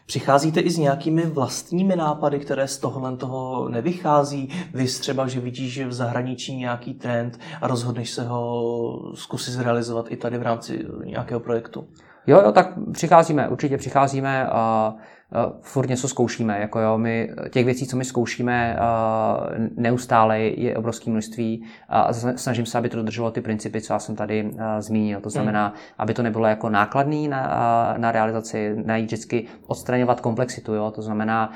Přicházíte 0.07 0.61
i 0.61 0.71
s 0.71 0.79
nějakými 0.79 1.23
vlastními 1.23 1.97
nápady, 1.97 2.38
které 2.38 2.69
z 2.69 2.79
tohohle 2.79 3.17
toho 3.17 3.69
nevychází? 3.69 4.49
Vy 4.75 4.85
třeba, 4.85 5.29
že 5.29 5.40
vidíš 5.40 5.85
v 5.87 5.93
zahraničí 5.93 6.57
nějaký 6.57 6.95
trend 6.95 7.40
a 7.61 7.67
rozhodneš 7.67 8.11
se 8.11 8.29
ho 8.29 9.12
zkusit 9.14 9.53
zrealizovat 9.53 10.07
i 10.09 10.17
tady 10.17 10.38
v 10.38 10.43
rámci 10.43 10.87
nějakého 11.05 11.40
projektu? 11.40 11.88
Jo, 12.27 12.43
jo, 12.45 12.53
tak 12.53 12.69
přicházíme, 12.93 13.49
určitě 13.49 13.77
přicházíme. 13.77 14.49
Uh 14.49 15.01
Eh, 15.32 15.52
furt 15.60 15.88
něco 15.88 16.08
zkoušíme. 16.08 16.60
Jako 16.60 16.80
jo, 16.80 16.98
my, 16.98 17.30
těch 17.50 17.64
věcí, 17.64 17.87
co 17.87 17.96
my 17.96 18.04
zkoušíme 18.04 18.76
eh, 18.76 19.68
neustále, 19.76 20.40
je 20.40 20.76
obrovské 20.76 21.10
množství 21.10 21.64
a 21.88 22.12
snažím 22.12 22.66
se, 22.66 22.78
aby 22.78 22.88
to 22.88 22.96
dodrželo 22.96 23.30
ty 23.30 23.40
principy, 23.40 23.80
co 23.80 23.92
já 23.92 23.98
jsem 23.98 24.16
tady 24.16 24.50
eh, 24.58 24.82
zmínil. 24.82 25.20
To 25.20 25.30
znamená, 25.30 25.66
hmm. 25.66 25.76
aby 25.98 26.14
to 26.14 26.22
nebylo 26.22 26.46
jako 26.46 26.70
nákladný 26.70 27.28
na, 27.28 27.94
na 27.98 28.12
realizaci, 28.12 28.76
najít 28.84 29.04
vždycky 29.06 29.46
odstraňovat 29.66 30.20
komplexitu. 30.20 30.74
Jo? 30.74 30.90
To 30.90 31.02
znamená, 31.02 31.52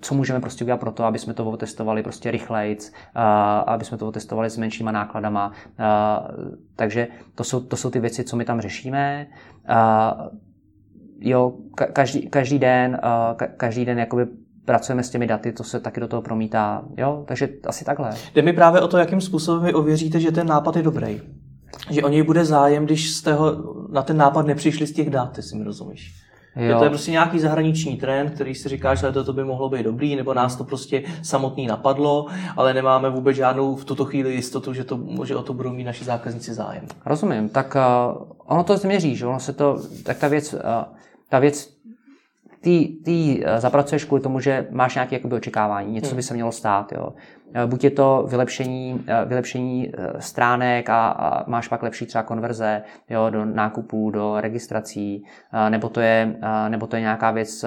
co 0.00 0.14
můžeme 0.14 0.40
prostě 0.40 0.64
udělat 0.64 0.80
pro 0.80 0.92
to, 0.92 1.04
aby 1.04 1.18
jsme 1.18 1.34
to 1.34 1.50
otestovali 1.50 2.02
prostě 2.02 2.30
rychlejc, 2.30 2.92
aby 3.66 3.84
jsme 3.84 3.98
to 3.98 4.08
otestovali 4.08 4.50
s 4.50 4.56
menšíma 4.56 4.92
nákladama. 4.92 5.52
Takže 6.76 7.08
to 7.34 7.44
jsou, 7.44 7.60
to 7.60 7.76
jsou 7.76 7.90
ty 7.90 8.00
věci, 8.00 8.24
co 8.24 8.36
my 8.36 8.44
tam 8.44 8.60
řešíme 8.60 9.26
jo, 11.20 11.52
každý, 11.92 12.30
každý 12.30 12.58
den, 12.58 13.00
uh, 13.04 13.48
každý 13.56 13.84
den 13.84 13.98
jakoby 13.98 14.26
pracujeme 14.64 15.02
s 15.02 15.10
těmi 15.10 15.26
daty, 15.26 15.52
to 15.52 15.64
se 15.64 15.80
taky 15.80 16.00
do 16.00 16.08
toho 16.08 16.22
promítá, 16.22 16.82
jo, 16.96 17.24
takže 17.26 17.48
asi 17.66 17.84
takhle. 17.84 18.10
Jde 18.34 18.42
mi 18.42 18.52
právě 18.52 18.80
o 18.80 18.88
to, 18.88 18.98
jakým 18.98 19.20
způsobem 19.20 19.62
vy 19.62 19.74
ověříte, 19.74 20.20
že 20.20 20.32
ten 20.32 20.46
nápad 20.46 20.76
je 20.76 20.82
dobrý. 20.82 21.20
Že 21.90 22.02
o 22.02 22.08
něj 22.08 22.22
bude 22.22 22.44
zájem, 22.44 22.84
když 22.84 23.10
jste 23.10 23.32
ho, 23.32 23.74
na 23.92 24.02
ten 24.02 24.16
nápad 24.16 24.46
nepřišli 24.46 24.86
z 24.86 24.92
těch 24.92 25.10
dat, 25.10 25.32
ty 25.32 25.42
si 25.42 25.56
mi 25.56 25.64
rozumíš. 25.64 26.14
Jo. 26.56 26.78
To 26.78 26.84
je 26.84 26.90
prostě 26.90 27.10
nějaký 27.10 27.40
zahraniční 27.40 27.96
trend, 27.96 28.30
který 28.30 28.54
si 28.54 28.68
říká, 28.68 28.94
že 28.94 29.12
to, 29.12 29.32
by 29.32 29.44
mohlo 29.44 29.68
být 29.68 29.82
dobrý, 29.82 30.16
nebo 30.16 30.34
nás 30.34 30.56
to 30.56 30.64
prostě 30.64 31.02
samotný 31.22 31.66
napadlo, 31.66 32.26
ale 32.56 32.74
nemáme 32.74 33.10
vůbec 33.10 33.36
žádnou 33.36 33.76
v 33.76 33.84
tuto 33.84 34.04
chvíli 34.04 34.34
jistotu, 34.34 34.74
že, 34.74 34.84
to, 34.84 35.00
že 35.24 35.36
o 35.36 35.42
to 35.42 35.54
budou 35.54 35.70
mít 35.70 35.84
naši 35.84 36.04
zákazníci 36.04 36.54
zájem. 36.54 36.84
Rozumím, 37.06 37.48
tak 37.48 37.76
uh, 37.76 38.22
ono 38.46 38.64
to 38.64 38.76
změří, 38.76 39.16
že 39.16 39.26
ono 39.26 39.40
se 39.40 39.52
to, 39.52 39.78
tak 40.04 40.18
ta 40.18 40.28
věc, 40.28 40.54
uh, 40.54 40.60
ta 41.30 41.38
věc, 41.38 41.80
ty, 42.60 42.96
ty 43.04 43.42
eh, 43.44 43.60
zapracuješ 43.60 44.04
kvůli 44.04 44.22
tomu, 44.22 44.40
že 44.40 44.66
máš 44.70 44.94
nějaké 44.94 45.16
jakoby, 45.16 45.34
očekávání, 45.34 45.92
něco 45.92 46.08
hmm. 46.08 46.16
by 46.16 46.22
se 46.22 46.34
mělo 46.34 46.52
stát. 46.52 46.92
Jo. 46.92 47.12
Eh, 47.54 47.66
buď 47.66 47.84
je 47.84 47.90
to 47.90 48.26
vylepšení, 48.28 49.04
eh, 49.06 49.24
vylepšení 49.24 49.92
stránek 50.18 50.90
a, 50.90 51.08
a 51.08 51.50
máš 51.50 51.68
pak 51.68 51.82
lepší 51.82 52.06
třeba 52.06 52.22
konverze 52.22 52.82
jo, 53.10 53.30
do 53.30 53.44
nákupů, 53.44 54.10
do 54.10 54.40
registrací, 54.40 55.24
nebo 55.68 55.88
to, 55.88 56.00
je, 56.00 56.36
nebo 56.68 56.86
to 56.86 56.96
je 56.96 57.02
nějaká 57.02 57.30
věc, 57.30 57.64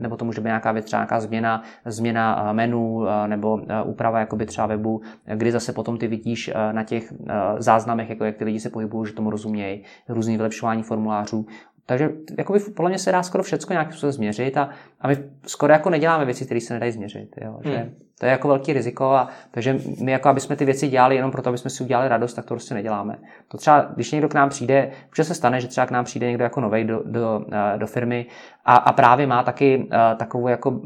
nebo 0.00 0.16
to 0.16 0.24
může 0.24 0.40
být 0.40 0.46
nějaká 0.46 0.72
věc, 0.72 0.84
třeba 0.84 1.00
nějaká 1.00 1.20
změna, 1.20 1.62
změna 1.84 2.52
menu 2.52 3.04
nebo 3.26 3.60
úprava 3.84 4.20
jakoby 4.20 4.46
třeba 4.46 4.66
webu, 4.66 5.00
kdy 5.34 5.52
zase 5.52 5.72
potom 5.72 5.98
ty 5.98 6.06
vidíš 6.06 6.50
na 6.72 6.84
těch 6.84 7.12
záznamech, 7.58 8.10
jako 8.10 8.24
jak 8.24 8.36
ty 8.36 8.44
lidi 8.44 8.60
se 8.60 8.70
pohybují, 8.70 9.06
že 9.06 9.12
tomu 9.12 9.30
rozumějí, 9.30 9.82
různý 10.08 10.36
vylepšování 10.36 10.82
formulářů. 10.82 11.46
Takže 11.86 12.10
jakoby, 12.38 12.60
podle 12.60 12.90
mě 12.90 12.98
se 12.98 13.12
dá 13.12 13.22
skoro 13.22 13.44
všechno 13.44 13.72
nějakým 13.72 13.92
způsobem 13.92 14.12
změřit 14.12 14.56
a, 14.56 14.68
a 15.00 15.08
my 15.08 15.16
skoro 15.46 15.72
jako 15.72 15.90
neděláme 15.90 16.24
věci, 16.24 16.44
které 16.44 16.60
se 16.60 16.74
nedají 16.74 16.92
změřit. 16.92 17.34
Jo? 17.44 17.58
Že 17.64 17.76
hmm. 17.76 17.94
To 18.20 18.26
je 18.26 18.32
jako 18.32 18.48
velký 18.48 18.72
riziko 18.72 19.04
a 19.04 19.28
takže 19.50 19.78
my 20.02 20.12
jako 20.12 20.28
aby 20.28 20.40
jsme 20.40 20.56
ty 20.56 20.64
věci 20.64 20.88
dělali 20.88 21.16
jenom 21.16 21.30
proto, 21.30 21.48
aby 21.48 21.58
jsme 21.58 21.70
si 21.70 21.84
udělali 21.84 22.08
radost, 22.08 22.34
tak 22.34 22.44
to 22.44 22.54
prostě 22.54 22.74
neděláme. 22.74 23.18
To 23.48 23.58
třeba, 23.58 23.90
když 23.94 24.12
někdo 24.12 24.28
k 24.28 24.34
nám 24.34 24.48
přijde, 24.48 24.90
už 25.10 25.26
se 25.26 25.34
stane, 25.34 25.60
že 25.60 25.68
třeba 25.68 25.86
k 25.86 25.90
nám 25.90 26.04
přijde 26.04 26.26
někdo 26.26 26.44
jako 26.44 26.60
nový 26.60 26.84
do, 26.84 27.02
do, 27.04 27.44
eh, 27.52 27.78
do 27.78 27.86
firmy 27.86 28.26
a, 28.64 28.76
a 28.76 28.92
právě 28.92 29.26
má 29.26 29.42
taky 29.42 29.78
uh, 29.78 30.18
takovou 30.18 30.48
jako 30.48 30.80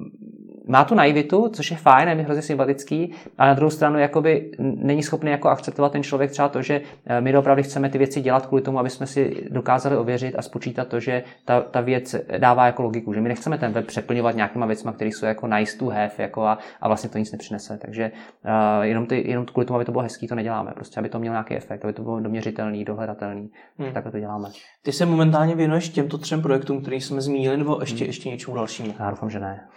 má 0.69 0.85
tu 0.85 0.95
naivitu, 0.95 1.49
což 1.49 1.71
je 1.71 1.77
fajn, 1.77 2.09
je 2.09 2.15
mi 2.15 2.23
hrozně 2.23 2.43
sympatický, 2.43 3.13
ale 3.39 3.49
na 3.49 3.55
druhou 3.55 3.71
stranu 3.71 3.99
jakoby 3.99 4.51
není 4.59 5.03
schopný 5.03 5.31
jako 5.31 5.49
akceptovat 5.49 5.93
ten 5.93 6.03
člověk 6.03 6.31
třeba 6.31 6.49
to, 6.49 6.63
že 6.63 6.81
eh, 7.07 7.21
my 7.21 7.37
opravdu 7.37 7.63
chceme 7.63 7.89
ty 7.89 7.99
věci 7.99 8.21
dělat 8.21 8.47
kvůli 8.47 8.63
tomu, 8.63 8.79
aby 8.79 8.91
jsme 8.91 9.07
si 9.07 9.47
dokázali 9.51 9.97
ověřit 9.97 10.35
a 10.39 10.43
spočítat 10.43 10.89
to, 10.89 11.01
že 11.01 11.23
ta, 11.45 11.61
ta 11.61 11.81
věc 11.81 12.17
dává 12.39 12.67
jako 12.67 12.83
logiku, 12.83 13.13
že 13.13 13.21
my 13.21 13.29
nechceme 13.29 13.59
ten 13.59 13.73
web 13.73 13.87
přeplňovat 13.87 14.37
nějakýma 14.37 14.67
věcmi, 14.67 14.91
které 14.95 15.11
jsou 15.11 15.27
jako 15.27 15.47
nice 15.47 15.79
to 15.79 15.87
have 15.87 16.11
jako 16.19 16.43
a, 16.43 16.59
a 16.81 16.89
vlastně 16.89 17.11
to 17.11 17.19
nic 17.19 17.33
nepřinese. 17.33 17.79
Takže 17.79 18.11
uh, 18.45 18.85
jenom, 18.85 19.07
ty, 19.07 19.31
jenom 19.31 19.47
kvůli 19.47 19.67
tomu, 19.67 19.77
aby 19.77 19.85
to 19.85 19.93
bylo 19.93 20.03
hezký, 20.03 20.29
to 20.29 20.35
neděláme. 20.35 20.73
Prostě 20.75 21.01
aby 21.01 21.09
to 21.09 21.19
mělo 21.19 21.35
nějaký 21.35 21.55
efekt, 21.55 21.85
aby 21.85 21.93
to 21.93 22.03
bylo 22.03 22.21
doměřitelný, 22.21 22.85
dohledatelný. 22.85 23.51
Hmm. 23.79 23.93
Takhle 23.93 24.13
to 24.13 24.19
děláme. 24.19 24.49
Ty 24.83 24.93
se 24.93 25.07
momentálně 25.07 25.55
věnuješ 25.55 25.89
těmto 25.89 26.19
třem 26.19 26.43
projektům, 26.43 26.81
které 26.81 26.97
jsme 26.97 27.21
zmínili, 27.21 27.57
nebo 27.57 27.81
ještě, 27.81 28.05
hmm. 28.05 28.07
ještě 28.07 28.29
něčemu 28.29 28.57
dalšímu? 28.57 28.95
Já 28.99 29.11
doufám, 29.11 29.31
že 29.31 29.41
ne. 29.41 29.69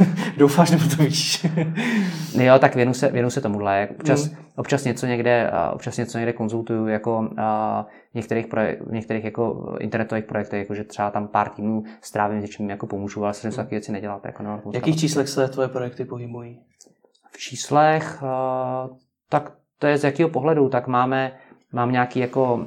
Doufáš, 0.36 0.70
nebo 0.70 0.84
to 0.96 1.02
víš? 1.02 1.46
jo, 2.40 2.58
tak 2.58 2.74
věnu 2.74 2.94
se, 2.94 3.08
věnu 3.08 3.30
se 3.30 3.40
tomuhle. 3.40 3.88
Občas, 3.98 4.30
mm. 4.30 4.36
občas, 4.56 4.84
něco 4.84 5.06
někde, 5.06 5.50
občas 5.72 5.96
něco 5.96 6.18
někde 6.18 6.32
konzultuju 6.32 6.86
jako 6.86 7.28
v 8.10 8.14
některých, 8.14 8.46
projek- 8.46 8.76
v 8.86 8.92
některých 8.92 9.24
jako 9.24 9.76
internetových 9.80 10.24
projektech, 10.24 10.58
jako 10.58 10.74
že 10.74 10.84
třeba 10.84 11.10
tam 11.10 11.28
pár 11.28 11.48
týdnů 11.48 11.84
strávím 12.00 12.40
něčím 12.40 12.70
jako 12.70 12.86
pomůžu, 12.86 13.24
ale 13.24 13.34
se 13.34 13.48
mm. 13.48 13.54
takové 13.54 13.70
věci 13.70 13.92
nedělat. 13.92 14.24
Jako 14.24 14.42
no, 14.42 14.62
v 14.70 14.74
jakých 14.74 15.00
číslech 15.00 15.28
se 15.28 15.48
tvoje 15.48 15.68
projekty 15.68 16.04
pohybují? 16.04 16.60
V 17.30 17.38
číslech, 17.38 18.22
tak 19.28 19.52
to 19.78 19.86
je 19.86 19.98
z 19.98 20.04
jakého 20.04 20.28
pohledu, 20.28 20.68
tak 20.68 20.86
máme, 20.86 21.32
mám 21.72 21.92
nějaký 21.92 22.20
jako 22.20 22.64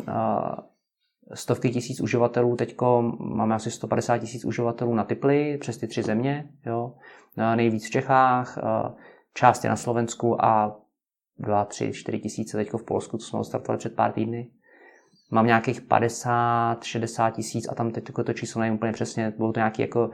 stovky 1.34 1.70
tisíc 1.70 2.02
uživatelů, 2.02 2.56
teď 2.56 2.76
máme 3.20 3.56
asi 3.56 3.72
150 3.72 4.18
tisíc 4.18 4.46
uživatelů 4.46 4.96
na 4.96 5.04
Tipli 5.04 5.58
přes 5.58 5.78
ty 5.78 5.88
tři 5.88 6.04
země, 6.04 6.50
jo. 6.66 6.94
nejvíc 7.56 7.88
v 7.88 7.90
Čechách, 7.90 8.58
část 9.34 9.64
je 9.64 9.70
na 9.70 9.76
Slovensku 9.76 10.46
a 10.46 10.80
2, 11.40 11.66
3, 11.66 11.92
4 11.94 12.20
tisíce 12.20 12.58
teď 12.58 12.74
v 12.74 12.84
Polsku, 12.84 13.18
co 13.18 13.28
jsme 13.28 13.44
startovali 13.44 13.78
před 13.78 13.96
pár 13.96 14.12
týdny. 14.12 14.50
Mám 15.32 15.46
nějakých 15.46 15.82
50, 15.82 16.84
60 16.84 17.30
tisíc 17.30 17.68
a 17.70 17.76
tam 17.76 17.92
teď 17.92 18.04
to 18.26 18.34
číslo 18.34 18.62
nevím 18.62 18.76
úplně 18.76 18.92
přesně, 18.92 19.34
bylo 19.38 19.54
to 19.54 19.60
nějaký 19.60 19.82
jako 19.82 20.10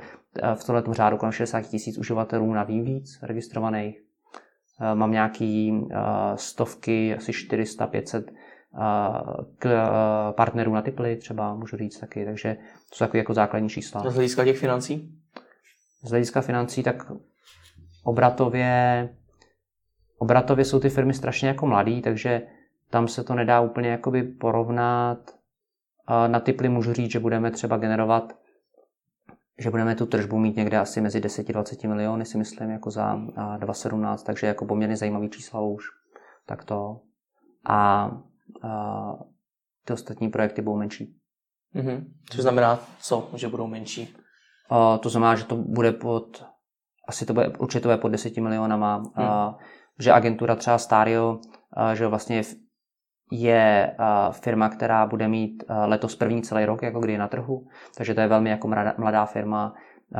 v 0.55 0.63
tomhle 0.63 0.83
řádu 0.93 1.17
kolem 1.17 1.31
60 1.31 1.61
tisíc 1.61 1.97
uživatelů 1.97 2.53
na 2.53 2.63
víc 2.63 3.19
registrovaných. 3.21 4.01
Mám 4.93 5.11
nějaký 5.11 5.81
stovky, 6.35 7.15
asi 7.15 7.33
400, 7.33 7.87
500 7.87 8.31
k 9.57 9.91
partnerů 10.31 10.73
na 10.73 10.81
Tipli 10.81 11.15
třeba, 11.15 11.55
můžu 11.55 11.77
říct 11.77 11.99
taky, 11.99 12.25
takže 12.25 12.57
to 12.89 12.95
jsou 12.95 13.05
takové 13.05 13.17
jako 13.17 13.33
základní 13.33 13.69
čísla. 13.69 14.09
Z 14.09 14.13
hlediska 14.13 14.43
těch 14.45 14.57
financí? 14.57 15.19
Z 16.03 16.09
hlediska 16.09 16.41
financí, 16.41 16.83
tak 16.83 17.11
obratově, 18.03 19.09
obratově 20.17 20.65
jsou 20.65 20.79
ty 20.79 20.89
firmy 20.89 21.13
strašně 21.13 21.47
jako 21.47 21.67
mladý, 21.67 22.01
takže 22.01 22.41
tam 22.89 23.07
se 23.07 23.23
to 23.23 23.35
nedá 23.35 23.61
úplně 23.61 23.89
jakoby 23.89 24.23
porovnat. 24.23 25.17
Na 26.27 26.39
Tipli 26.39 26.69
můžu 26.69 26.93
říct, 26.93 27.11
že 27.11 27.19
budeme 27.19 27.51
třeba 27.51 27.77
generovat 27.77 28.33
že 29.57 29.69
budeme 29.69 29.95
tu 29.95 30.05
tržbu 30.05 30.39
mít 30.39 30.55
někde 30.55 30.77
asi 30.77 31.01
mezi 31.01 31.21
10 31.21 31.49
a 31.49 31.53
20 31.53 31.83
miliony, 31.83 32.25
si 32.25 32.37
myslím, 32.37 32.69
jako 32.69 32.91
za 32.91 33.15
2017, 33.57 34.23
takže 34.23 34.47
jako 34.47 34.65
poměrně 34.65 34.97
zajímavý 34.97 35.29
čísla 35.29 35.61
už. 35.61 35.85
Tak 36.45 36.63
to. 36.63 37.01
A 37.69 38.11
a 38.63 39.11
ty 39.85 39.93
ostatní 39.93 40.29
projekty 40.29 40.61
budou 40.61 40.77
menší. 40.77 41.15
Mm-hmm. 41.75 42.05
Což 42.29 42.41
znamená 42.41 42.79
co, 42.99 43.29
že 43.33 43.47
budou 43.47 43.67
menší? 43.67 44.15
A 44.69 44.97
to 44.97 45.09
znamená, 45.09 45.35
že 45.35 45.45
to 45.45 45.55
bude 45.55 45.91
pod, 45.91 46.45
asi 47.07 47.25
to 47.25 47.33
bude, 47.33 47.47
určitě 47.47 47.81
to 47.81 47.87
bude 47.87 47.97
pod 47.97 48.09
10 48.09 48.37
milionama, 48.37 48.97
mm. 48.97 49.05
a, 49.15 49.57
že 49.99 50.11
agentura 50.11 50.55
třeba 50.55 50.77
Stario, 50.77 51.39
a, 51.73 51.95
že 51.95 52.07
vlastně 52.07 52.41
je 53.31 53.95
a, 53.97 54.31
firma, 54.31 54.69
která 54.69 55.05
bude 55.05 55.27
mít 55.27 55.63
a, 55.67 55.85
letos 55.85 56.15
první 56.15 56.41
celý 56.41 56.65
rok, 56.65 56.81
jako 56.81 56.99
kdy 56.99 57.13
je 57.13 57.19
na 57.19 57.27
trhu, 57.27 57.67
takže 57.97 58.13
to 58.13 58.21
je 58.21 58.27
velmi 58.27 58.49
jako 58.49 58.67
mladá, 58.67 58.93
mladá 58.97 59.25
firma, 59.25 59.73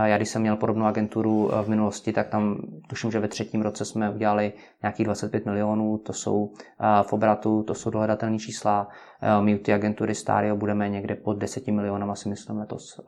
já 0.04 0.18
když 0.18 0.30
jsem 0.30 0.42
měl 0.42 0.58
podobnou 0.58 0.86
agenturu 0.86 1.50
eh, 1.54 1.64
v 1.64 1.70
minulosti, 1.70 2.14
tak 2.14 2.30
tam 2.30 2.58
tuším, 2.90 3.12
že 3.12 3.20
ve 3.20 3.28
třetím 3.28 3.62
roce 3.62 3.86
jsme 3.86 4.10
udělali 4.10 4.54
nějakých 4.82 5.06
25 5.06 5.46
milionů, 5.46 5.98
to 5.98 6.14
jsou 6.14 6.54
eh, 6.58 7.04
v 7.04 7.14
obratu, 7.14 7.64
to 7.64 7.74
jsou 7.74 7.90
dohledatelné 7.90 8.40
čísla. 8.40 8.88
Eh, 9.22 9.42
my 9.42 9.56
u 9.56 9.58
ty 9.58 9.74
agentury 9.74 10.16
Stario 10.16 10.56
budeme 10.56 10.90
někde 10.90 11.16
pod 11.16 11.34
10 11.34 11.68
milionama, 11.68 12.16
si 12.16 12.30
myslím 12.30 12.58
letos. 12.58 13.02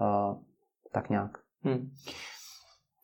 Tak 0.92 1.10
nějak. 1.10 1.32
Hmm. 1.64 1.90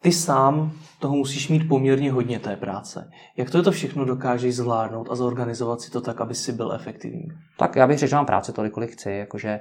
Ty 0.01 0.11
sám 0.11 0.71
toho 0.99 1.15
musíš 1.15 1.49
mít 1.49 1.67
poměrně 1.67 2.11
hodně 2.11 2.39
té 2.39 2.55
práce. 2.55 3.09
Jak 3.37 3.49
to 3.49 3.57
je 3.57 3.63
to 3.63 3.71
všechno 3.71 4.05
dokážeš 4.05 4.55
zvládnout 4.55 5.07
a 5.11 5.15
zorganizovat 5.15 5.81
si 5.81 5.91
to 5.91 6.01
tak, 6.01 6.21
aby 6.21 6.35
si 6.35 6.51
byl 6.51 6.73
efektivní? 6.73 7.27
Tak 7.57 7.75
já 7.75 7.87
bych 7.87 7.97
řekl, 7.97 8.09
že 8.09 8.15
mám 8.15 8.25
práce 8.25 8.53
tolik, 8.53 8.73
kolik 8.73 8.91
chci. 8.91 9.11
Jakože, 9.11 9.59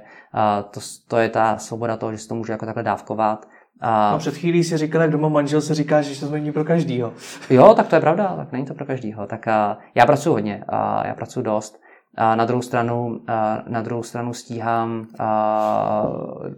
to, 0.71 0.79
to, 1.07 1.17
je 1.17 1.29
ta 1.29 1.57
svoboda 1.57 1.97
toho, 1.97 2.11
že 2.11 2.17
si 2.17 2.27
to 2.27 2.35
můžu 2.35 2.51
jako 2.51 2.65
takhle 2.65 2.83
dávkovat. 2.83 3.45
A... 3.81 4.11
No 4.11 4.17
před 4.17 4.37
chvílí 4.37 4.63
si 4.63 4.77
říkal, 4.77 5.01
jak 5.01 5.11
doma 5.11 5.29
manžel 5.29 5.61
se 5.61 5.75
říká, 5.75 6.01
že 6.01 6.19
to 6.19 6.31
není 6.31 6.51
pro 6.51 6.63
každýho. 6.63 7.13
Jo, 7.49 7.73
tak 7.73 7.87
to 7.87 7.95
je 7.95 8.01
pravda, 8.01 8.35
tak 8.35 8.51
není 8.51 8.65
to 8.65 8.73
pro 8.73 8.85
každýho. 8.85 9.27
Tak 9.27 9.47
a, 9.47 9.77
já 9.95 10.05
pracuji 10.05 10.29
hodně, 10.29 10.63
a 10.67 11.07
já 11.07 11.13
pracuji 11.13 11.41
dost. 11.41 11.83
A 12.17 12.35
na 12.35 12.45
druhou 12.45 12.61
stranu, 12.61 13.19
na 13.67 13.81
druhou 13.81 14.03
stranu 14.03 14.33
stíhám 14.33 15.07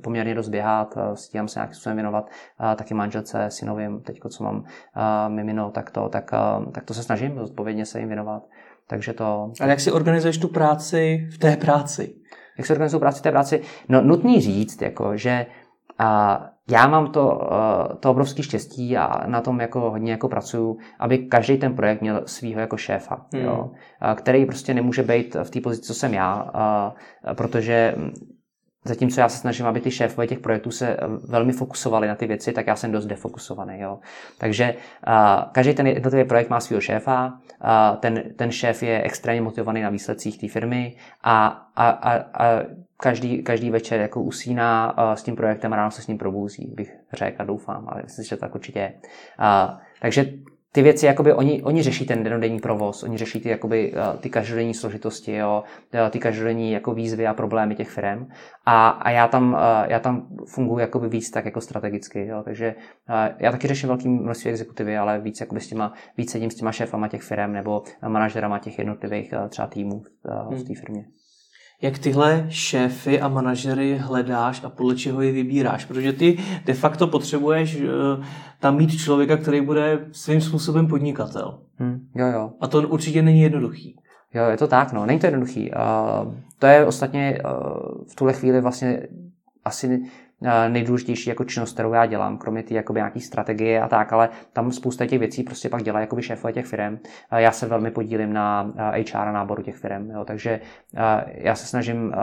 poměrně 0.04 0.36
dost 0.36 0.50
běhat, 0.50 0.98
stíhám 1.14 1.48
se 1.48 1.60
nějakým 1.60 1.74
způsobem 1.76 1.96
věnovat 1.96 2.30
taky 2.76 2.94
manželce, 2.94 3.46
synovým, 3.50 4.02
teď 4.02 4.20
co 4.30 4.44
mám 4.44 4.64
mimino, 5.28 5.72
tak 5.72 5.92
to, 5.92 6.10
tak, 6.10 6.32
tak 6.72 6.84
to 6.84 6.94
se 6.94 7.04
snažím 7.04 7.40
zodpovědně 7.40 7.86
se 7.86 8.00
jim 8.00 8.08
věnovat. 8.08 8.44
Takže 8.88 9.14
to... 9.14 9.52
Ale 9.62 9.70
jak 9.70 9.80
si 9.80 9.92
organizuješ 9.92 10.38
tu 10.38 10.48
práci 10.48 11.30
v 11.34 11.38
té 11.38 11.58
práci? 11.58 12.16
Jak 12.58 12.68
se 12.68 12.74
organizují 12.74 13.00
práci 13.00 13.20
v 13.20 13.24
té 13.24 13.32
práci? 13.32 13.62
No 13.90 14.02
nutný 14.02 14.42
říct, 14.42 14.82
jako, 14.82 15.18
že 15.18 15.46
a 16.00 16.42
já 16.70 16.88
mám 16.88 17.12
to, 17.12 17.50
to 18.00 18.12
obrovské 18.12 18.44
štěstí 18.44 18.98
a 18.98 19.28
na 19.28 19.42
tom 19.42 19.60
jako 19.60 19.80
hodně 19.80 20.12
jako 20.12 20.30
pracuju, 20.30 20.78
aby 21.00 21.18
každý 21.18 21.58
ten 21.58 21.76
projekt 21.76 22.02
měl 22.02 22.22
svého 22.26 22.60
jako 22.60 22.78
šéfa, 22.78 23.26
hmm. 23.34 23.44
jo, 23.44 23.72
který 24.16 24.46
prostě 24.46 24.74
nemůže 24.74 25.04
být 25.04 25.36
v 25.44 25.50
té 25.50 25.62
pozici, 25.62 25.82
co 25.82 25.94
jsem 25.94 26.14
já, 26.14 26.52
protože 27.34 27.96
Zatímco 28.88 29.22
já 29.22 29.30
se 29.30 29.38
snažím, 29.38 29.66
aby 29.66 29.82
ty 29.82 29.92
šéfové 29.92 30.28
těch 30.28 30.40
projektů 30.40 30.72
se 30.72 30.90
eh, 30.90 30.98
velmi 31.30 31.54
fokusovali 31.54 32.08
na 32.08 32.16
ty 32.16 32.28
věci, 32.28 32.54
tak 32.54 32.68
já 32.68 32.76
jsem 32.76 32.92
dost 32.92 33.06
defokusovaný. 33.06 33.80
Jo. 33.80 34.00
Takže 34.38 34.76
uh, 35.08 35.14
každý 35.52 35.74
ten 35.74 35.88
jednotlivý 35.88 36.28
projekt 36.28 36.50
má 36.50 36.60
svého 36.60 36.82
šéfa, 36.82 37.28
uh, 37.28 37.98
ten, 38.00 38.24
ten 38.36 38.52
šéf 38.52 38.84
je 38.84 39.04
extrémně 39.04 39.42
motivovaný 39.42 39.82
na 39.82 39.90
výsledcích 39.90 40.40
té 40.40 40.48
firmy 40.48 40.96
a, 41.24 41.48
a, 41.76 41.90
a, 41.90 42.16
a 42.16 42.62
každý, 42.98 43.44
každý 43.44 43.70
večer 43.70 44.00
jako 44.00 44.22
usíná 44.22 44.98
uh, 44.98 45.14
s 45.14 45.24
tím 45.24 45.36
projektem 45.36 45.74
a 45.74 45.76
ráno 45.76 45.92
se 45.92 46.02
s 46.02 46.08
ním 46.08 46.18
probouzí, 46.18 46.74
bych 46.76 46.96
řekl 47.14 47.42
a 47.42 47.46
doufám, 47.46 47.88
ale 47.90 48.02
myslím, 48.04 48.26
že 48.26 48.36
to 48.36 48.40
tak 48.40 48.56
určitě 48.56 48.80
je. 48.80 48.94
Uh, 49.40 49.80
takže 50.02 50.26
ty 50.76 50.82
věci, 50.82 51.06
jakoby 51.06 51.34
oni, 51.34 51.64
oni 51.64 51.84
řeší 51.84 52.06
ten 52.06 52.24
denodenní 52.24 52.60
provoz, 52.60 53.04
oni 53.04 53.18
řeší 53.18 53.40
ty, 53.40 53.50
jakoby, 53.50 53.94
eh, 53.96 54.18
ty 54.18 54.30
každodenní 54.30 54.74
složitosti, 54.74 55.36
jo, 55.36 55.64
eh, 55.94 56.10
ty 56.10 56.20
každodenní 56.20 56.72
jako 56.72 56.94
výzvy 56.94 57.28
a 57.28 57.34
problémy 57.34 57.76
těch 57.76 57.90
firm 57.90 58.28
a, 58.66 58.90
a 58.90 59.10
já, 59.10 59.28
tam, 59.28 59.58
eh, 59.60 59.94
já 59.94 60.00
tam 60.00 60.28
funguji 60.48 60.80
jakoby 60.80 61.10
víc 61.10 61.32
tak 61.32 61.46
jako 61.46 61.62
strategicky, 61.62 62.28
jo, 62.28 62.42
takže 62.44 62.76
já 63.40 63.52
taky 63.52 63.68
řeším 63.68 63.90
velký 63.90 64.10
množství 64.10 64.52
exekutivy, 64.52 64.98
ale 64.98 65.22
víc 65.22 65.42
jakoby 65.42 65.62
s 65.62 65.68
těma, 65.68 65.94
víc 66.18 66.32
sedím 66.32 66.52
s 66.52 66.56
těma 66.56 66.72
šéfama 66.72 67.08
těch 67.08 67.22
firm 67.22 67.54
nebo 67.54 67.84
manažerama 68.08 68.60
těch 68.60 68.80
jednotlivých 68.80 69.34
třeba 69.50 69.68
týmů 69.68 70.04
v 70.52 70.64
té 70.64 70.80
firmě 70.80 71.06
jak 71.82 72.00
tyhle 72.00 72.46
šéfy 72.50 73.22
a 73.22 73.28
manažery 73.28 73.98
hledáš 73.98 74.64
a 74.64 74.70
podle 74.70 74.96
čeho 74.96 75.22
je 75.22 75.32
vybíráš. 75.32 75.86
Protože 75.86 76.14
ty 76.14 76.38
de 76.66 76.74
facto 76.74 77.08
potřebuješ 77.08 77.82
uh, 77.82 77.90
tam 78.60 78.78
mít 78.78 78.98
člověka, 78.98 79.38
který 79.38 79.62
bude 79.62 80.06
svým 80.12 80.42
způsobem 80.42 80.88
podnikatel. 80.88 81.60
Hmm, 81.76 82.08
jo, 82.16 82.28
jo. 82.28 82.52
A 82.62 82.68
to 82.68 82.88
určitě 82.88 83.22
není 83.22 83.42
jednoduchý. 83.42 83.96
Jo, 84.34 84.44
je 84.46 84.58
to 84.58 84.68
tak, 84.68 84.94
no, 84.94 85.06
není 85.06 85.20
to 85.20 85.26
jednoduchý. 85.26 85.72
Uh, 85.72 86.34
to 86.60 86.68
je 86.68 86.86
ostatně 86.86 87.42
uh, 87.46 87.52
v 88.12 88.16
tuhle 88.16 88.34
chvíli 88.34 88.62
vlastně 88.62 89.08
asi 89.66 89.88
Eh, 89.88 90.25
nejdůležitější 90.68 91.30
jako 91.30 91.44
činnost, 91.44 91.74
kterou 91.74 91.94
já 91.94 92.06
dělám, 92.06 92.38
kromě 92.38 92.64
ty 92.64 92.74
jakoby 92.74 93.00
nějaký 93.00 93.22
strategie 93.22 93.82
a 93.82 93.88
tak, 93.88 94.14
ale 94.14 94.30
tam 94.54 94.72
spousta 94.72 95.06
těch 95.06 95.20
věcí 95.20 95.44
prostě 95.44 95.70
pak 95.70 95.84
dělá 95.84 96.00
jakoby 96.00 96.22
šéfové 96.22 96.54
těch 96.54 96.66
firm. 96.66 97.00
Eh, 97.32 97.42
já 97.42 97.52
se 97.52 97.66
velmi 97.66 97.92
podílím 97.92 98.34
na 98.34 98.74
HR 98.92 99.18
a 99.18 99.32
náboru 99.32 99.64
těch 99.64 99.76
firm, 99.76 100.12
jo, 100.12 100.26
takže 100.26 100.60
eh, 100.96 101.26
já 101.28 101.56
se 101.56 101.68
snažím 101.68 102.14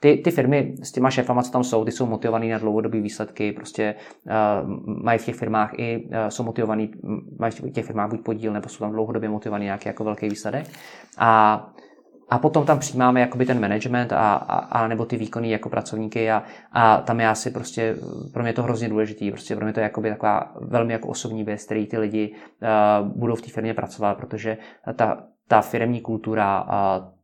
ty, 0.00 0.16
ty 0.16 0.30
firmy 0.30 0.74
s 0.82 0.92
těma 0.92 1.10
šéfama, 1.10 1.42
co 1.42 1.52
tam 1.52 1.64
jsou, 1.64 1.84
ty 1.84 1.92
jsou 1.92 2.06
motivovaný 2.06 2.50
na 2.50 2.58
dlouhodobé 2.58 3.00
výsledky, 3.00 3.52
prostě 3.52 3.94
uh, 4.26 4.70
mají 5.04 5.18
v 5.18 5.24
těch 5.24 5.34
firmách 5.34 5.70
i, 5.78 6.08
uh, 6.08 6.28
jsou 6.28 6.42
motivovaný, 6.42 6.90
mají 7.38 7.52
v 7.52 7.70
těch 7.70 7.86
firmách 7.86 8.10
buď 8.10 8.20
podíl, 8.20 8.52
nebo 8.52 8.68
jsou 8.68 8.78
tam 8.78 8.92
dlouhodobě 8.92 9.28
motivovaný 9.28 9.64
nějaký 9.64 9.88
jako 9.88 10.04
velký 10.04 10.28
výsledek. 10.28 10.66
A 11.18 11.72
a 12.30 12.38
potom 12.38 12.66
tam 12.66 12.78
přijímáme 12.78 13.20
jakoby 13.20 13.46
ten 13.46 13.60
management 13.60 14.12
a, 14.12 14.34
a, 14.34 14.56
a 14.56 14.88
nebo 14.88 15.04
ty 15.04 15.16
výkony 15.16 15.50
jako 15.50 15.68
pracovníky 15.68 16.30
a, 16.30 16.42
a 16.72 16.96
tam 17.00 17.20
je 17.20 17.28
asi 17.28 17.50
prostě, 17.50 17.96
pro 18.32 18.42
mě 18.42 18.52
to 18.52 18.62
hrozně 18.62 18.88
důležitý, 18.88 19.30
prostě 19.30 19.56
pro 19.56 19.64
mě 19.64 19.72
to 19.72 19.80
je 19.80 19.84
jakoby 19.84 20.10
taková 20.10 20.52
velmi 20.60 20.92
jako 20.92 21.08
osobní 21.08 21.44
věc, 21.44 21.64
který 21.64 21.86
ty 21.86 21.98
lidi 21.98 22.34
uh, 23.02 23.08
budou 23.08 23.34
v 23.34 23.42
té 23.42 23.48
firmě 23.48 23.74
pracovat, 23.74 24.16
protože 24.16 24.58
ta, 24.94 25.22
ta 25.48 25.60
firmní 25.60 26.00
kultura, 26.00 26.62
uh, 26.62 27.19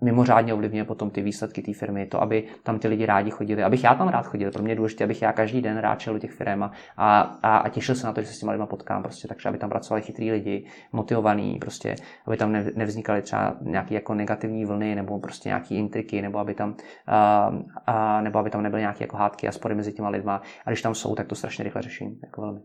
mimořádně 0.00 0.54
ovlivňuje 0.54 0.84
potom 0.84 1.10
ty 1.10 1.22
výsledky 1.22 1.62
té 1.62 1.72
firmy, 1.72 2.06
to, 2.06 2.22
aby 2.22 2.48
tam 2.62 2.78
ty 2.78 2.88
lidi 2.88 3.06
rádi 3.06 3.30
chodili, 3.30 3.62
abych 3.62 3.84
já 3.84 3.94
tam 3.94 4.08
rád 4.08 4.26
chodil. 4.26 4.50
Pro 4.50 4.62
mě 4.62 4.72
je 4.72 4.76
důležité, 4.76 5.04
abych 5.04 5.22
já 5.22 5.32
každý 5.32 5.62
den 5.62 5.78
rád 5.78 6.00
šel 6.00 6.12
do 6.12 6.18
těch 6.18 6.32
firm 6.32 6.62
a, 6.62 6.72
a, 6.96 7.20
a, 7.56 7.68
těšil 7.68 7.94
se 7.94 8.06
na 8.06 8.12
to, 8.12 8.20
že 8.20 8.26
se 8.26 8.32
s 8.32 8.38
těma 8.38 8.52
lidma 8.52 8.66
potkám, 8.66 9.02
prostě, 9.02 9.28
takže 9.28 9.48
aby 9.48 9.58
tam 9.58 9.70
pracovali 9.70 10.02
chytrý 10.02 10.32
lidi, 10.32 10.66
motivovaní, 10.92 11.58
prostě, 11.58 11.94
aby 12.26 12.36
tam 12.36 12.52
nevznikaly 12.52 13.22
třeba 13.22 13.56
nějaké 13.60 13.94
jako 13.94 14.14
negativní 14.14 14.64
vlny 14.64 14.94
nebo 14.94 15.18
prostě 15.18 15.48
nějaké 15.48 15.74
intriky, 15.74 16.22
nebo 16.22 16.38
aby 16.38 16.54
tam, 16.54 16.76
a, 17.06 17.50
a, 17.86 18.20
nebo 18.20 18.38
aby 18.38 18.50
tam 18.50 18.62
nebyly 18.62 18.82
nějaké 18.82 19.04
jako 19.04 19.16
hádky 19.16 19.48
a 19.48 19.52
spory 19.52 19.74
mezi 19.74 19.92
těma 19.92 20.08
lidma. 20.08 20.42
A 20.66 20.70
když 20.70 20.82
tam 20.82 20.94
jsou, 20.94 21.14
tak 21.14 21.26
to 21.26 21.34
strašně 21.34 21.64
rychle 21.64 21.82
řeším. 21.82 22.18
Jako 22.24 22.40
velmi. 22.40 22.60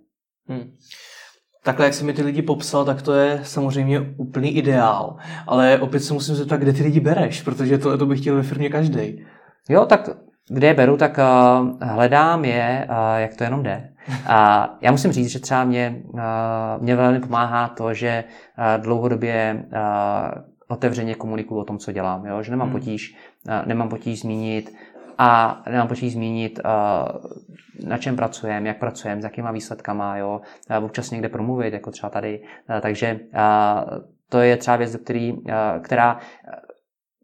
Hmm 0.48 0.72
takhle, 1.64 1.86
jak 1.86 1.94
se 1.94 2.04
mi 2.04 2.14
ty 2.14 2.22
lidi 2.22 2.42
popsal, 2.42 2.86
tak 2.86 3.02
to 3.02 3.14
je 3.14 3.40
samozřejmě 3.44 4.02
úplný 4.18 4.58
ideál. 4.58 5.16
Ale 5.48 5.80
opět 5.80 6.00
se 6.00 6.14
musím 6.14 6.36
zeptat, 6.36 6.58
kde 6.58 6.74
ty 6.74 6.84
lidi 6.84 7.00
bereš, 7.00 7.42
protože 7.42 7.78
to, 7.78 7.98
to 7.98 8.06
bych 8.06 8.20
chtěl 8.20 8.36
ve 8.36 8.44
firmě 8.44 8.70
každý. 8.70 9.26
Jo, 9.70 9.86
tak 9.86 10.10
kde 10.50 10.68
je 10.68 10.74
beru, 10.74 10.98
tak 10.98 11.18
uh, 11.18 11.68
hledám 11.82 12.46
je, 12.46 12.88
uh, 12.90 13.20
jak 13.20 13.36
to 13.36 13.44
jenom 13.44 13.64
jde. 13.64 13.90
A 14.26 14.68
uh, 14.68 14.76
já 14.82 14.92
musím 14.92 15.12
říct, 15.12 15.30
že 15.30 15.40
třeba 15.40 15.64
mě, 15.64 16.02
uh, 16.14 16.20
mě 16.80 16.96
velmi 16.96 17.20
pomáhá 17.20 17.68
to, 17.68 17.94
že 17.94 18.24
uh, 18.58 18.84
dlouhodobě 18.84 19.66
uh, 19.74 20.42
otevřeně 20.68 21.16
komunikuju 21.16 21.62
o 21.62 21.64
tom, 21.64 21.78
co 21.78 21.92
dělám. 21.92 22.26
Jo? 22.26 22.44
Že 22.44 22.52
nemám 22.52 22.68
hmm. 22.68 22.80
potíž, 22.80 23.16
uh, 23.48 23.68
nemám 23.68 23.90
potíž 23.90 24.22
zmínit 24.22 24.74
a 25.24 25.62
nemám 25.70 25.88
potíž 25.88 26.14
zmínit, 26.14 26.60
uh, 26.66 27.88
na 27.90 27.98
čem 27.98 28.16
pracujeme, 28.16 28.68
jak 28.68 28.80
pracujeme, 28.80 29.22
s 29.22 29.24
jakýma 29.24 29.52
výsledkama, 29.52 30.18
jo, 30.18 30.42
uh, 30.78 30.86
občas 30.86 31.12
někde 31.12 31.30
promluvit, 31.30 31.74
jako 31.74 31.92
třeba 31.92 32.10
tady. 32.10 32.40
Uh, 32.40 32.80
takže 32.82 33.20
to 34.30 34.40
je 34.40 34.58
třeba 34.58 34.78
věc, 34.78 34.96
který, 34.96 35.34
která 35.82 36.20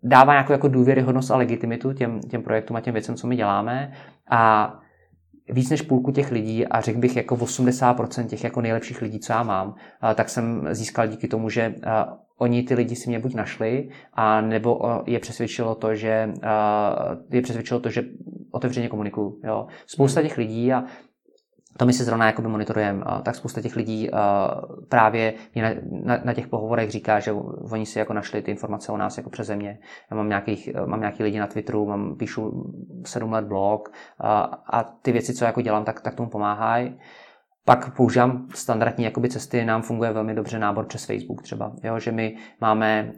dává 0.04 0.34
nějakou 0.34 0.52
jako 0.52 0.68
důvěryhodnost 0.68 1.32
a 1.32 1.38
legitimitu 1.38 1.94
těm, 1.94 2.20
těm 2.20 2.44
projektům 2.44 2.78
a 2.78 2.82
těm 2.82 2.94
věcem, 2.94 3.16
co 3.16 3.28
my 3.28 3.36
děláme. 3.36 3.92
A 4.30 4.74
víc 5.50 5.70
než 5.70 5.82
půlku 5.82 6.12
těch 6.12 6.32
lidí 6.32 6.68
a 6.68 6.82
řekl 6.82 7.00
bych 7.00 7.16
jako 7.16 7.36
80% 7.36 8.28
těch 8.28 8.44
jako 8.44 8.62
nejlepších 8.62 9.02
lidí, 9.02 9.20
co 9.20 9.34
já 9.34 9.44
mám, 9.44 9.76
tak 10.16 10.30
jsem 10.30 10.68
získal 10.72 11.08
díky 11.08 11.28
tomu, 11.28 11.50
že 11.50 11.76
oni 12.38 12.64
ty 12.64 12.74
lidi 12.74 12.96
si 12.96 13.10
mě 13.10 13.20
buď 13.20 13.36
našli, 13.36 13.90
a 14.14 14.42
nebo 14.42 14.80
je 15.06 15.20
přesvědčilo 15.20 15.76
to, 15.76 15.96
že 15.96 16.34
je 17.32 17.42
přesvědčilo 17.42 17.80
to, 17.80 17.90
že 17.90 18.04
otevřeně 18.52 18.90
komunikuju. 18.90 19.40
Jo. 19.44 19.68
Spousta 19.86 20.22
těch 20.22 20.38
lidí 20.38 20.74
a 20.74 20.84
to 21.78 21.86
my 21.86 21.94
si 21.94 22.04
zrovna 22.04 22.26
jakoby 22.26 22.48
monitorujeme, 22.48 23.04
tak 23.24 23.36
spousta 23.36 23.62
těch 23.62 23.76
lidí 23.76 24.10
právě 24.90 25.34
na, 25.56 25.70
na, 26.04 26.22
na, 26.24 26.34
těch 26.34 26.48
pohovorech 26.48 26.92
říká, 26.92 27.20
že 27.20 27.32
oni 27.72 27.86
si 27.86 28.00
jako 28.00 28.14
našli 28.14 28.42
ty 28.42 28.52
informace 28.52 28.92
o 28.92 28.98
nás 28.98 29.18
jako 29.18 29.30
přeze 29.30 29.56
mě. 29.56 29.80
Já 30.12 30.18
mám, 30.18 30.30
nějakých, 30.30 30.70
mám 30.86 31.00
nějaký 31.00 31.24
lidi 31.24 31.40
na 31.40 31.48
Twitteru, 31.48 31.86
mám, 31.86 32.16
píšu 32.16 32.72
sedm 33.06 33.32
let 33.32 33.46
blog 33.46 33.90
a, 34.20 34.42
a 34.74 34.84
ty 34.84 35.12
věci, 35.12 35.34
co 35.34 35.46
jako 35.46 35.62
dělám, 35.62 35.86
tak, 35.86 36.02
tak 36.02 36.16
tomu 36.16 36.30
pomáhají. 36.30 36.98
Pak 37.68 37.96
používám 37.96 38.48
standardní 38.54 39.06
jakoby 39.06 39.30
cesty, 39.30 39.66
nám 39.66 39.82
funguje 39.82 40.14
velmi 40.14 40.34
dobře 40.36 40.60
nábor 40.60 40.86
přes 40.86 41.06
Facebook 41.06 41.42
třeba, 41.42 41.72
jo, 41.84 42.00
že 42.00 42.12
my 42.12 42.36
máme, 42.62 43.12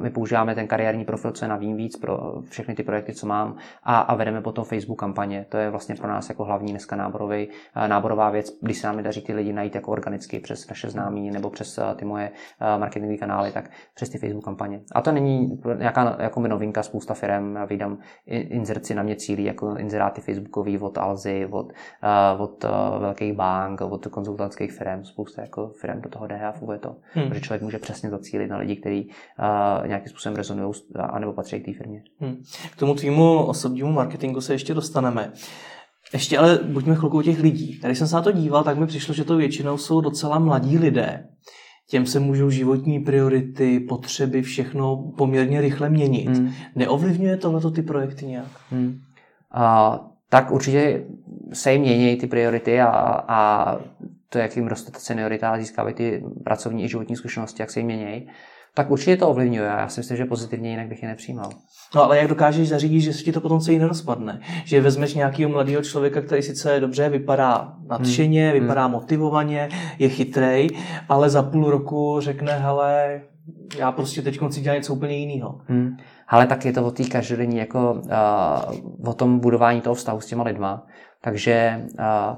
my 0.00 0.10
používáme 0.10 0.54
ten 0.54 0.66
kariérní 0.66 1.04
profil, 1.04 1.32
co 1.32 1.44
je 1.44 1.48
na 1.48 1.56
Vím 1.56 1.76
víc 1.76 1.96
pro 1.96 2.42
všechny 2.48 2.74
ty 2.74 2.82
projekty, 2.82 3.14
co 3.14 3.26
mám 3.26 3.56
a, 3.82 3.98
a 3.98 4.14
vedeme 4.14 4.40
potom 4.40 4.64
Facebook 4.64 5.00
kampaně. 5.00 5.46
To 5.48 5.56
je 5.56 5.70
vlastně 5.70 5.94
pro 5.94 6.08
nás 6.08 6.28
jako 6.28 6.44
hlavní 6.44 6.70
dneska 6.70 6.96
náborový, 6.96 7.48
náborová 7.86 8.30
věc, 8.30 8.58
když 8.62 8.78
se 8.78 8.86
nám 8.86 9.02
daří 9.02 9.20
ty 9.20 9.34
lidi 9.34 9.52
najít 9.52 9.74
jako 9.74 9.90
organicky 9.90 10.40
přes 10.40 10.68
naše 10.68 10.90
známí 10.90 11.30
nebo 11.30 11.50
přes 11.50 11.80
ty 11.96 12.04
moje 12.04 12.30
marketingové 12.78 13.18
kanály, 13.18 13.52
tak 13.52 13.70
přes 13.94 14.08
ty 14.08 14.18
Facebook 14.18 14.44
kampaně. 14.44 14.80
A 14.94 15.00
to 15.00 15.12
není 15.12 15.60
nějaká 15.78 16.16
jako 16.20 16.40
novinka, 16.40 16.82
spousta 16.82 17.14
firm, 17.14 17.56
vydám 17.66 17.98
inzerci 18.26 18.94
na 18.94 19.02
mě 19.02 19.16
cílí, 19.16 19.44
jako 19.44 19.76
inzeráty 19.76 20.20
Facebookový 20.20 20.78
od 20.78 20.98
Alzy, 20.98 21.48
od, 21.50 21.72
od 22.38 22.64
velkých 22.98 23.32
bank, 23.32 23.73
bank, 23.74 23.92
od 23.92 24.06
konzultantských 24.06 24.72
firm, 24.72 25.04
spousta 25.04 25.42
jako 25.42 25.68
firm 25.80 26.00
do 26.00 26.08
toho 26.08 26.26
jde 26.26 26.40
a 26.40 26.52
funguje 26.52 26.78
to. 26.78 26.96
Hmm. 27.12 27.28
Protože 27.28 27.40
člověk 27.40 27.62
může 27.62 27.78
přesně 27.78 28.10
zacílit 28.10 28.50
na 28.50 28.56
lidi, 28.56 28.76
kteří 28.76 29.08
uh, 29.80 29.86
nějakým 29.86 30.08
způsobem 30.08 30.36
rezonují 30.36 30.72
anebo 30.98 31.32
patří 31.32 31.60
k 31.60 31.64
té 31.64 31.72
firmě. 31.72 32.02
Hmm. 32.20 32.42
K 32.70 32.76
tomu 32.76 32.94
tvýmu 32.94 33.44
osobnímu 33.44 33.92
marketingu 33.92 34.40
se 34.40 34.54
ještě 34.54 34.74
dostaneme. 34.74 35.32
Ještě 36.12 36.38
ale 36.38 36.58
buďme 36.62 36.94
chvilku 36.94 37.22
těch 37.22 37.40
lidí. 37.40 37.80
Když 37.84 37.98
jsem 37.98 38.08
se 38.08 38.16
na 38.16 38.22
to 38.22 38.32
díval, 38.32 38.64
tak 38.64 38.78
mi 38.78 38.86
přišlo, 38.86 39.14
že 39.14 39.24
to 39.24 39.36
většinou 39.36 39.78
jsou 39.78 40.00
docela 40.00 40.38
mladí 40.38 40.78
lidé. 40.78 41.28
Těm 41.88 42.06
se 42.06 42.20
můžou 42.20 42.50
životní 42.50 43.00
priority, 43.00 43.80
potřeby, 43.80 44.42
všechno 44.42 45.12
poměrně 45.16 45.60
rychle 45.60 45.90
měnit. 45.90 46.28
Hmm. 46.28 46.52
Neovlivňuje 46.74 47.36
tohleto 47.36 47.70
ty 47.70 47.82
projekty 47.82 48.26
nějak? 48.26 48.48
Hmm. 48.70 49.00
Uh, 49.56 50.13
tak 50.34 50.50
určitě 50.50 51.04
se 51.52 51.72
jim 51.72 51.80
mění 51.80 52.16
ty 52.16 52.26
priority 52.26 52.80
a, 52.80 52.88
a 53.28 53.78
to, 54.28 54.38
jak 54.38 54.56
jim 54.56 54.66
roste 54.66 54.92
ta 54.92 54.98
seniorita 54.98 55.50
a 55.50 55.58
získávají 55.58 55.94
ty 55.94 56.24
pracovní 56.44 56.84
i 56.84 56.88
životní 56.88 57.16
zkušenosti, 57.16 57.62
jak 57.62 57.70
se 57.70 57.80
jim 57.80 57.86
mění. 57.86 58.26
Tak 58.74 58.90
určitě 58.90 59.16
to 59.16 59.28
ovlivňuje. 59.28 59.68
Já 59.68 59.88
si 59.88 60.00
myslím, 60.00 60.16
že 60.16 60.24
pozitivně 60.24 60.70
jinak 60.70 60.88
bych 60.88 61.02
je 61.02 61.08
nepřijímal. 61.08 61.50
No 61.94 62.04
ale 62.04 62.18
jak 62.18 62.28
dokážeš 62.28 62.68
zařídit, 62.68 63.00
že 63.00 63.12
se 63.12 63.22
ti 63.22 63.32
to 63.32 63.40
potom 63.40 63.60
celý 63.60 63.78
nerozpadne? 63.78 64.40
Že 64.64 64.80
vezmeš 64.80 65.14
nějakého 65.14 65.50
mladého 65.50 65.82
člověka, 65.82 66.20
který 66.20 66.42
sice 66.42 66.80
dobře 66.80 67.08
vypadá 67.08 67.74
nadšeně, 67.90 68.50
hmm. 68.50 68.60
vypadá 68.60 68.82
hmm. 68.84 68.92
motivovaně, 68.92 69.68
je 69.98 70.08
chytrej, 70.08 70.68
ale 71.08 71.30
za 71.30 71.42
půl 71.42 71.70
roku 71.70 72.20
řekne, 72.20 72.52
hele, 72.52 73.20
já 73.78 73.92
prostě 73.92 74.22
teď 74.22 74.40
chci 74.48 74.60
dělat 74.60 74.76
něco 74.76 74.94
úplně 74.94 75.16
jiného. 75.16 75.60
Hmm. 75.66 75.96
Ale 76.28 76.46
tak 76.46 76.64
je 76.64 76.72
to 76.72 76.86
o 76.86 76.90
té 76.90 77.04
každodenní, 77.04 77.56
jako 77.56 77.92
uh, 77.92 79.10
o 79.10 79.14
tom 79.14 79.38
budování 79.38 79.80
toho 79.80 79.94
vztahu 79.94 80.20
s 80.20 80.26
těma 80.26 80.44
lidma. 80.44 80.86
Takže 81.20 81.84
uh, 81.98 82.36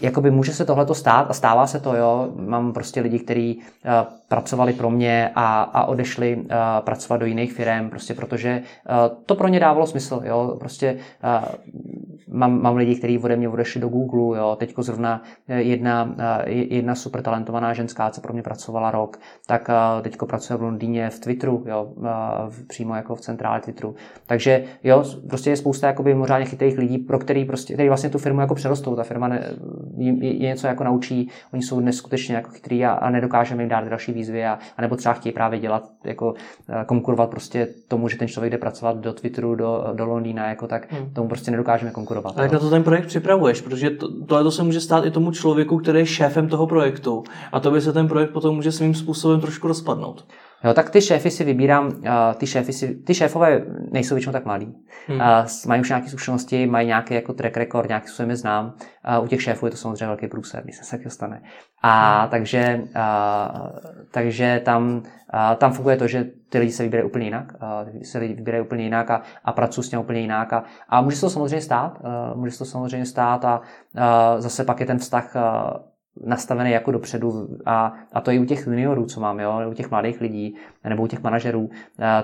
jakoby 0.00 0.30
může 0.30 0.52
se 0.52 0.64
tohle 0.64 0.86
stát 0.92 1.26
a 1.30 1.32
stává 1.32 1.66
se 1.66 1.80
to, 1.80 1.94
jo. 1.94 2.28
Mám 2.36 2.72
prostě 2.72 3.00
lidi, 3.00 3.18
kteří 3.18 3.58
uh, 3.58 3.90
pracovali 4.28 4.72
pro 4.72 4.90
mě 4.90 5.30
a, 5.34 5.62
a 5.62 5.84
odešli 5.84 6.36
uh, 6.36 6.44
pracovat 6.80 7.16
do 7.16 7.26
jiných 7.26 7.52
firm, 7.52 7.90
prostě 7.90 8.14
protože 8.14 8.62
uh, 8.90 9.16
to 9.26 9.34
pro 9.34 9.48
ně 9.48 9.60
dávalo 9.60 9.86
smysl, 9.86 10.20
jo. 10.24 10.56
Prostě 10.58 10.96
mám, 12.28 12.62
mám 12.62 12.76
lidi, 12.76 12.94
kteří 12.94 13.18
ode 13.18 13.36
mě 13.36 13.48
odešli 13.48 13.80
do 13.80 13.88
Google, 13.88 14.38
jo. 14.38 14.56
Teďko 14.56 14.82
zrovna 14.82 15.22
jedna, 15.48 16.14
jedna 16.46 16.94
super 16.94 17.22
talentovaná 17.22 17.72
ženská, 17.72 18.10
co 18.10 18.20
pro 18.20 18.32
mě 18.32 18.42
pracovala 18.42 18.90
rok, 18.90 19.18
tak 19.46 19.70
teďko 20.02 20.26
pracuje 20.26 20.56
v 20.56 20.62
Londýně 20.62 21.10
v 21.10 21.18
Twitteru, 21.18 21.64
jo, 21.66 21.88
uh, 21.96 22.06
přímo 22.68 22.94
jako 22.94 23.14
v 23.14 23.20
centrále 23.20 23.60
Twitteru. 23.60 23.94
Takže 24.26 24.64
jo, 24.84 25.04
prostě 25.28 25.50
je 25.50 25.56
spousta 25.56 25.86
jakoby 25.86 26.14
mimořádně 26.14 26.46
chytrých 26.46 26.78
lidí, 26.78 26.98
pro 26.98 27.18
který 27.18 27.44
prostě, 27.44 27.74
který 27.74 27.88
vlastně 27.88 28.10
tu 28.10 28.18
firmu 28.18 28.40
jako 28.40 28.54
přerostou. 28.54 28.96
Ta 28.96 29.02
firma 29.02 29.28
ne, 29.28 29.50
je, 29.96 30.26
je 30.26 30.48
něco 30.48 30.66
jako 30.66 30.84
naučí, 30.84 31.30
oni 31.52 31.62
jsou 31.62 31.80
neskutečně 31.80 32.34
jako 32.34 32.50
chytrý 32.50 32.84
a, 32.84 32.92
a 32.92 33.10
nedokážeme 33.10 33.62
jim 33.62 33.68
dát 33.68 33.88
další 33.88 34.12
výzvy 34.12 34.46
a, 34.46 34.58
a 34.76 34.82
nebo 34.82 34.96
třeba 34.96 35.14
chtějí 35.14 35.32
právě 35.32 35.58
dělat, 35.58 35.90
jako 36.04 36.34
eh, 36.68 36.84
konkurovat 36.84 37.30
prostě 37.30 37.68
tomu, 37.88 38.08
že 38.08 38.18
ten 38.18 38.28
člověk 38.28 38.52
jde 38.52 38.58
pracovat 38.58 38.96
do 38.96 39.12
Twitteru, 39.12 39.54
do, 39.54 39.84
do 39.92 40.06
Londýna, 40.06 40.48
jako 40.48 40.66
tak 40.66 40.92
hmm. 40.92 41.10
tomu 41.10 41.28
prostě 41.28 41.50
nedokážeme 41.50 41.90
konkurovat. 41.90 42.38
A 42.38 42.42
jak 42.42 42.52
na 42.52 42.58
to 42.58 42.70
ten 42.70 42.82
projekt 42.82 43.06
připravuješ? 43.06 43.60
Protože 43.60 43.90
to, 43.90 44.24
tohle 44.26 44.44
to 44.44 44.50
se 44.50 44.62
může 44.62 44.80
stát 44.80 45.04
i 45.04 45.10
tomu 45.10 45.32
člověku, 45.32 45.78
který 45.78 45.98
je 45.98 46.06
šéfem 46.06 46.48
toho 46.48 46.66
projektu 46.66 47.24
a 47.52 47.60
to 47.60 47.70
by 47.70 47.80
se 47.80 47.92
ten 47.92 48.08
projekt 48.08 48.30
potom 48.30 48.54
může 48.54 48.72
svým 48.72 48.94
způsobem 48.94 49.40
trošku 49.40 49.68
rozpadnout. 49.68 50.24
Jo, 50.64 50.74
tak 50.74 50.90
ty 50.90 51.00
šéfy 51.00 51.30
si 51.30 51.44
vybírám, 51.44 51.86
uh, 51.86 51.92
ty, 52.36 52.46
šéfy 52.46 52.72
si, 52.72 52.94
ty 52.94 53.14
šéfové 53.14 53.64
nejsou 53.92 54.14
většinou 54.14 54.32
tak 54.32 54.44
mladí. 54.44 54.74
Hmm. 55.06 55.20
Uh, 55.20 55.46
mají 55.66 55.80
už 55.80 55.88
nějaké 55.88 56.08
zkušenosti, 56.08 56.66
mají 56.66 56.86
nějaký 56.86 57.14
jako 57.14 57.32
track 57.32 57.56
record, 57.56 57.88
nějaký 57.88 58.06
způsobem 58.06 58.36
znám. 58.36 58.74
Uh, 59.18 59.24
u 59.24 59.28
těch 59.28 59.42
šéfů 59.42 59.66
je 59.66 59.70
to 59.70 59.76
samozřejmě 59.76 60.06
velký 60.06 60.28
průser, 60.28 60.62
když 60.62 60.76
se 60.76 60.96
taky 60.96 61.10
stane. 61.10 61.42
A 61.82 62.20
hmm. 62.20 62.30
takže, 62.30 62.80
uh, 62.96 63.68
takže 64.10 64.60
tam, 64.64 64.96
uh, 64.96 65.56
tam 65.56 65.72
funguje 65.72 65.96
to, 65.96 66.06
že 66.06 66.24
ty 66.48 66.58
lidi 66.58 66.72
se 66.72 66.82
vybírají 66.82 67.08
úplně 67.08 67.24
jinak, 67.24 67.52
uh, 67.62 68.02
se 68.02 68.18
lidi 68.18 68.34
vybírají 68.34 68.64
úplně 68.64 68.84
jinak 68.84 69.10
a, 69.10 69.22
a 69.44 69.52
pracují 69.52 69.84
s 69.84 69.88
tím 69.88 69.98
úplně 69.98 70.20
jinak. 70.20 70.52
A, 70.52 70.64
a 70.88 71.00
může 71.00 71.16
se 71.16 71.20
to 71.20 71.30
samozřejmě 71.30 71.60
stát, 71.60 71.98
uh, 72.00 72.38
může 72.38 72.52
se 72.52 72.58
to 72.58 72.64
samozřejmě 72.64 73.06
stát 73.06 73.44
a 73.44 73.58
uh, 73.58 74.40
zase 74.40 74.64
pak 74.64 74.80
je 74.80 74.86
ten 74.86 74.98
vztah 74.98 75.36
uh, 75.36 75.93
nastavený 76.24 76.70
jako 76.70 76.90
dopředu 76.90 77.48
a, 77.66 77.92
a 78.12 78.20
to 78.20 78.30
i 78.30 78.38
u 78.38 78.44
těch 78.44 78.66
juniorů, 78.66 79.06
co 79.06 79.20
mám, 79.20 79.40
jo, 79.40 79.60
u 79.70 79.74
těch 79.74 79.90
mladých 79.90 80.20
lidí 80.20 80.54
nebo 80.84 81.02
u 81.02 81.06
těch 81.06 81.22
manažerů, 81.22 81.70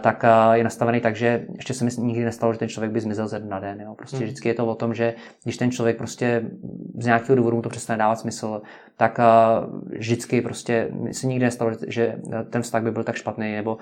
tak 0.00 0.24
je 0.52 0.64
nastavený 0.64 1.00
tak, 1.00 1.16
že 1.16 1.46
ještě 1.56 1.74
se 1.74 1.84
mi 1.84 1.90
nikdy 1.98 2.24
nestalo, 2.24 2.52
že 2.52 2.58
ten 2.58 2.68
člověk 2.68 2.92
by 2.92 3.00
zmizel 3.00 3.28
ze 3.28 3.38
dne 3.38 3.50
na 3.50 3.60
den. 3.60 3.80
Jo. 3.80 3.94
Prostě 3.94 4.16
hmm. 4.16 4.24
vždycky 4.24 4.48
je 4.48 4.54
to 4.54 4.66
o 4.66 4.74
tom, 4.74 4.94
že 4.94 5.14
když 5.42 5.56
ten 5.56 5.70
člověk 5.70 5.96
prostě 5.96 6.42
z 6.98 7.06
nějakého 7.06 7.36
důvodu 7.36 7.56
mu 7.56 7.62
to 7.62 7.68
přestane 7.68 7.98
dávat 7.98 8.16
smysl, 8.16 8.62
tak 8.96 9.20
vždycky 9.98 10.40
prostě 10.40 10.88
se 11.12 11.26
nikdy 11.26 11.44
nestalo, 11.44 11.70
že 11.88 12.16
ten 12.50 12.62
vztah 12.62 12.82
by 12.82 12.90
byl 12.90 13.04
tak 13.04 13.16
špatný, 13.16 13.52
nebo 13.52 13.78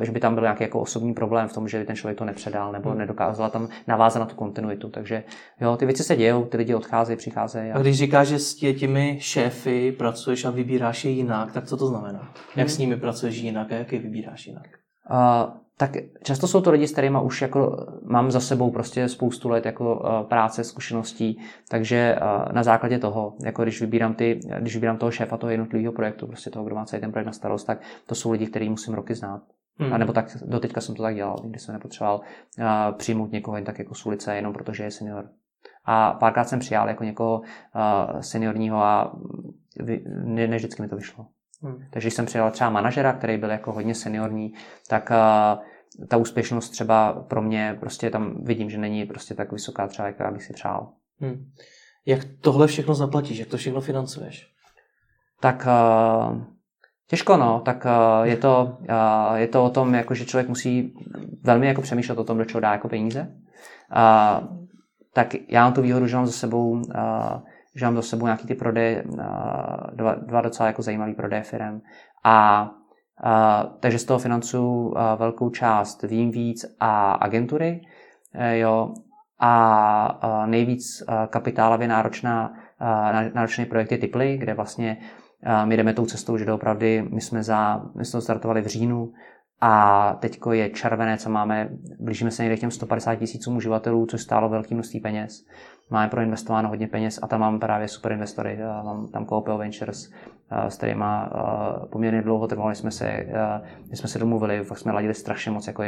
že 0.00 0.12
by 0.12 0.20
tam 0.20 0.34
byl 0.34 0.42
nějaký 0.42 0.62
jako 0.64 0.80
osobní 0.80 1.14
problém 1.14 1.48
v 1.48 1.52
tom, 1.52 1.68
že 1.68 1.84
ten 1.84 1.96
člověk 1.96 2.18
to 2.18 2.24
nepředal, 2.24 2.72
nebo 2.72 2.90
hmm. 2.90 2.98
nedokázal 2.98 3.50
tam 3.50 3.68
navázat 3.86 4.20
na 4.20 4.26
tu 4.26 4.34
kontinuitu. 4.34 4.88
Takže 4.88 5.24
jo, 5.60 5.76
ty 5.76 5.86
věci 5.86 6.04
se 6.04 6.16
dějou, 6.16 6.44
ty 6.44 6.56
lidi 6.56 6.74
odcházejí, 6.74 7.16
přicházejí. 7.16 7.70
A, 7.70 7.76
a 7.76 7.80
když 7.80 7.98
říkáš, 7.98 8.28
že 8.28 8.38
s 8.38 8.54
těmi 8.54 9.18
šéfy 9.50 9.92
pracuješ 9.92 10.44
a 10.44 10.50
vybíráš 10.50 11.04
je 11.04 11.10
jinak, 11.10 11.52
tak 11.52 11.66
co 11.66 11.76
to 11.76 11.86
znamená? 11.86 12.32
Jak 12.56 12.66
hmm. 12.66 12.68
s 12.68 12.78
nimi 12.78 12.96
pracuješ 12.96 13.36
jinak 13.36 13.72
a 13.72 13.74
jak 13.74 13.92
je 13.92 13.98
vybíráš 13.98 14.46
jinak? 14.46 14.68
Uh, 15.10 15.52
tak 15.76 15.90
často 16.22 16.48
jsou 16.48 16.60
to 16.60 16.70
lidi, 16.70 16.88
s 16.88 16.92
kterými 16.92 17.18
už 17.22 17.42
jako 17.42 17.86
mám 18.02 18.30
za 18.30 18.40
sebou 18.40 18.70
prostě 18.70 19.08
spoustu 19.08 19.48
let 19.48 19.66
jako 19.66 19.96
uh, 19.96 20.28
práce, 20.28 20.64
zkušeností, 20.64 21.38
takže 21.68 22.16
uh, 22.20 22.52
na 22.52 22.62
základě 22.62 22.98
toho, 22.98 23.36
jako 23.44 23.62
když 23.62 23.80
vybírám, 23.80 24.14
ty, 24.14 24.40
když 24.58 24.74
vybírám 24.74 24.96
toho 24.96 25.10
šéfa 25.10 25.36
toho 25.36 25.50
jednotlivého 25.50 25.92
projektu, 25.92 26.26
prostě 26.26 26.50
toho, 26.50 26.64
kdo 26.64 26.74
má 26.74 26.84
celý 26.84 27.00
ten 27.00 27.12
projekt 27.12 27.26
na 27.26 27.32
starost, 27.32 27.64
tak 27.66 27.80
to 28.06 28.14
jsou 28.14 28.30
lidi, 28.30 28.46
který 28.46 28.68
musím 28.68 28.94
roky 28.94 29.14
znát. 29.14 29.42
Hmm. 29.78 29.92
A 29.92 29.98
nebo 29.98 30.12
tak, 30.12 30.36
doteďka 30.44 30.80
jsem 30.80 30.94
to 30.94 31.02
tak 31.02 31.14
dělal, 31.14 31.36
když 31.44 31.62
jsem 31.62 31.72
nepotřeboval 31.72 32.20
uh, 32.58 32.64
přijmout 32.96 33.32
někoho 33.32 33.56
jen 33.56 33.64
tak 33.64 33.78
jako 33.78 33.94
z 33.94 34.06
ulice, 34.06 34.36
jenom 34.36 34.52
protože 34.52 34.84
je 34.84 34.90
senior. 34.90 35.28
A 35.84 36.12
párkrát 36.12 36.44
jsem 36.44 36.58
přijal 36.58 36.88
jako 36.88 37.04
někoho 37.04 37.40
uh, 37.40 38.20
seniorního 38.20 38.82
a 38.82 39.12
ne, 40.24 40.46
ne 40.46 40.56
vždycky 40.56 40.82
mi 40.82 40.88
to 40.88 40.96
vyšlo. 40.96 41.26
Hmm. 41.62 41.78
Takže 41.90 42.06
když 42.06 42.14
jsem 42.14 42.26
přijal 42.26 42.50
třeba 42.50 42.70
manažera, 42.70 43.12
který 43.12 43.38
byl 43.38 43.50
jako 43.50 43.72
hodně 43.72 43.94
seniorní, 43.94 44.54
tak 44.88 45.10
uh, 45.10 46.06
ta 46.08 46.16
úspěšnost 46.16 46.70
třeba 46.70 47.12
pro 47.12 47.42
mě 47.42 47.76
prostě 47.80 48.10
tam 48.10 48.44
vidím, 48.44 48.70
že 48.70 48.78
není 48.78 49.04
prostě 49.04 49.34
tak 49.34 49.52
vysoká 49.52 49.86
třeba, 49.86 50.08
jak 50.08 50.32
bych 50.32 50.42
si 50.42 50.52
přál. 50.52 50.88
Hmm. 51.20 51.50
Jak 52.06 52.20
tohle 52.40 52.66
všechno 52.66 52.94
zaplatíš? 52.94 53.38
Jak 53.38 53.48
to 53.48 53.56
všechno 53.56 53.80
financuješ? 53.80 54.52
Tak 55.40 55.66
uh, 56.30 56.42
těžko 57.06 57.36
no, 57.36 57.60
tak 57.60 57.84
uh, 57.84 58.26
je, 58.26 58.36
to, 58.36 58.78
uh, 58.80 59.34
je 59.34 59.48
to 59.48 59.64
o 59.64 59.70
tom, 59.70 59.94
jako, 59.94 60.14
že 60.14 60.24
člověk 60.24 60.48
musí 60.48 60.94
velmi 61.42 61.66
jako 61.66 61.82
přemýšlet 61.82 62.18
o 62.18 62.24
tom, 62.24 62.38
do 62.38 62.44
čeho 62.44 62.60
dá 62.60 62.72
jako 62.72 62.88
peníze. 62.88 63.34
Uh, 63.96 64.60
tak 65.14 65.34
já 65.48 65.64
mám 65.64 65.72
tu 65.72 65.82
výhodu, 65.82 66.06
že 66.06 66.16
mám 66.16 66.26
za 66.26 66.32
sebou 66.32 66.70
uh, 66.70 66.82
že 67.76 67.84
mám 67.84 67.96
za 67.96 68.02
sebou 68.02 68.26
nějaký 68.26 68.46
ty 68.46 68.54
prodeje, 68.54 69.04
dva, 69.92 70.14
dva 70.14 70.40
docela 70.40 70.66
jako 70.66 70.82
zajímavý 70.82 71.14
prodeje 71.14 71.42
firm. 71.42 71.80
A 72.24 72.62
uh, 73.24 73.78
takže 73.80 73.98
z 73.98 74.04
toho 74.04 74.18
financuju 74.18 74.88
uh, 74.88 74.94
velkou 75.16 75.50
část 75.50 76.02
Vím 76.02 76.30
víc 76.30 76.64
a 76.80 77.12
agentury, 77.12 77.80
uh, 78.34 78.42
jo, 78.42 78.94
a 79.40 80.24
uh, 80.24 80.46
nejvíc 80.46 81.02
uh, 81.08 81.26
kapitálově 81.26 81.88
náročná, 81.88 82.52
uh, 82.80 83.34
náročný 83.34 83.66
projekt 83.66 83.92
je 83.92 83.98
Tiply, 83.98 84.36
kde 84.36 84.54
vlastně 84.54 84.96
uh, 85.46 85.66
my 85.68 85.76
jdeme 85.76 85.94
tou 85.94 86.06
cestou, 86.06 86.36
že 86.36 86.44
doopravdy 86.44 87.08
my 87.10 87.20
jsme, 87.20 87.42
za, 87.42 87.82
my 87.96 88.04
jsme 88.04 88.20
startovali 88.20 88.62
v 88.62 88.66
říjnu 88.66 89.12
a 89.60 90.14
teďko 90.20 90.52
je 90.52 90.70
červené, 90.70 91.18
co 91.18 91.30
máme, 91.30 91.68
blížíme 92.00 92.30
se 92.30 92.42
někde 92.42 92.56
k 92.56 92.60
těm 92.60 92.70
150 92.70 93.14
tisícům 93.14 93.56
uživatelů, 93.56 94.06
což 94.06 94.22
stálo 94.22 94.48
velké 94.48 94.74
množství 94.74 95.00
peněz 95.00 95.44
máme 95.90 96.08
proinvestováno 96.08 96.68
hodně 96.68 96.88
peněz 96.88 97.18
a 97.22 97.26
tam 97.26 97.40
máme 97.40 97.58
právě 97.58 97.88
super 97.88 98.12
investory. 98.12 98.58
Mám 98.84 99.08
tam 99.08 99.26
Coopel 99.26 99.58
Ventures, 99.58 100.12
s 100.68 100.76
kterými 100.76 101.04
poměrně 101.90 102.22
dlouho 102.22 102.46
trvalo, 102.46 102.70
jsme 102.70 102.90
se, 102.90 103.26
my 103.90 103.96
jsme 103.96 104.08
se 104.08 104.18
domluvili, 104.18 104.64
fakt 104.64 104.78
jsme 104.78 104.92
ladili 104.92 105.14
strašně 105.14 105.52
moc 105.52 105.66
jako 105.66 105.82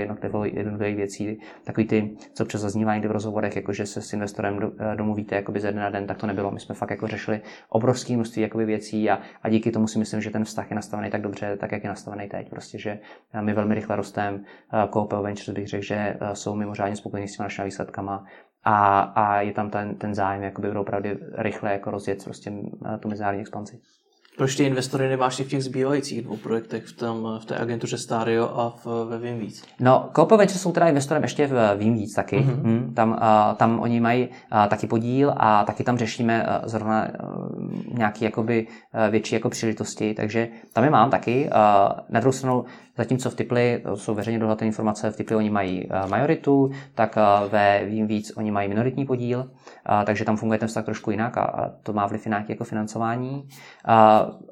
jednotlivých 0.44 0.96
věcí. 0.96 1.40
Takový 1.64 1.86
ty, 1.86 2.16
co 2.34 2.44
přes 2.44 2.60
zaznívá 2.60 2.94
někdy 2.94 3.08
v 3.08 3.12
rozhovorech, 3.12 3.56
jako 3.56 3.72
že 3.72 3.86
se 3.86 4.02
s 4.02 4.12
investorem 4.12 4.58
domluvíte 4.96 5.36
jakoby 5.36 5.60
ze 5.60 5.72
dne 5.72 5.82
na 5.82 5.90
den, 5.90 6.06
tak 6.06 6.18
to 6.18 6.26
nebylo. 6.26 6.50
My 6.50 6.60
jsme 6.60 6.74
fakt 6.74 6.90
jako 6.90 7.06
řešili 7.06 7.40
obrovské 7.68 8.14
množství 8.14 8.42
jakoby 8.42 8.64
věcí 8.64 9.10
a, 9.10 9.18
a 9.42 9.48
díky 9.48 9.70
tomu 9.70 9.86
si 9.86 9.98
myslím, 9.98 10.20
že 10.20 10.30
ten 10.30 10.44
vztah 10.44 10.70
je 10.70 10.76
nastavený 10.76 11.10
tak 11.10 11.22
dobře, 11.22 11.56
tak 11.56 11.72
jak 11.72 11.84
je 11.84 11.88
nastavený 11.88 12.28
teď. 12.28 12.50
Prostě, 12.50 12.78
že 12.78 12.98
my 13.40 13.52
velmi 13.52 13.74
rychle 13.74 13.96
rosteme. 13.96 14.40
Coopel 14.92 15.22
Ventures 15.22 15.50
bych 15.58 15.68
řekl, 15.68 15.84
že 15.84 16.16
jsou 16.32 16.54
mimořádně 16.54 16.96
spokojení 16.96 17.28
s 17.28 17.36
těmi 17.36 17.44
našimi 17.44 17.66
výsledkama 17.66 18.24
a, 18.64 19.00
a 19.00 19.40
je 19.40 19.52
tam 19.52 19.70
ten, 19.70 19.94
ten 19.94 20.14
zájem 20.14 20.42
jakoby 20.42 20.70
opravdu 20.70 21.08
rychle 21.38 21.72
jako 21.72 21.90
rozjet 21.90 22.24
prostě 22.24 22.52
eh, 22.94 22.98
tu 22.98 23.08
mezinárodní 23.08 23.40
expanzi. 23.40 23.78
Proč 24.36 24.56
ty 24.56 24.64
investory 24.64 25.08
nemáš 25.08 25.40
v 25.40 25.48
těch 25.48 25.64
zbývajících 25.64 26.22
dvou 26.22 26.36
projektech, 26.36 26.84
v, 26.84 26.96
tom, 26.96 27.38
v 27.42 27.44
té 27.44 27.56
agentuře 27.56 27.98
Stario 27.98 28.48
a 28.58 28.70
v, 28.70 29.06
ve 29.08 29.18
Vím 29.18 29.38
víc? 29.38 29.64
No, 29.80 30.10
Coopel 30.16 30.38
Ventures 30.38 30.62
jsou 30.62 30.72
teda 30.72 30.88
investorem 30.88 31.22
ještě 31.22 31.46
v 31.46 31.76
Vím 31.76 31.94
víc 31.94 32.14
taky. 32.14 32.38
Mm-hmm. 32.38 32.62
Hmm, 32.62 32.94
tam, 32.94 33.10
uh, 33.10 33.56
tam 33.56 33.80
oni 33.80 34.00
mají 34.00 34.28
uh, 34.28 34.66
taky 34.68 34.86
podíl 34.86 35.34
a 35.36 35.64
taky 35.64 35.84
tam 35.84 35.98
řešíme 35.98 36.42
uh, 36.42 36.68
zrovna 36.68 37.08
uh, 37.08 37.96
nějaké 37.98 38.24
jakoby, 38.24 38.66
uh, 38.66 39.10
větší 39.10 39.34
jako 39.34 39.50
příležitosti, 39.50 40.14
takže 40.14 40.48
tam 40.72 40.84
je 40.84 40.90
mám 40.90 41.10
taky. 41.10 41.44
Uh, 41.44 41.50
na 42.08 42.20
druhou 42.20 42.32
stranu 42.32 42.64
Zatímco 42.96 43.30
v 43.30 43.34
Tipli, 43.34 43.82
jsou 43.94 44.14
veřejně 44.14 44.38
dohledné 44.38 44.66
informace, 44.66 45.10
v 45.10 45.16
Tipli 45.16 45.36
oni 45.36 45.50
mají 45.50 45.88
majoritu, 46.10 46.70
tak 46.94 47.18
ve 47.48 47.84
Vím 47.84 48.06
víc 48.06 48.36
oni 48.36 48.50
mají 48.50 48.68
minoritní 48.68 49.06
podíl, 49.06 49.50
takže 50.06 50.24
tam 50.24 50.36
funguje 50.36 50.58
ten 50.58 50.68
vztah 50.68 50.84
trošku 50.84 51.10
jinak 51.10 51.38
a 51.38 51.74
to 51.82 51.92
má 51.92 52.06
vliv 52.06 52.26
nějaké 52.26 52.52
jako 52.52 52.64
financování. 52.64 53.48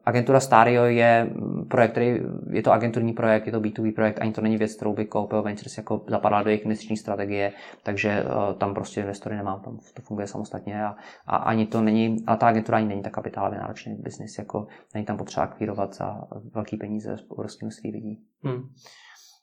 Agentura 0.07 0.41
Stario 0.41 0.85
je 0.85 1.31
projekt, 1.69 1.91
který 1.91 2.21
je 2.51 2.63
to 2.63 2.73
agenturní 2.73 3.13
projekt, 3.13 3.47
je 3.47 3.53
to 3.53 3.61
B2B 3.61 3.95
projekt, 3.95 4.19
ani 4.21 4.33
to 4.33 4.41
není 4.41 4.57
věc, 4.57 4.75
kterou 4.75 4.95
by 4.95 5.05
KPO 5.05 5.43
Ventures 5.43 5.77
jako 5.77 6.05
zapadla 6.09 6.43
do 6.43 6.51
jejich 6.51 6.65
investiční 6.65 6.97
strategie, 6.97 7.53
takže 7.83 8.25
tam 8.59 8.75
prostě 8.75 9.01
investory 9.01 9.37
nemám, 9.37 9.61
tam 9.61 9.79
to 9.95 10.03
funguje 10.03 10.27
samostatně 10.27 10.85
a, 10.85 10.97
a 11.27 11.37
ani 11.37 11.67
to 11.67 11.81
není, 11.81 12.17
a 12.27 12.37
ta 12.37 12.49
agentura 12.49 12.79
ani 12.79 12.87
není 12.87 13.03
tak 13.03 13.13
kapitálově 13.13 13.59
náročný 13.59 13.95
biznis, 13.95 14.39
jako 14.39 14.67
není 14.95 15.07
tam 15.07 15.17
potřeba 15.17 15.45
akvírovat 15.45 15.95
za 15.95 16.21
velký 16.55 16.77
peníze 16.77 17.17
z 17.17 17.25
obrovským 17.29 17.67
množství 17.67 17.93
lidí. 17.93 18.21
Hmm. 18.45 18.63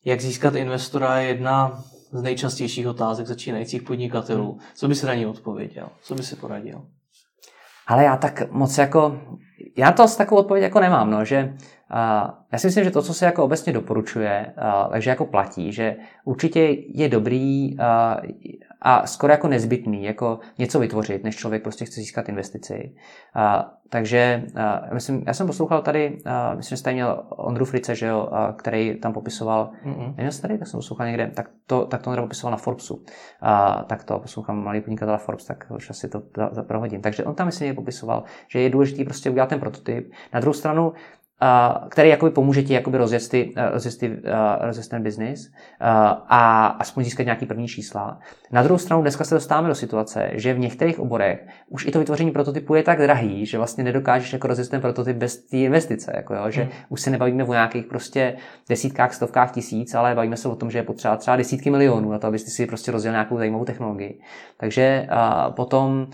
Jak 0.05 0.21
získat 0.21 0.55
investora 0.55 1.19
je 1.19 1.27
jedna 1.27 1.83
z 2.11 2.21
nejčastějších 2.21 2.87
otázek 2.87 3.27
začínajících 3.27 3.81
podnikatelů. 3.81 4.51
Hmm. 4.51 4.61
Co 4.75 4.87
by 4.87 4.95
se 4.95 5.07
na 5.07 5.13
ní 5.13 5.25
odpověděl? 5.25 5.89
Co 6.01 6.15
by 6.15 6.23
si 6.23 6.35
poradil? 6.35 6.85
Ale 7.87 8.03
já 8.03 8.17
tak 8.17 8.51
moc 8.51 8.77
jako, 8.77 9.19
já 9.77 9.91
to 9.91 10.07
s 10.07 10.15
takovou 10.15 10.41
odpověď 10.41 10.63
jako 10.63 10.79
nemám, 10.79 11.11
no, 11.11 11.25
že 11.25 11.43
uh, 11.43 12.31
já 12.51 12.59
si 12.59 12.67
myslím, 12.67 12.83
že 12.83 12.91
to, 12.91 13.01
co 13.01 13.13
se 13.13 13.25
jako 13.25 13.43
obecně 13.43 13.73
doporučuje, 13.73 14.53
uh, 14.57 14.91
takže 14.91 15.09
jako 15.09 15.25
platí, 15.25 15.71
že 15.71 15.95
určitě 16.25 16.77
je 16.93 17.09
dobrý 17.09 17.77
uh, 17.77 17.85
a 18.81 19.07
skoro 19.07 19.31
jako 19.33 19.47
nezbytný 19.47 20.03
jako 20.03 20.39
něco 20.57 20.79
vytvořit, 20.79 21.23
než 21.23 21.35
člověk 21.35 21.63
prostě 21.63 21.85
chce 21.85 22.01
získat 22.01 22.29
investici. 22.29 22.95
Uh, 23.35 23.61
takže 23.89 24.43
uh, 24.55 24.93
myslím, 24.93 25.23
já 25.27 25.33
jsem 25.33 25.47
poslouchal 25.47 25.81
tady, 25.81 26.09
uh, 26.25 26.57
myslím, 26.57 26.75
že 26.75 26.79
jste 26.79 26.93
měl 26.93 27.23
Ondru 27.29 27.65
Frice, 27.65 27.95
že 27.95 28.05
jo, 28.05 28.29
uh, 28.31 28.55
který 28.55 28.99
tam 28.99 29.13
popisoval, 29.13 29.71
mm-hmm. 29.85 30.13
nevím, 30.17 30.41
tady, 30.41 30.57
tak 30.57 30.67
jsem 30.67 30.77
poslouchal 30.77 31.07
někde, 31.07 31.31
tak 31.35 31.49
to, 31.67 31.85
tak 31.85 32.01
to 32.01 32.09
Ondra 32.09 32.23
popisoval 32.23 32.51
na 32.51 32.57
Forbesu. 32.57 32.95
Uh, 32.95 33.03
tak 33.87 34.03
to 34.03 34.19
poslouchám 34.19 34.63
malý 34.63 34.81
podnikatel 34.81 35.17
Forbes, 35.17 35.45
tak 35.45 35.65
už 35.75 35.89
asi 35.89 36.09
to 36.09 36.21
prohodím. 36.67 37.01
Takže 37.01 37.23
on 37.23 37.35
tam 37.35 37.47
myslím, 37.47 37.67
že 37.67 37.73
popisoval, 37.73 38.23
že 38.47 38.59
je 38.59 38.69
důležité 38.69 39.03
prostě 39.03 39.29
udělat 39.29 39.49
ten 39.49 39.59
prototyp. 39.59 40.11
Na 40.33 40.39
druhou 40.39 40.53
stranu, 40.53 40.93
který 41.89 42.09
jakoby 42.09 42.31
pomůže 42.31 42.63
ti 42.63 42.73
jakoby 42.73 42.97
rozjet, 42.97 43.29
ty, 43.29 43.53
eh, 43.55 43.69
rozjet, 43.69 43.97
ty, 43.97 44.19
eh, 44.23 44.65
rozjet 44.65 44.89
ten 44.89 45.03
biznis 45.03 45.51
eh, 45.53 45.85
a 46.27 46.65
aspoň 46.65 47.03
získat 47.03 47.23
nějaký 47.23 47.45
první 47.45 47.67
čísla. 47.67 48.19
Na 48.51 48.63
druhou 48.63 48.77
stranu 48.77 49.01
dneska 49.01 49.23
se 49.23 49.35
dostáváme 49.35 49.67
do 49.67 49.75
situace, 49.75 50.29
že 50.33 50.53
v 50.53 50.59
některých 50.59 50.99
oborech 50.99 51.47
už 51.69 51.85
i 51.85 51.91
to 51.91 51.99
vytvoření 51.99 52.31
prototypu 52.31 52.75
je 52.75 52.83
tak 52.83 53.01
drahý, 53.01 53.45
že 53.45 53.57
vlastně 53.57 53.83
nedokážeš 53.83 54.33
jako 54.33 54.47
rozjet 54.47 54.69
ten 54.69 54.81
prototyp 54.81 55.17
bez 55.17 55.37
té 55.37 55.57
investice, 55.57 56.11
jako 56.15 56.33
jo, 56.33 56.49
že 56.49 56.61
hmm. 56.61 56.71
už 56.89 57.01
se 57.01 57.09
nebavíme 57.09 57.43
o 57.43 57.53
nějakých 57.53 57.85
prostě 57.85 58.37
desítkách, 58.69 59.13
stovkách 59.13 59.51
tisíc, 59.51 59.95
ale 59.95 60.15
bavíme 60.15 60.37
se 60.37 60.47
o 60.47 60.55
tom, 60.55 60.71
že 60.71 60.77
je 60.77 60.83
potřeba 60.83 61.17
třeba 61.17 61.37
desítky 61.37 61.69
milionů 61.69 62.11
na 62.11 62.19
to, 62.19 62.27
abyste 62.27 62.51
si 62.51 62.65
prostě 62.65 62.91
rozjel 62.91 63.11
nějakou 63.11 63.37
zajímavou 63.37 63.65
technologii. 63.65 64.19
Takže 64.57 65.07
potom 65.49 66.07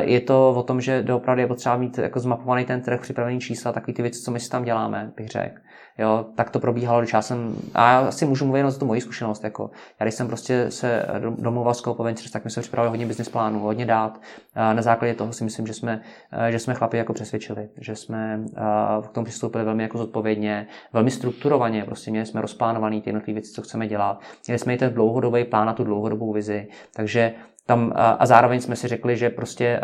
je 0.00 0.20
to 0.20 0.50
o 0.56 0.62
tom, 0.62 0.80
že 0.80 1.02
doopravdy 1.02 1.42
je 1.42 1.46
potřeba 1.46 1.76
mít 1.76 1.98
jako 1.98 2.20
zmapovaný 2.20 2.64
ten 2.64 2.80
trh, 2.80 3.00
připravený 3.00 3.40
čísla, 3.40 3.72
takový 3.72 3.92
ty 3.92 4.02
věci, 4.02 4.20
co 4.20 4.30
my 4.30 4.40
si 4.40 4.50
tam 4.50 4.64
děláme, 4.64 5.12
bych 5.16 5.28
řekl. 5.28 5.60
Jo, 5.98 6.26
tak 6.34 6.50
to 6.50 6.60
probíhalo, 6.60 7.00
když 7.00 7.12
já 7.12 7.22
jsem, 7.22 7.56
a 7.74 7.92
já 7.92 7.98
asi 7.98 8.26
můžu 8.26 8.44
mluvit 8.44 8.58
jenom 8.58 8.70
za 8.70 8.78
tu 8.78 8.86
moji 8.86 9.00
zkušenost, 9.00 9.44
jako, 9.44 9.70
já 10.00 10.06
když 10.06 10.14
jsem 10.14 10.26
prostě 10.26 10.70
se 10.70 11.06
domluval 11.38 11.74
s 11.74 11.82
Coop 11.82 11.98
Ventures, 11.98 12.30
tak 12.30 12.44
my 12.44 12.50
jsme 12.50 12.62
připravili 12.62 12.90
hodně 12.90 13.06
business 13.06 13.28
plánů, 13.28 13.60
hodně 13.60 13.86
dát. 13.86 14.20
A 14.54 14.72
na 14.72 14.82
základě 14.82 15.14
toho 15.14 15.32
si 15.32 15.44
myslím, 15.44 15.66
že 15.66 15.74
jsme, 15.74 16.00
že 16.48 16.58
jsme 16.58 16.74
chlapi 16.74 16.96
jako 16.96 17.12
přesvědčili, 17.12 17.68
že 17.80 17.96
jsme 17.96 18.40
k 19.02 19.08
tomu 19.08 19.24
přistoupili 19.24 19.64
velmi 19.64 19.82
jako 19.82 19.98
zodpovědně, 19.98 20.66
velmi 20.92 21.10
strukturovaně, 21.10 21.84
prostě 21.84 22.10
měli 22.10 22.26
jsme 22.26 22.40
rozplánovaný 22.40 23.02
ty 23.02 23.08
jednotlivé 23.08 23.34
věci, 23.34 23.52
co 23.52 23.62
chceme 23.62 23.86
dělat. 23.86 24.20
Měli 24.46 24.58
jsme 24.58 24.74
i 24.74 24.78
ten 24.78 24.94
dlouhodobý 24.94 25.44
plán 25.44 25.66
na 25.66 25.72
tu 25.72 25.84
dlouhodobou 25.84 26.32
vizi, 26.32 26.68
takže 26.94 27.32
tam, 27.70 27.92
a 27.96 28.26
zároveň 28.26 28.60
jsme 28.60 28.76
si 28.76 28.88
řekli, 28.88 29.16
že 29.16 29.30
prostě 29.30 29.80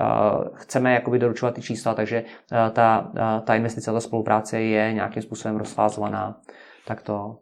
chceme 0.55 0.95
jakoby 0.95 1.19
doručovat 1.19 1.55
ty 1.55 1.63
čísla, 1.63 1.95
takže 1.95 2.25
ta, 2.73 3.13
ta 3.45 3.55
investice, 3.55 3.93
ta 3.93 4.01
spolupráce 4.01 4.61
je 4.61 4.93
nějakým 4.93 5.23
způsobem 5.23 5.57
rozfázovaná. 5.57 6.41
Tak 6.87 7.03
to, 7.03 7.39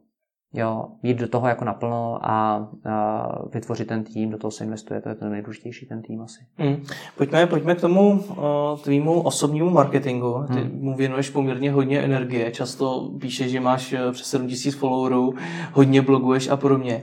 jo, 0.52 0.86
jít 1.02 1.18
do 1.18 1.28
toho 1.28 1.48
jako 1.48 1.64
naplno 1.64 2.18
a, 2.22 2.68
a 2.84 3.28
vytvořit 3.52 3.88
ten 3.88 4.04
tým, 4.04 4.30
do 4.30 4.38
toho 4.38 4.50
se 4.50 4.64
investuje, 4.64 5.00
to 5.00 5.08
je 5.08 5.14
to 5.14 5.28
nejdůležitější, 5.28 5.86
ten 5.86 6.02
tým 6.02 6.20
asi. 6.20 6.40
Hmm. 6.56 6.84
Pojďme, 7.16 7.46
pojďme 7.46 7.74
k 7.74 7.80
tomu 7.80 8.10
uh, 8.10 8.36
tvýmu 8.82 9.22
osobnímu 9.22 9.70
marketingu. 9.70 10.44
Ty 10.52 10.60
hmm. 10.60 10.78
mu 10.80 10.96
věnuješ 10.96 11.30
poměrně 11.30 11.72
hodně 11.72 12.00
energie, 12.00 12.50
často 12.50 13.10
píšeš, 13.20 13.50
že 13.50 13.60
máš 13.60 13.92
e, 13.92 14.12
přes 14.12 14.26
7000 14.26 14.74
followerů, 14.74 15.34
hodně 15.72 16.02
bloguješ 16.02 16.48
a 16.48 16.56
podobně. 16.56 17.02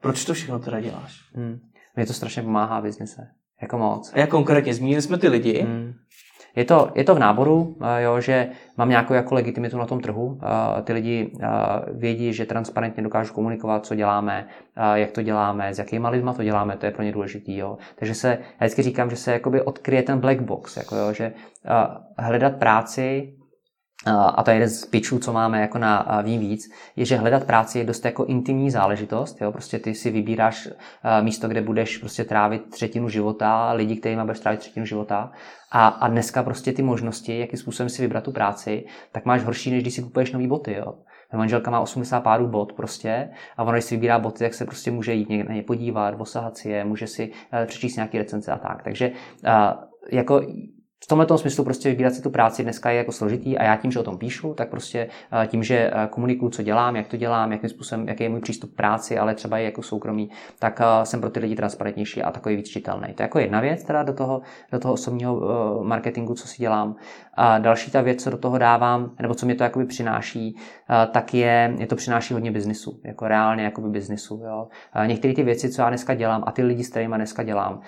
Proč 0.00 0.24
to 0.24 0.34
všechno 0.34 0.58
teda 0.58 0.80
děláš? 0.80 1.20
Hmm. 1.34 1.58
Mě 1.96 2.06
to 2.06 2.12
strašně 2.12 2.42
pomáhá 2.42 2.80
biznise. 2.80 3.28
Jako 3.62 3.78
moc. 3.78 4.12
A 4.14 4.18
jak 4.18 4.30
konkrétně? 4.30 4.74
Zmínili 4.74 5.02
jsme 5.02 5.18
ty 5.18 5.28
lidi. 5.28 5.62
Hmm. 5.62 5.94
Je 6.58 6.64
to, 6.64 6.90
je 6.94 7.04
to 7.04 7.14
v 7.14 7.18
náboru, 7.18 7.76
eh, 7.82 8.02
jo, 8.02 8.20
že 8.20 8.48
mám 8.76 8.88
nějakou 8.88 9.14
jako 9.14 9.34
legitimitu 9.34 9.78
na 9.78 9.86
tom 9.86 10.00
trhu. 10.00 10.40
Eh, 10.42 10.82
ty 10.82 10.92
lidi 10.92 11.32
eh, 11.40 11.48
vědí, 11.92 12.32
že 12.32 12.46
transparentně 12.46 13.02
dokážu 13.02 13.34
komunikovat, 13.34 13.86
co 13.86 13.94
děláme, 13.94 14.46
jak 14.94 15.10
to 15.10 15.22
děláme, 15.22 15.74
s 15.74 15.78
jakýma 15.78 16.08
lidma 16.08 16.32
to 16.32 16.44
děláme, 16.44 16.76
to 16.76 16.86
je 16.86 16.92
pro 16.92 17.02
ně 17.02 17.12
důležitý. 17.12 17.56
Jo. 17.56 17.78
Takže 17.94 18.14
se, 18.14 18.28
já 18.28 18.66
vždycky 18.66 18.82
říkám, 18.82 19.10
že 19.10 19.16
se 19.16 19.32
jakoby 19.32 19.62
odkryje 19.62 20.02
ten 20.02 20.18
black 20.18 20.40
box, 20.40 20.76
jako 20.76 20.96
jo, 20.96 21.12
že 21.12 21.32
hledat 22.18 22.56
práci 22.56 23.34
a 24.06 24.42
to 24.42 24.50
je 24.50 24.56
jeden 24.56 24.68
z 24.68 24.86
pitchů, 24.86 25.18
co 25.18 25.32
máme 25.32 25.60
jako 25.60 25.78
na 25.78 26.22
Vím 26.22 26.40
víc, 26.40 26.70
je, 26.96 27.04
že 27.04 27.16
hledat 27.16 27.44
práci 27.44 27.78
je 27.78 27.84
dost 27.84 28.04
jako 28.04 28.24
intimní 28.24 28.70
záležitost. 28.70 29.40
Jo? 29.40 29.52
Prostě 29.52 29.78
ty 29.78 29.94
si 29.94 30.10
vybíráš 30.10 30.68
místo, 31.20 31.48
kde 31.48 31.60
budeš 31.60 31.98
prostě 31.98 32.24
trávit 32.24 32.70
třetinu 32.70 33.08
života, 33.08 33.72
lidi, 33.72 33.96
kterými 33.96 34.22
budeš 34.22 34.40
trávit 34.40 34.60
třetinu 34.60 34.86
života. 34.86 35.32
A, 35.72 35.88
a 35.88 36.08
dneska 36.08 36.42
prostě 36.42 36.72
ty 36.72 36.82
možnosti, 36.82 37.38
jakým 37.38 37.58
způsobem 37.58 37.88
si 37.88 38.02
vybrat 38.02 38.24
tu 38.24 38.32
práci, 38.32 38.84
tak 39.12 39.24
máš 39.24 39.44
horší, 39.44 39.70
než 39.70 39.82
když 39.82 39.94
si 39.94 40.02
kupuješ 40.02 40.32
nový 40.32 40.46
boty. 40.46 40.74
Jo? 40.74 40.94
Manželka 41.36 41.70
má 41.70 41.80
80 41.80 42.20
párů 42.20 42.46
bot 42.46 42.72
prostě 42.72 43.30
a 43.56 43.62
ona, 43.62 43.72
když 43.72 43.84
si 43.84 43.94
vybírá 43.94 44.18
boty, 44.18 44.38
tak 44.38 44.54
se 44.54 44.64
prostě 44.64 44.90
může 44.90 45.14
jít 45.14 45.28
někde 45.28 45.48
na 45.48 45.54
ně 45.54 45.62
podívat, 45.62 46.14
osahat 46.18 46.56
si 46.56 46.70
je, 46.70 46.84
může 46.84 47.06
si 47.06 47.30
uh, 47.30 47.66
přečíst 47.66 47.96
nějaké 47.96 48.18
recenze 48.18 48.52
a 48.52 48.58
tak. 48.58 48.82
Takže 48.82 49.12
jako 50.10 50.42
v 51.04 51.06
tomhle 51.06 51.38
smyslu 51.38 51.64
prostě 51.64 51.88
vybírat 51.88 52.14
si 52.14 52.22
tu 52.22 52.30
práci 52.30 52.62
dneska 52.62 52.90
je 52.90 52.96
jako 52.96 53.12
složitý 53.12 53.58
a 53.58 53.64
já 53.64 53.76
tím, 53.76 53.92
že 53.92 53.98
o 53.98 54.02
tom 54.02 54.18
píšu, 54.18 54.54
tak 54.54 54.68
prostě 54.68 55.08
eh, 55.42 55.46
tím, 55.46 55.62
že 55.62 55.76
eh, 55.76 56.08
komunikuju, 56.10 56.50
co 56.50 56.62
dělám, 56.62 56.96
jak 56.96 57.08
to 57.08 57.16
dělám, 57.16 57.52
jakým 57.52 57.70
způsobem, 57.70 58.08
jaký 58.08 58.22
je 58.22 58.28
můj 58.28 58.40
přístup 58.40 58.72
k 58.72 58.76
práci, 58.76 59.18
ale 59.18 59.34
třeba 59.34 59.58
i 59.58 59.64
jako 59.64 59.82
soukromí, 59.82 60.30
tak 60.58 60.80
eh, 60.80 61.06
jsem 61.06 61.20
pro 61.20 61.30
ty 61.30 61.40
lidi 61.40 61.56
transparentnější 61.56 62.22
a 62.22 62.30
takový 62.30 62.56
víc 62.56 62.68
čitelný. 62.68 63.14
To 63.14 63.22
je 63.22 63.24
jako 63.24 63.38
jedna 63.38 63.60
věc 63.60 63.84
teda 63.84 64.02
do 64.02 64.12
toho, 64.12 64.42
do 64.72 64.78
toho 64.78 64.94
osobního 64.94 65.40
marketingu, 65.82 66.34
co 66.34 66.48
si 66.48 66.56
dělám. 66.58 66.96
A 67.34 67.58
další 67.58 67.90
ta 67.90 68.00
věc, 68.00 68.22
co 68.22 68.30
do 68.30 68.38
toho 68.38 68.58
dávám, 68.58 69.10
nebo 69.22 69.34
co 69.34 69.46
mě 69.46 69.54
to 69.54 69.64
jakoby 69.64 69.86
přináší, 69.86 70.56
tak 71.12 71.34
je, 71.34 71.74
je 71.78 71.86
to 71.86 71.96
přináší 71.96 72.34
hodně 72.34 72.50
biznisu, 72.50 73.00
jako 73.04 73.28
reálně 73.28 73.64
jakoby 73.64 73.88
biznisu. 73.88 74.42
Některé 75.06 75.34
ty 75.34 75.42
věci, 75.42 75.70
co 75.70 75.82
já 75.82 75.88
dneska 75.88 76.14
dělám 76.14 76.44
a 76.46 76.52
ty 76.52 76.62
lidi, 76.62 76.84
s 76.84 76.90
kterými 76.90 77.14
dneska 77.16 77.42
dělám 77.42 77.80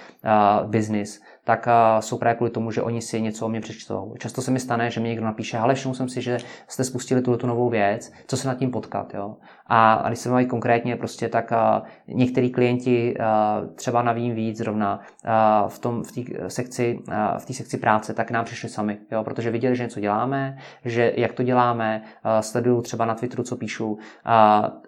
biznis, 0.67 1.21
tak 1.57 1.69
jsou 2.01 2.19
právě 2.19 2.37
kvůli 2.37 2.51
tomu, 2.51 2.71
že 2.71 2.83
oni 2.83 3.03
si 3.03 3.23
něco 3.23 3.47
o 3.47 3.49
mě 3.49 3.61
přečtou. 3.61 4.15
Často 4.19 4.43
se 4.43 4.51
mi 4.51 4.61
stane, 4.61 4.91
že 4.91 5.01
mi 5.01 5.09
někdo 5.09 5.25
napíše, 5.25 5.59
ale 5.59 5.75
všiml 5.75 5.95
jsem 5.95 6.09
si, 6.09 6.23
že 6.23 6.39
jste 6.69 6.85
spustili 6.85 7.23
tuto 7.23 7.47
novou 7.47 7.71
věc, 7.71 8.13
co 8.27 8.37
se 8.37 8.49
nad 8.49 8.55
tím 8.55 8.71
potkat. 8.71 9.15
Jo? 9.15 9.37
A, 9.73 9.93
a 9.93 10.09
když 10.09 10.19
se 10.19 10.31
mají 10.31 10.47
konkrétně, 10.47 10.97
prostě 10.97 11.29
tak 11.29 11.53
uh, 11.53 11.87
některý 12.17 12.51
klienti 12.51 13.15
uh, 13.19 13.75
třeba 13.75 14.03
navím 14.03 14.35
víc 14.35 14.59
zrovna 14.59 15.01
uh, 15.25 15.69
v 15.69 15.79
tom 15.79 16.03
v 16.03 16.13
té 16.13 16.51
sekci, 16.51 16.99
uh, 17.09 17.15
v 17.39 17.47
té 17.47 17.53
sekci 17.53 17.79
práce, 17.79 18.15
tak 18.15 18.31
nám 18.31 18.45
přišli 18.45 18.69
sami, 18.69 18.99
jo? 19.11 19.25
protože 19.25 19.51
viděli, 19.51 19.77
že 19.77 19.83
něco 19.83 20.01
děláme, 20.01 20.59
že 20.85 21.13
jak 21.17 21.33
to 21.33 21.43
děláme, 21.43 22.03
sledují 22.41 22.83
třeba 22.83 23.05
na 23.05 23.15
Twitteru, 23.15 23.43
co 23.43 23.57
píšu 23.57 23.93
uh, 23.93 23.99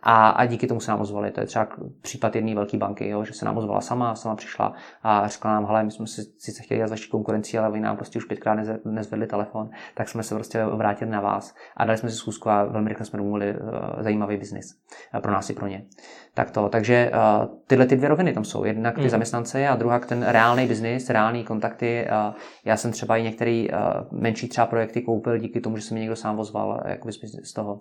a, 0.03 0.29
a 0.29 0.47
díky 0.47 0.67
tomu 0.67 0.81
se 0.81 0.91
nám 0.91 1.01
ozvali. 1.01 1.31
To 1.31 1.41
je 1.41 1.47
třeba 1.47 1.69
případ 2.01 2.37
jedné 2.37 2.55
velké 2.55 2.77
banky, 2.77 3.09
jo? 3.09 3.25
že 3.25 3.33
se 3.33 3.45
nám 3.45 3.59
ozvala 3.59 3.81
sama, 3.81 4.15
sama 4.15 4.37
přišla 4.37 4.73
a 5.03 5.29
řekla 5.29 5.53
nám, 5.53 5.67
hele, 5.67 5.85
my 5.85 5.91
jsme 5.91 6.07
si 6.07 6.23
sice 6.39 6.63
chtěli 6.63 6.79
dělat 6.79 6.91
vaši 6.91 7.09
konkurenci, 7.09 7.59
ale 7.59 7.71
vy 7.71 7.81
nám 7.81 7.97
prostě 7.97 8.19
už 8.19 8.25
pětkrát 8.25 8.59
nezvedli 8.85 9.27
telefon, 9.27 9.71
tak 9.95 10.09
jsme 10.09 10.23
se 10.23 10.35
prostě 10.35 10.65
vrátili 10.65 11.11
na 11.11 11.21
vás 11.21 11.55
a 11.77 11.85
dali 11.85 11.99
jsme 11.99 12.11
si 12.11 12.17
zkusku 12.17 12.51
a 12.51 12.65
velmi 12.65 12.89
rychle 12.89 13.07
jsme 13.07 13.17
domluvili 13.17 13.55
uh, 13.55 14.03
zajímavý 14.03 14.37
biznis 14.37 14.72
pro 15.23 15.33
nás 15.33 15.51
i 15.51 15.55
pro 15.55 15.67
ně. 15.67 15.85
Tak 16.35 16.51
to, 16.51 16.69
takže 16.69 17.11
uh, 17.15 17.49
tyhle 17.67 17.87
ty 17.87 17.97
dvě 17.97 18.09
roviny 18.09 18.33
tam 18.33 18.45
jsou. 18.45 18.65
Jednak 18.65 18.95
ty 18.95 19.01
mm. 19.01 19.09
zaměstnance 19.09 19.69
a 19.69 19.77
druhá 19.77 19.99
ten 19.99 20.23
reálný 20.23 20.67
biznis, 20.67 21.11
reální 21.11 21.45
kontakty. 21.45 22.07
Uh, 22.29 22.35
já 22.65 22.77
jsem 22.77 22.93
třeba 22.93 23.17
i 23.17 23.23
některý 23.23 23.69
uh, 23.71 23.77
menší 24.21 24.49
třeba 24.49 24.67
projekty 24.67 25.03
koupil 25.03 25.39
díky 25.39 25.61
tomu, 25.61 25.77
že 25.77 25.83
se 25.83 25.95
mi 25.95 26.01
někdo 26.01 26.17
sám 26.17 26.39
ozval 26.39 26.83
jako 26.85 27.09
z 27.45 27.53
toho 27.53 27.75
uh, 27.75 27.81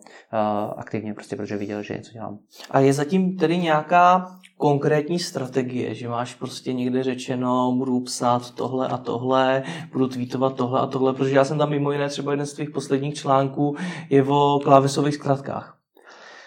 aktivně, 0.78 1.14
prostě 1.14 1.36
protože 1.36 1.58
viděl, 1.58 1.84
že 1.84 1.98
něco 1.98 2.12
dělám. 2.12 2.38
A 2.72 2.80
je 2.80 2.94
zatím 2.94 3.38
tedy 3.38 3.58
nějaká 3.58 4.28
konkrétní 4.58 5.20
strategie, 5.20 5.96
že 5.96 6.10
máš 6.10 6.36
prostě 6.36 6.74
někde 6.74 7.04
řečeno, 7.04 7.72
budu 7.78 8.00
psát 8.00 8.52
tohle 8.52 8.88
a 8.88 8.98
tohle, 8.98 9.64
budu 9.92 10.08
tweetovat 10.08 10.56
tohle 10.56 10.80
a 10.80 10.86
tohle, 10.86 11.14
protože 11.14 11.36
já 11.36 11.46
jsem 11.46 11.58
tam 11.58 11.70
mimo 11.70 11.92
jiné 11.92 12.10
třeba 12.10 12.32
jeden 12.32 12.46
z 12.46 12.54
tvých 12.54 12.70
posledních 12.70 13.14
článků 13.14 13.76
je 14.10 14.24
o 14.24 14.60
klávesových 14.64 15.16
zkratkách. 15.16 15.81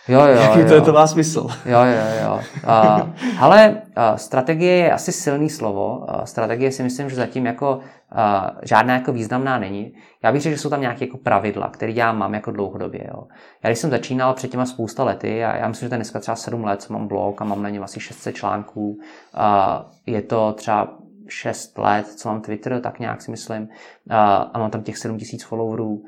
Jo, 0.09 0.21
jo, 0.21 0.27
Jaký 0.27 0.61
jo. 0.61 0.69
to, 0.69 0.75
je, 0.75 0.81
to 0.81 0.93
má 0.93 1.07
smysl? 1.07 1.49
Jo, 1.67 1.79
jo, 1.85 2.25
jo. 2.25 2.41
Uh, 2.65 4.17
strategie 4.17 4.73
je 4.77 4.93
asi 4.93 5.13
silný 5.13 5.51
slovo. 5.51 6.07
Strategie 6.25 6.73
si 6.73 6.83
myslím, 6.83 7.11
že 7.11 7.17
zatím 7.17 7.47
jako 7.47 7.81
žádná 8.63 8.95
jako 8.95 9.13
významná 9.13 9.59
není. 9.59 9.95
Já 10.23 10.33
bych 10.33 10.43
řekl, 10.43 10.57
že 10.57 10.63
jsou 10.63 10.71
tam 10.71 10.81
nějaké 10.81 11.05
jako 11.05 11.19
pravidla, 11.19 11.69
které 11.69 11.93
já 11.93 12.13
mám 12.13 12.35
jako 12.35 12.51
dlouhodobě. 12.51 13.07
Jo. 13.15 13.23
Já 13.63 13.71
když 13.71 13.79
jsem 13.79 13.91
začínal 13.91 14.35
před 14.35 14.51
těma 14.51 14.67
spousta 14.67 15.05
lety, 15.05 15.45
a 15.45 15.57
já 15.57 15.69
myslím, 15.69 15.87
že 15.87 15.89
to 15.89 15.95
je 15.95 15.99
dneska 15.99 16.21
třeba 16.21 16.37
7 16.37 16.65
let, 16.65 16.83
co 16.83 16.93
mám 16.93 17.09
blog 17.09 17.43
a 17.43 17.45
mám 17.45 17.63
na 17.63 17.69
něm 17.69 17.83
asi 17.83 18.01
600 18.01 18.35
článků, 18.35 18.99
je 20.07 20.23
to 20.23 20.53
třeba 20.53 20.89
6 21.29 21.79
let, 21.79 22.07
co 22.07 22.29
mám 22.29 22.41
Twitter, 22.41 22.81
tak 22.81 22.99
nějak 22.99 23.23
si 23.23 23.31
myslím, 23.31 23.63
uh, 23.63 23.69
a 24.53 24.59
mám 24.59 24.71
tam 24.71 24.83
těch 24.83 24.99
7000 24.99 25.45
followerů, 25.45 25.93
uh, 25.93 26.05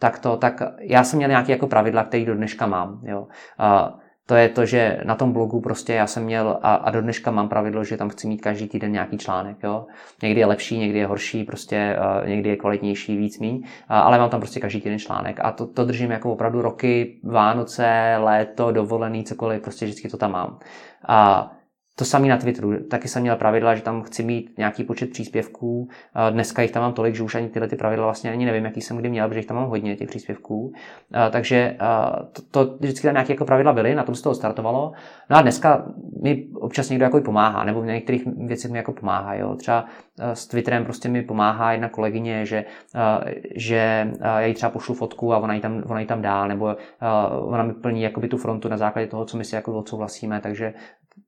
tak 0.00 0.18
to, 0.18 0.36
tak 0.36 0.62
já 0.80 1.04
jsem 1.04 1.16
měl 1.16 1.28
nějaké 1.28 1.52
jako 1.52 1.66
pravidla, 1.66 2.04
které 2.04 2.24
do 2.24 2.34
dneška 2.34 2.66
mám. 2.66 3.00
Jo. 3.04 3.20
Uh, 3.20 4.00
to 4.26 4.34
je 4.34 4.48
to, 4.48 4.66
že 4.66 5.00
na 5.04 5.14
tom 5.14 5.32
blogu 5.32 5.60
prostě 5.60 5.94
já 5.94 6.06
jsem 6.06 6.24
měl 6.24 6.58
a, 6.62 6.74
a 6.74 6.90
do 6.90 7.02
dneška 7.02 7.30
mám 7.30 7.48
pravidlo, 7.48 7.84
že 7.84 7.96
tam 7.96 8.08
chci 8.08 8.28
mít 8.28 8.40
každý 8.40 8.68
týden 8.68 8.92
nějaký 8.92 9.18
článek. 9.18 9.56
Jo. 9.62 9.86
Někdy 10.22 10.40
je 10.40 10.46
lepší, 10.46 10.78
někdy 10.78 10.98
je 10.98 11.06
horší, 11.06 11.44
prostě 11.44 11.96
uh, 12.22 12.28
někdy 12.28 12.50
je 12.50 12.56
kvalitnější, 12.56 13.16
víc 13.16 13.38
míň, 13.38 13.56
uh, 13.56 13.62
ale 13.88 14.18
mám 14.18 14.30
tam 14.30 14.40
prostě 14.40 14.60
každý 14.60 14.80
týden 14.80 14.98
článek 14.98 15.40
a 15.42 15.52
to, 15.52 15.66
to 15.66 15.84
držím 15.84 16.10
jako 16.10 16.32
opravdu 16.32 16.62
roky, 16.62 17.20
Vánoce, 17.24 18.16
léto, 18.18 18.72
dovolený, 18.72 19.24
cokoliv, 19.24 19.62
prostě 19.62 19.84
vždycky 19.84 20.08
to 20.08 20.16
tam 20.16 20.32
mám. 20.32 20.58
A 21.08 21.50
to 22.00 22.04
samý 22.04 22.28
na 22.28 22.36
Twitteru. 22.36 22.84
Taky 22.88 23.08
jsem 23.08 23.22
měl 23.22 23.36
pravidla, 23.36 23.74
že 23.74 23.82
tam 23.82 24.02
chci 24.02 24.22
mít 24.22 24.50
nějaký 24.58 24.84
počet 24.84 25.10
příspěvků. 25.10 25.88
Dneska 26.30 26.62
jich 26.62 26.70
tam 26.70 26.82
mám 26.82 26.92
tolik, 26.92 27.14
že 27.14 27.22
už 27.22 27.34
ani 27.34 27.48
tyhle 27.48 27.68
ty 27.68 27.76
pravidla 27.76 28.04
vlastně 28.04 28.32
ani 28.32 28.46
nevím, 28.46 28.64
jaký 28.64 28.80
jsem 28.80 28.96
kdy 28.96 29.08
měl, 29.08 29.28
protože 29.28 29.38
jich 29.38 29.46
tam 29.46 29.56
mám 29.56 29.68
hodně 29.68 29.96
těch 29.96 30.08
příspěvků. 30.08 30.72
Takže 31.30 31.76
to, 32.32 32.42
to 32.50 32.76
vždycky 32.80 33.06
tam 33.06 33.14
nějaké 33.14 33.32
jako 33.32 33.44
pravidla 33.44 33.72
byly, 33.72 33.94
na 33.94 34.02
tom 34.02 34.14
se 34.14 34.22
to 34.22 34.34
startovalo. 34.34 34.92
No 35.30 35.36
a 35.36 35.42
dneska 35.42 35.86
mi 36.22 36.46
občas 36.54 36.90
někdo 36.90 37.04
jako 37.04 37.20
pomáhá, 37.20 37.64
nebo 37.64 37.80
v 37.80 37.86
některých 37.86 38.26
věcech 38.26 38.70
mi 38.70 38.78
jako 38.78 38.92
pomáhá. 38.92 39.34
Jo. 39.34 39.54
Třeba 39.54 39.84
s 40.32 40.46
Twitterem 40.46 40.84
prostě 40.84 41.08
mi 41.08 41.22
pomáhá 41.22 41.72
jedna 41.72 41.88
kolegyně, 41.88 42.46
že, 42.46 42.64
že 43.56 44.10
já 44.20 44.40
jí 44.40 44.54
třeba 44.54 44.70
pošlu 44.70 44.94
fotku 44.94 45.34
a 45.34 45.38
ona 45.38 45.54
ji 45.54 45.60
tam, 45.60 45.82
ona 45.86 46.00
ji 46.00 46.06
tam 46.06 46.22
dá, 46.22 46.46
nebo 46.46 46.76
ona 47.30 47.62
mi 47.62 47.72
plní 47.72 48.02
jakoby 48.02 48.28
tu 48.28 48.36
frontu 48.36 48.68
na 48.68 48.76
základě 48.76 49.06
toho, 49.06 49.24
co 49.24 49.36
my 49.36 49.44
si 49.44 49.54
jako 49.54 49.78
odsouhlasíme, 49.78 50.40
takže 50.40 50.74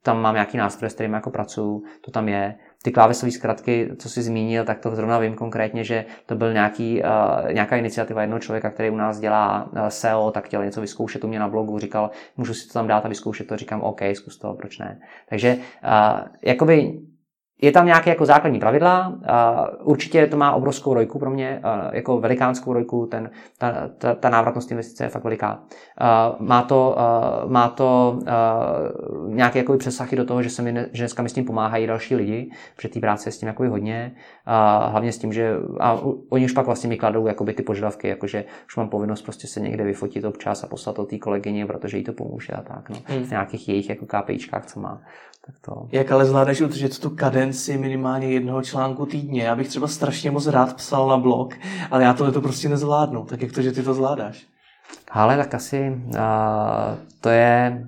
tam 0.03 0.23
mám 0.23 0.35
nějaký 0.35 0.57
nástroj, 0.57 0.91
s 0.91 0.95
kterým 0.95 1.13
jako 1.13 1.31
pracuju, 1.31 1.83
to 2.01 2.11
tam 2.11 2.29
je. 2.29 2.55
Ty 2.83 2.91
klávesové 2.91 3.33
zkratky, 3.33 3.91
co 3.99 4.09
jsi 4.09 4.23
zmínil, 4.23 4.65
tak 4.65 4.79
to 4.79 4.95
zrovna 4.95 5.19
vím 5.19 5.35
konkrétně, 5.35 5.85
že 5.85 6.05
to 6.27 6.35
byl 6.35 6.53
nějaký, 6.53 7.03
uh, 7.03 7.53
nějaká 7.53 7.77
iniciativa 7.77 8.21
jednoho 8.21 8.41
člověka, 8.41 8.71
který 8.71 8.91
u 8.91 8.97
nás 8.97 9.19
dělá 9.19 9.69
uh, 9.73 9.87
SEO, 9.89 10.31
tak 10.31 10.45
chtěl 10.45 10.65
něco 10.65 10.81
vyzkoušet 10.81 11.25
u 11.25 11.29
mě 11.29 11.39
na 11.39 11.49
blogu, 11.49 11.79
říkal, 11.79 12.11
můžu 12.37 12.55
si 12.55 12.69
to 12.69 12.73
tam 12.73 12.87
dát 12.87 13.05
a 13.05 13.09
vyzkoušet 13.09 13.47
to, 13.47 13.57
říkám, 13.57 13.81
OK, 13.81 14.01
zkus 14.15 14.39
to, 14.39 14.55
proč 14.55 14.79
ne. 14.79 15.01
Takže 15.29 15.57
uh, 15.57 16.21
jakoby 16.43 17.01
je 17.63 17.73
tam 17.73 17.87
nějaké 17.87 18.11
jako 18.11 18.25
základní 18.25 18.59
pravidla, 18.59 19.19
určitě 19.83 20.27
to 20.27 20.37
má 20.37 20.53
obrovskou 20.53 20.95
rojku 20.95 21.19
pro 21.19 21.31
mě, 21.31 21.63
jako 21.93 22.21
velikánskou 22.21 22.73
rojku, 22.73 23.07
ten, 23.07 23.31
ta, 23.59 23.89
ta, 23.99 24.15
ta 24.15 24.31
návratnost 24.31 24.71
investice 24.71 25.05
je 25.05 25.09
fakt 25.09 25.25
veliká. 25.25 25.61
Má 26.39 26.63
to, 26.63 26.97
má 27.47 27.69
to 27.69 28.19
nějaké 29.29 29.59
jako 29.59 29.77
přesahy 29.77 30.17
do 30.17 30.25
toho, 30.25 30.43
že, 30.43 30.51
se 30.51 30.63
mi, 30.63 30.75
že 30.93 31.03
dneska 31.03 31.23
mi 31.23 31.29
s 31.29 31.33
tím 31.33 31.45
pomáhají 31.45 31.87
další 31.87 32.15
lidi, 32.15 32.51
protože 32.77 32.89
té 32.89 33.01
práce 33.01 33.29
je 33.29 33.33
s 33.33 33.39
tím 33.39 33.47
jako 33.47 33.69
hodně, 33.69 34.15
hlavně 34.89 35.13
s 35.13 35.19
tím, 35.19 35.33
že 35.33 35.57
a 35.81 35.99
oni 36.29 36.45
už 36.45 36.53
pak 36.53 36.67
vlastně 36.67 36.89
mi 36.89 36.97
kladou 36.97 37.27
jakoby 37.27 37.55
ty 37.55 37.63
požadavky, 37.63 38.09
jakože 38.09 38.45
už 38.67 38.77
mám 38.77 38.89
povinnost 38.89 39.23
prostě 39.23 39.47
se 39.47 39.61
někde 39.61 39.85
vyfotit 39.85 40.25
občas 40.25 40.65
a 40.65 40.67
poslat 40.67 40.97
to 40.97 41.05
té 41.05 41.19
kolegyně, 41.19 41.67
protože 41.67 41.99
jí 41.99 42.05
to 42.05 42.13
pomůže 42.13 42.53
a 42.53 42.63
tak, 42.63 42.91
no, 42.91 42.97
hmm. 43.05 43.25
v 43.25 43.31
nějakých 43.31 43.69
jejich 43.69 43.89
jako 43.89 44.07
KPIčkách, 44.07 44.67
co 44.67 44.81
má. 44.81 45.03
Tak 45.47 45.55
to... 45.61 45.89
Jak 45.93 46.13
ale 46.13 46.25
zvládáš 46.25 46.61
udržet 46.61 46.99
tu 46.99 47.11
kadenci 47.11 47.79
minimálně 47.79 48.31
jednoho 48.31 48.63
článku 48.63 49.07
týdně? 49.07 49.43
Já 49.43 49.57
bych 49.57 49.69
třeba 49.69 49.89
strašně 49.89 50.31
moc 50.31 50.47
rád 50.47 50.77
psal 50.77 51.09
na 51.09 51.17
blog, 51.17 51.55
ale 51.91 52.05
já 52.05 52.15
tohle 52.15 52.33
to 52.33 52.41
prostě 52.41 52.69
nezvládnu. 52.69 53.25
Tak 53.25 53.43
jak 53.43 53.53
to, 53.53 53.63
že 53.63 53.73
ty 53.73 53.83
to 53.83 53.95
zvládáš? 53.95 54.47
Ale 55.11 55.37
tak 55.37 55.55
asi 55.55 55.91
uh, 56.07 56.15
to 57.21 57.29
je 57.29 57.83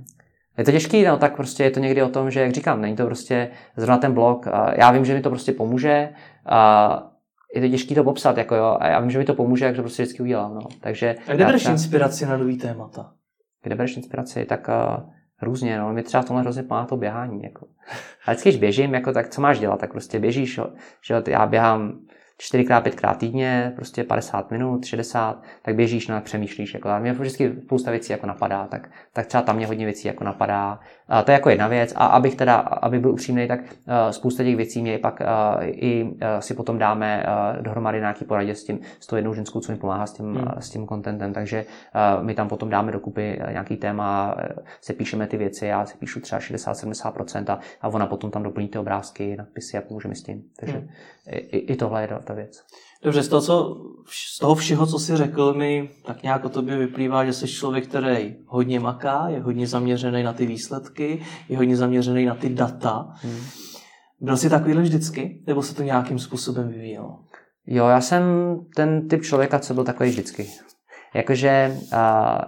je 0.59 0.64
to 0.64 0.70
těžký, 0.70 1.05
no 1.05 1.16
tak 1.16 1.36
prostě 1.36 1.64
je 1.64 1.70
to 1.70 1.80
někdy 1.80 2.02
o 2.02 2.09
tom, 2.09 2.30
že 2.30 2.40
jak 2.40 2.52
říkám, 2.52 2.80
není 2.80 2.96
to 2.96 3.07
prostě 3.07 3.50
zrovna 3.76 3.98
ten 3.98 4.14
blog. 4.14 4.46
Já 4.76 4.90
vím, 4.90 5.05
že 5.05 5.14
mi 5.14 5.20
to 5.20 5.30
prostě 5.30 5.52
pomůže. 5.52 6.09
Uh, 6.50 7.02
je 7.55 7.61
to 7.61 7.68
těžké 7.68 7.94
to 7.94 8.05
popsat, 8.05 8.36
jako 8.36 8.55
jo, 8.55 8.76
a 8.80 8.86
já 8.86 9.00
vím, 9.00 9.11
že 9.11 9.18
mi 9.18 9.24
to 9.24 9.34
pomůže, 9.34 9.64
jak 9.64 9.76
to 9.76 9.82
prostě 9.82 10.02
vždycky 10.02 10.22
udělám. 10.22 10.55
No. 10.55 10.61
Takže, 10.80 11.16
a 11.28 11.34
kde 11.34 11.44
bereš 11.44 11.64
inspiraci 11.64 12.26
na 12.26 12.36
nový 12.36 12.59
témata? 12.59 13.12
Kde 13.62 13.74
bereš 13.74 13.96
inspiraci? 13.96 14.44
Tak 14.44 14.68
uh, 14.68 15.11
různě, 15.45 15.78
no, 15.78 15.92
mi 15.92 16.03
třeba 16.03 16.22
v 16.22 16.26
tomhle 16.26 16.42
hrozně 16.42 16.62
pomáhá 16.62 16.86
to 16.86 16.97
běhání, 16.97 17.42
jako. 17.42 17.66
A 18.26 18.30
vždycky, 18.30 18.49
když 18.49 18.61
běžím, 18.61 18.95
jako, 18.95 19.12
tak 19.12 19.28
co 19.28 19.40
máš 19.40 19.59
dělat, 19.59 19.80
tak 19.80 19.92
prostě 19.92 20.18
běžíš, 20.18 20.61
že 21.03 21.22
já 21.28 21.47
běhám 21.47 21.99
4x, 22.40 22.82
5x 22.82 23.16
týdně, 23.16 23.72
prostě 23.76 24.05
50 24.05 24.51
minut, 24.51 24.84
60, 24.84 25.42
tak 25.62 25.74
běžíš, 25.74 26.09
no, 26.09 26.20
přemýšlíš. 26.20 26.74
Jako, 26.74 26.88
a 26.88 26.99
mě 26.99 27.12
vždycky 27.12 27.53
spousta 27.64 27.90
věcí 27.90 28.12
jako 28.12 28.26
napadá, 28.26 28.66
tak, 28.66 28.90
tak 29.12 29.26
třeba 29.26 29.42
tam 29.42 29.57
mě 29.57 29.66
hodně 29.66 29.84
věcí 29.84 30.09
jako 30.09 30.24
napadá. 30.24 30.80
A 31.09 31.22
to 31.22 31.30
je 31.30 31.32
jako 31.32 31.50
jedna 31.50 31.68
věc. 31.68 31.92
A 31.96 32.07
abych 32.07 32.34
teda, 32.34 32.57
aby 32.57 32.98
byl 32.98 33.11
upřímný, 33.11 33.48
tak 33.48 33.61
uh, 33.61 34.11
spousta 34.11 34.44
těch 34.44 34.57
věcí 34.57 34.82
mě 34.82 34.98
pak 34.98 35.20
uh, 35.20 35.62
i 35.64 36.02
uh, 36.05 36.18
si 36.38 36.55
potom 36.55 36.78
dáme 36.78 37.26
dohromady 37.61 37.98
nějaký 37.98 38.24
poradě 38.24 38.55
s 38.55 38.64
tím, 38.64 38.80
s 39.00 39.07
tou 39.07 39.16
jednou 39.16 39.34
ženskou, 39.34 39.61
co 39.61 39.72
mi 39.72 39.78
pomáhá 39.78 40.07
s 40.07 40.12
tím, 40.12 40.34
hmm. 40.34 40.48
s 40.59 40.70
tím 40.70 40.88
contentem. 40.88 41.32
Takže 41.32 41.64
my 42.22 42.34
tam 42.34 42.48
potom 42.48 42.70
dáme 42.70 42.92
dokupy 42.92 43.40
nějaký 43.50 43.76
téma, 43.76 44.36
se 44.80 44.92
píšeme 44.92 45.26
ty 45.26 45.36
věci, 45.36 45.66
já 45.66 45.86
si 45.86 45.98
píšu 45.98 46.20
třeba 46.20 46.40
60-70% 46.40 47.52
a, 47.52 47.59
a 47.80 47.88
ona 47.88 48.07
potom 48.07 48.30
tam 48.30 48.42
doplní 48.42 48.68
ty 48.68 48.78
obrázky, 48.78 49.36
nadpisy 49.36 49.78
a 49.78 49.80
pomůže 49.80 50.09
mi 50.09 50.16
s 50.16 50.22
tím. 50.22 50.42
Takže 50.61 50.76
hmm. 50.76 50.88
i, 51.26 51.59
i 51.59 51.76
tohle 51.76 52.02
je 52.02 52.09
ta 52.24 52.34
věc. 52.34 52.62
Dobře, 53.05 53.22
z 53.22 53.28
toho, 53.28 53.42
co, 53.42 53.76
z 54.07 54.38
toho 54.38 54.55
všeho, 54.55 54.86
co 54.86 54.98
jsi 54.98 55.16
řekl, 55.16 55.55
mi 55.55 55.90
tak 56.05 56.22
nějak 56.22 56.44
o 56.44 56.48
tobě 56.48 56.76
vyplývá, 56.76 57.24
že 57.24 57.32
jsi 57.32 57.48
člověk, 57.48 57.86
který 57.86 58.36
hodně 58.46 58.80
maká, 58.80 59.28
je 59.28 59.40
hodně 59.40 59.66
zaměřený 59.66 60.22
na 60.22 60.32
ty 60.32 60.46
výsledky, 60.46 60.93
je 61.49 61.57
hodně 61.57 61.76
zaměřený 61.76 62.24
na 62.24 62.34
ty 62.34 62.49
data. 62.49 63.14
Hmm. 63.14 63.40
Byl 64.20 64.36
jsi 64.36 64.51
takovýhle 64.51 64.82
vždycky, 64.82 65.42
nebo 65.47 65.62
se 65.62 65.74
to 65.74 65.82
nějakým 65.82 66.18
způsobem 66.18 66.68
vyvíjelo? 66.68 67.18
Jo, 67.66 67.86
já 67.86 68.01
jsem 68.01 68.22
ten 68.76 69.09
typ 69.09 69.22
člověka, 69.22 69.59
co 69.59 69.74
byl 69.74 69.84
takový 69.84 70.11
vždycky. 70.11 70.47
Jakože, 71.14 71.76
uh, 71.92 71.99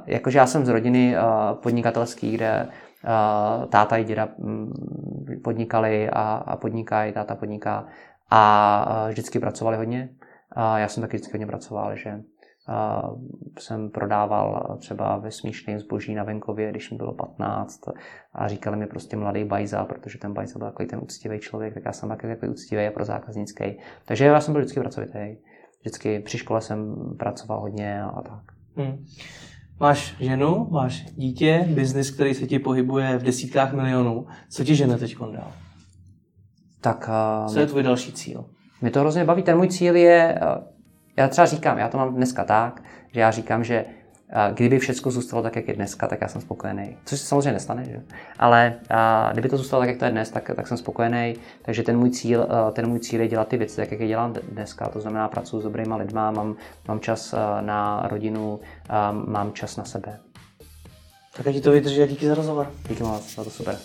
jakože 0.06 0.38
já 0.38 0.46
jsem 0.46 0.66
z 0.66 0.68
rodiny 0.68 1.16
uh, 1.16 1.58
podnikatelský, 1.62 2.32
kde 2.32 2.68
uh, 2.68 3.66
táta 3.66 3.96
i 3.96 4.04
děda 4.04 4.28
um, 4.36 4.72
podnikali 5.44 6.10
a, 6.10 6.22
a 6.22 6.56
podnikají, 6.56 7.12
táta 7.12 7.34
podniká 7.34 7.86
a 8.30 9.06
vždycky 9.08 9.38
pracovali 9.38 9.76
hodně. 9.76 10.08
A 10.52 10.78
já 10.78 10.88
jsem 10.88 11.00
taky 11.00 11.16
vždycky 11.16 11.32
hodně 11.32 11.46
pracoval, 11.46 11.96
že 11.96 12.20
jsem 13.58 13.90
prodával 13.90 14.76
třeba 14.80 15.16
ve 15.16 15.30
smíšném 15.30 15.78
zboží 15.78 16.14
na 16.14 16.24
venkově, 16.24 16.70
když 16.70 16.90
mi 16.90 16.96
bylo 16.96 17.14
15 17.14 17.80
a 18.34 18.48
říkali 18.48 18.76
mi 18.76 18.86
prostě 18.86 19.16
mladý 19.16 19.44
bajza, 19.44 19.84
protože 19.84 20.18
ten 20.18 20.32
bajza 20.32 20.58
byl 20.58 20.68
takový 20.68 20.88
ten 20.88 20.98
úctivý 21.02 21.38
člověk, 21.38 21.74
tak 21.74 21.82
já 21.86 21.92
jsem 21.92 22.08
taky 22.08 22.26
takový 22.26 22.52
úctivý 22.52 22.86
a 22.86 22.90
pro 22.90 23.04
zákaznický. 23.04 23.64
Takže 24.04 24.24
já 24.24 24.40
jsem 24.40 24.52
byl 24.52 24.62
vždycky 24.62 24.80
pracovitý. 24.80 25.36
Vždycky 25.80 26.20
při 26.20 26.38
škole 26.38 26.60
jsem 26.60 26.94
pracoval 27.18 27.60
hodně 27.60 28.02
a 28.02 28.22
tak. 28.22 28.42
Hmm. 28.76 29.04
Máš 29.80 30.16
ženu, 30.20 30.68
máš 30.70 31.04
dítě, 31.04 31.68
biznis, 31.68 32.10
který 32.10 32.34
se 32.34 32.46
ti 32.46 32.58
pohybuje 32.58 33.18
v 33.18 33.22
desítkách 33.22 33.72
milionů. 33.72 34.26
Co 34.50 34.64
ti 34.64 34.74
žene 34.74 34.98
teď 34.98 35.16
dál? 35.18 35.52
Tak, 36.80 37.08
uh, 37.08 37.52
Co 37.52 37.60
je 37.60 37.66
tvůj 37.66 37.82
další 37.82 38.12
cíl? 38.12 38.44
Mě 38.80 38.90
to 38.90 39.00
hrozně 39.00 39.24
baví. 39.24 39.42
Ten 39.42 39.56
můj 39.56 39.68
cíl 39.68 39.96
je, 39.96 40.38
já 41.16 41.28
třeba 41.28 41.46
říkám, 41.46 41.78
já 41.78 41.88
to 41.88 41.98
mám 41.98 42.14
dneska 42.14 42.44
tak, 42.44 42.82
že 43.12 43.20
já 43.20 43.30
říkám, 43.30 43.64
že 43.64 43.84
kdyby 44.54 44.78
všechno 44.78 45.10
zůstalo 45.10 45.42
tak, 45.42 45.56
jak 45.56 45.68
je 45.68 45.74
dneska, 45.74 46.06
tak 46.06 46.20
já 46.20 46.28
jsem 46.28 46.40
spokojený. 46.40 46.96
Což 47.04 47.20
se 47.20 47.26
samozřejmě 47.26 47.52
nestane, 47.52 47.84
že? 47.84 48.02
Ale 48.38 48.74
uh, 48.90 49.32
kdyby 49.32 49.48
to 49.48 49.56
zůstalo 49.56 49.82
tak, 49.82 49.88
jak 49.88 49.98
to 49.98 50.04
je 50.04 50.10
dnes, 50.10 50.30
tak, 50.30 50.50
tak 50.56 50.66
jsem 50.66 50.76
spokojený. 50.76 51.34
Takže 51.62 51.82
ten 51.82 51.98
můj, 51.98 52.10
cíl, 52.10 52.48
ten 52.72 52.88
můj 52.88 52.98
cíl 52.98 53.20
je 53.20 53.28
dělat 53.28 53.48
ty 53.48 53.56
věci 53.56 53.76
tak, 53.76 53.90
jak 53.90 54.00
je 54.00 54.08
dělám 54.08 54.34
dneska. 54.52 54.88
To 54.88 55.00
znamená, 55.00 55.28
pracuji 55.28 55.60
s 55.60 55.64
dobrýma 55.64 55.96
lidma, 55.96 56.30
mám, 56.30 56.56
mám 56.88 57.00
čas 57.00 57.34
na 57.60 58.08
rodinu, 58.10 58.60
mám 59.26 59.52
čas 59.52 59.76
na 59.76 59.84
sebe. 59.84 60.18
Tak 61.36 61.54
ti 61.54 61.60
to 61.60 61.70
vydrží 61.70 62.02
a 62.02 62.06
díky 62.06 62.26
za 62.26 62.34
rozhovor. 62.34 62.72
Díky 62.88 63.02
moc, 63.02 63.34
bylo 63.34 63.44
to 63.44 63.50
super. 63.50 63.76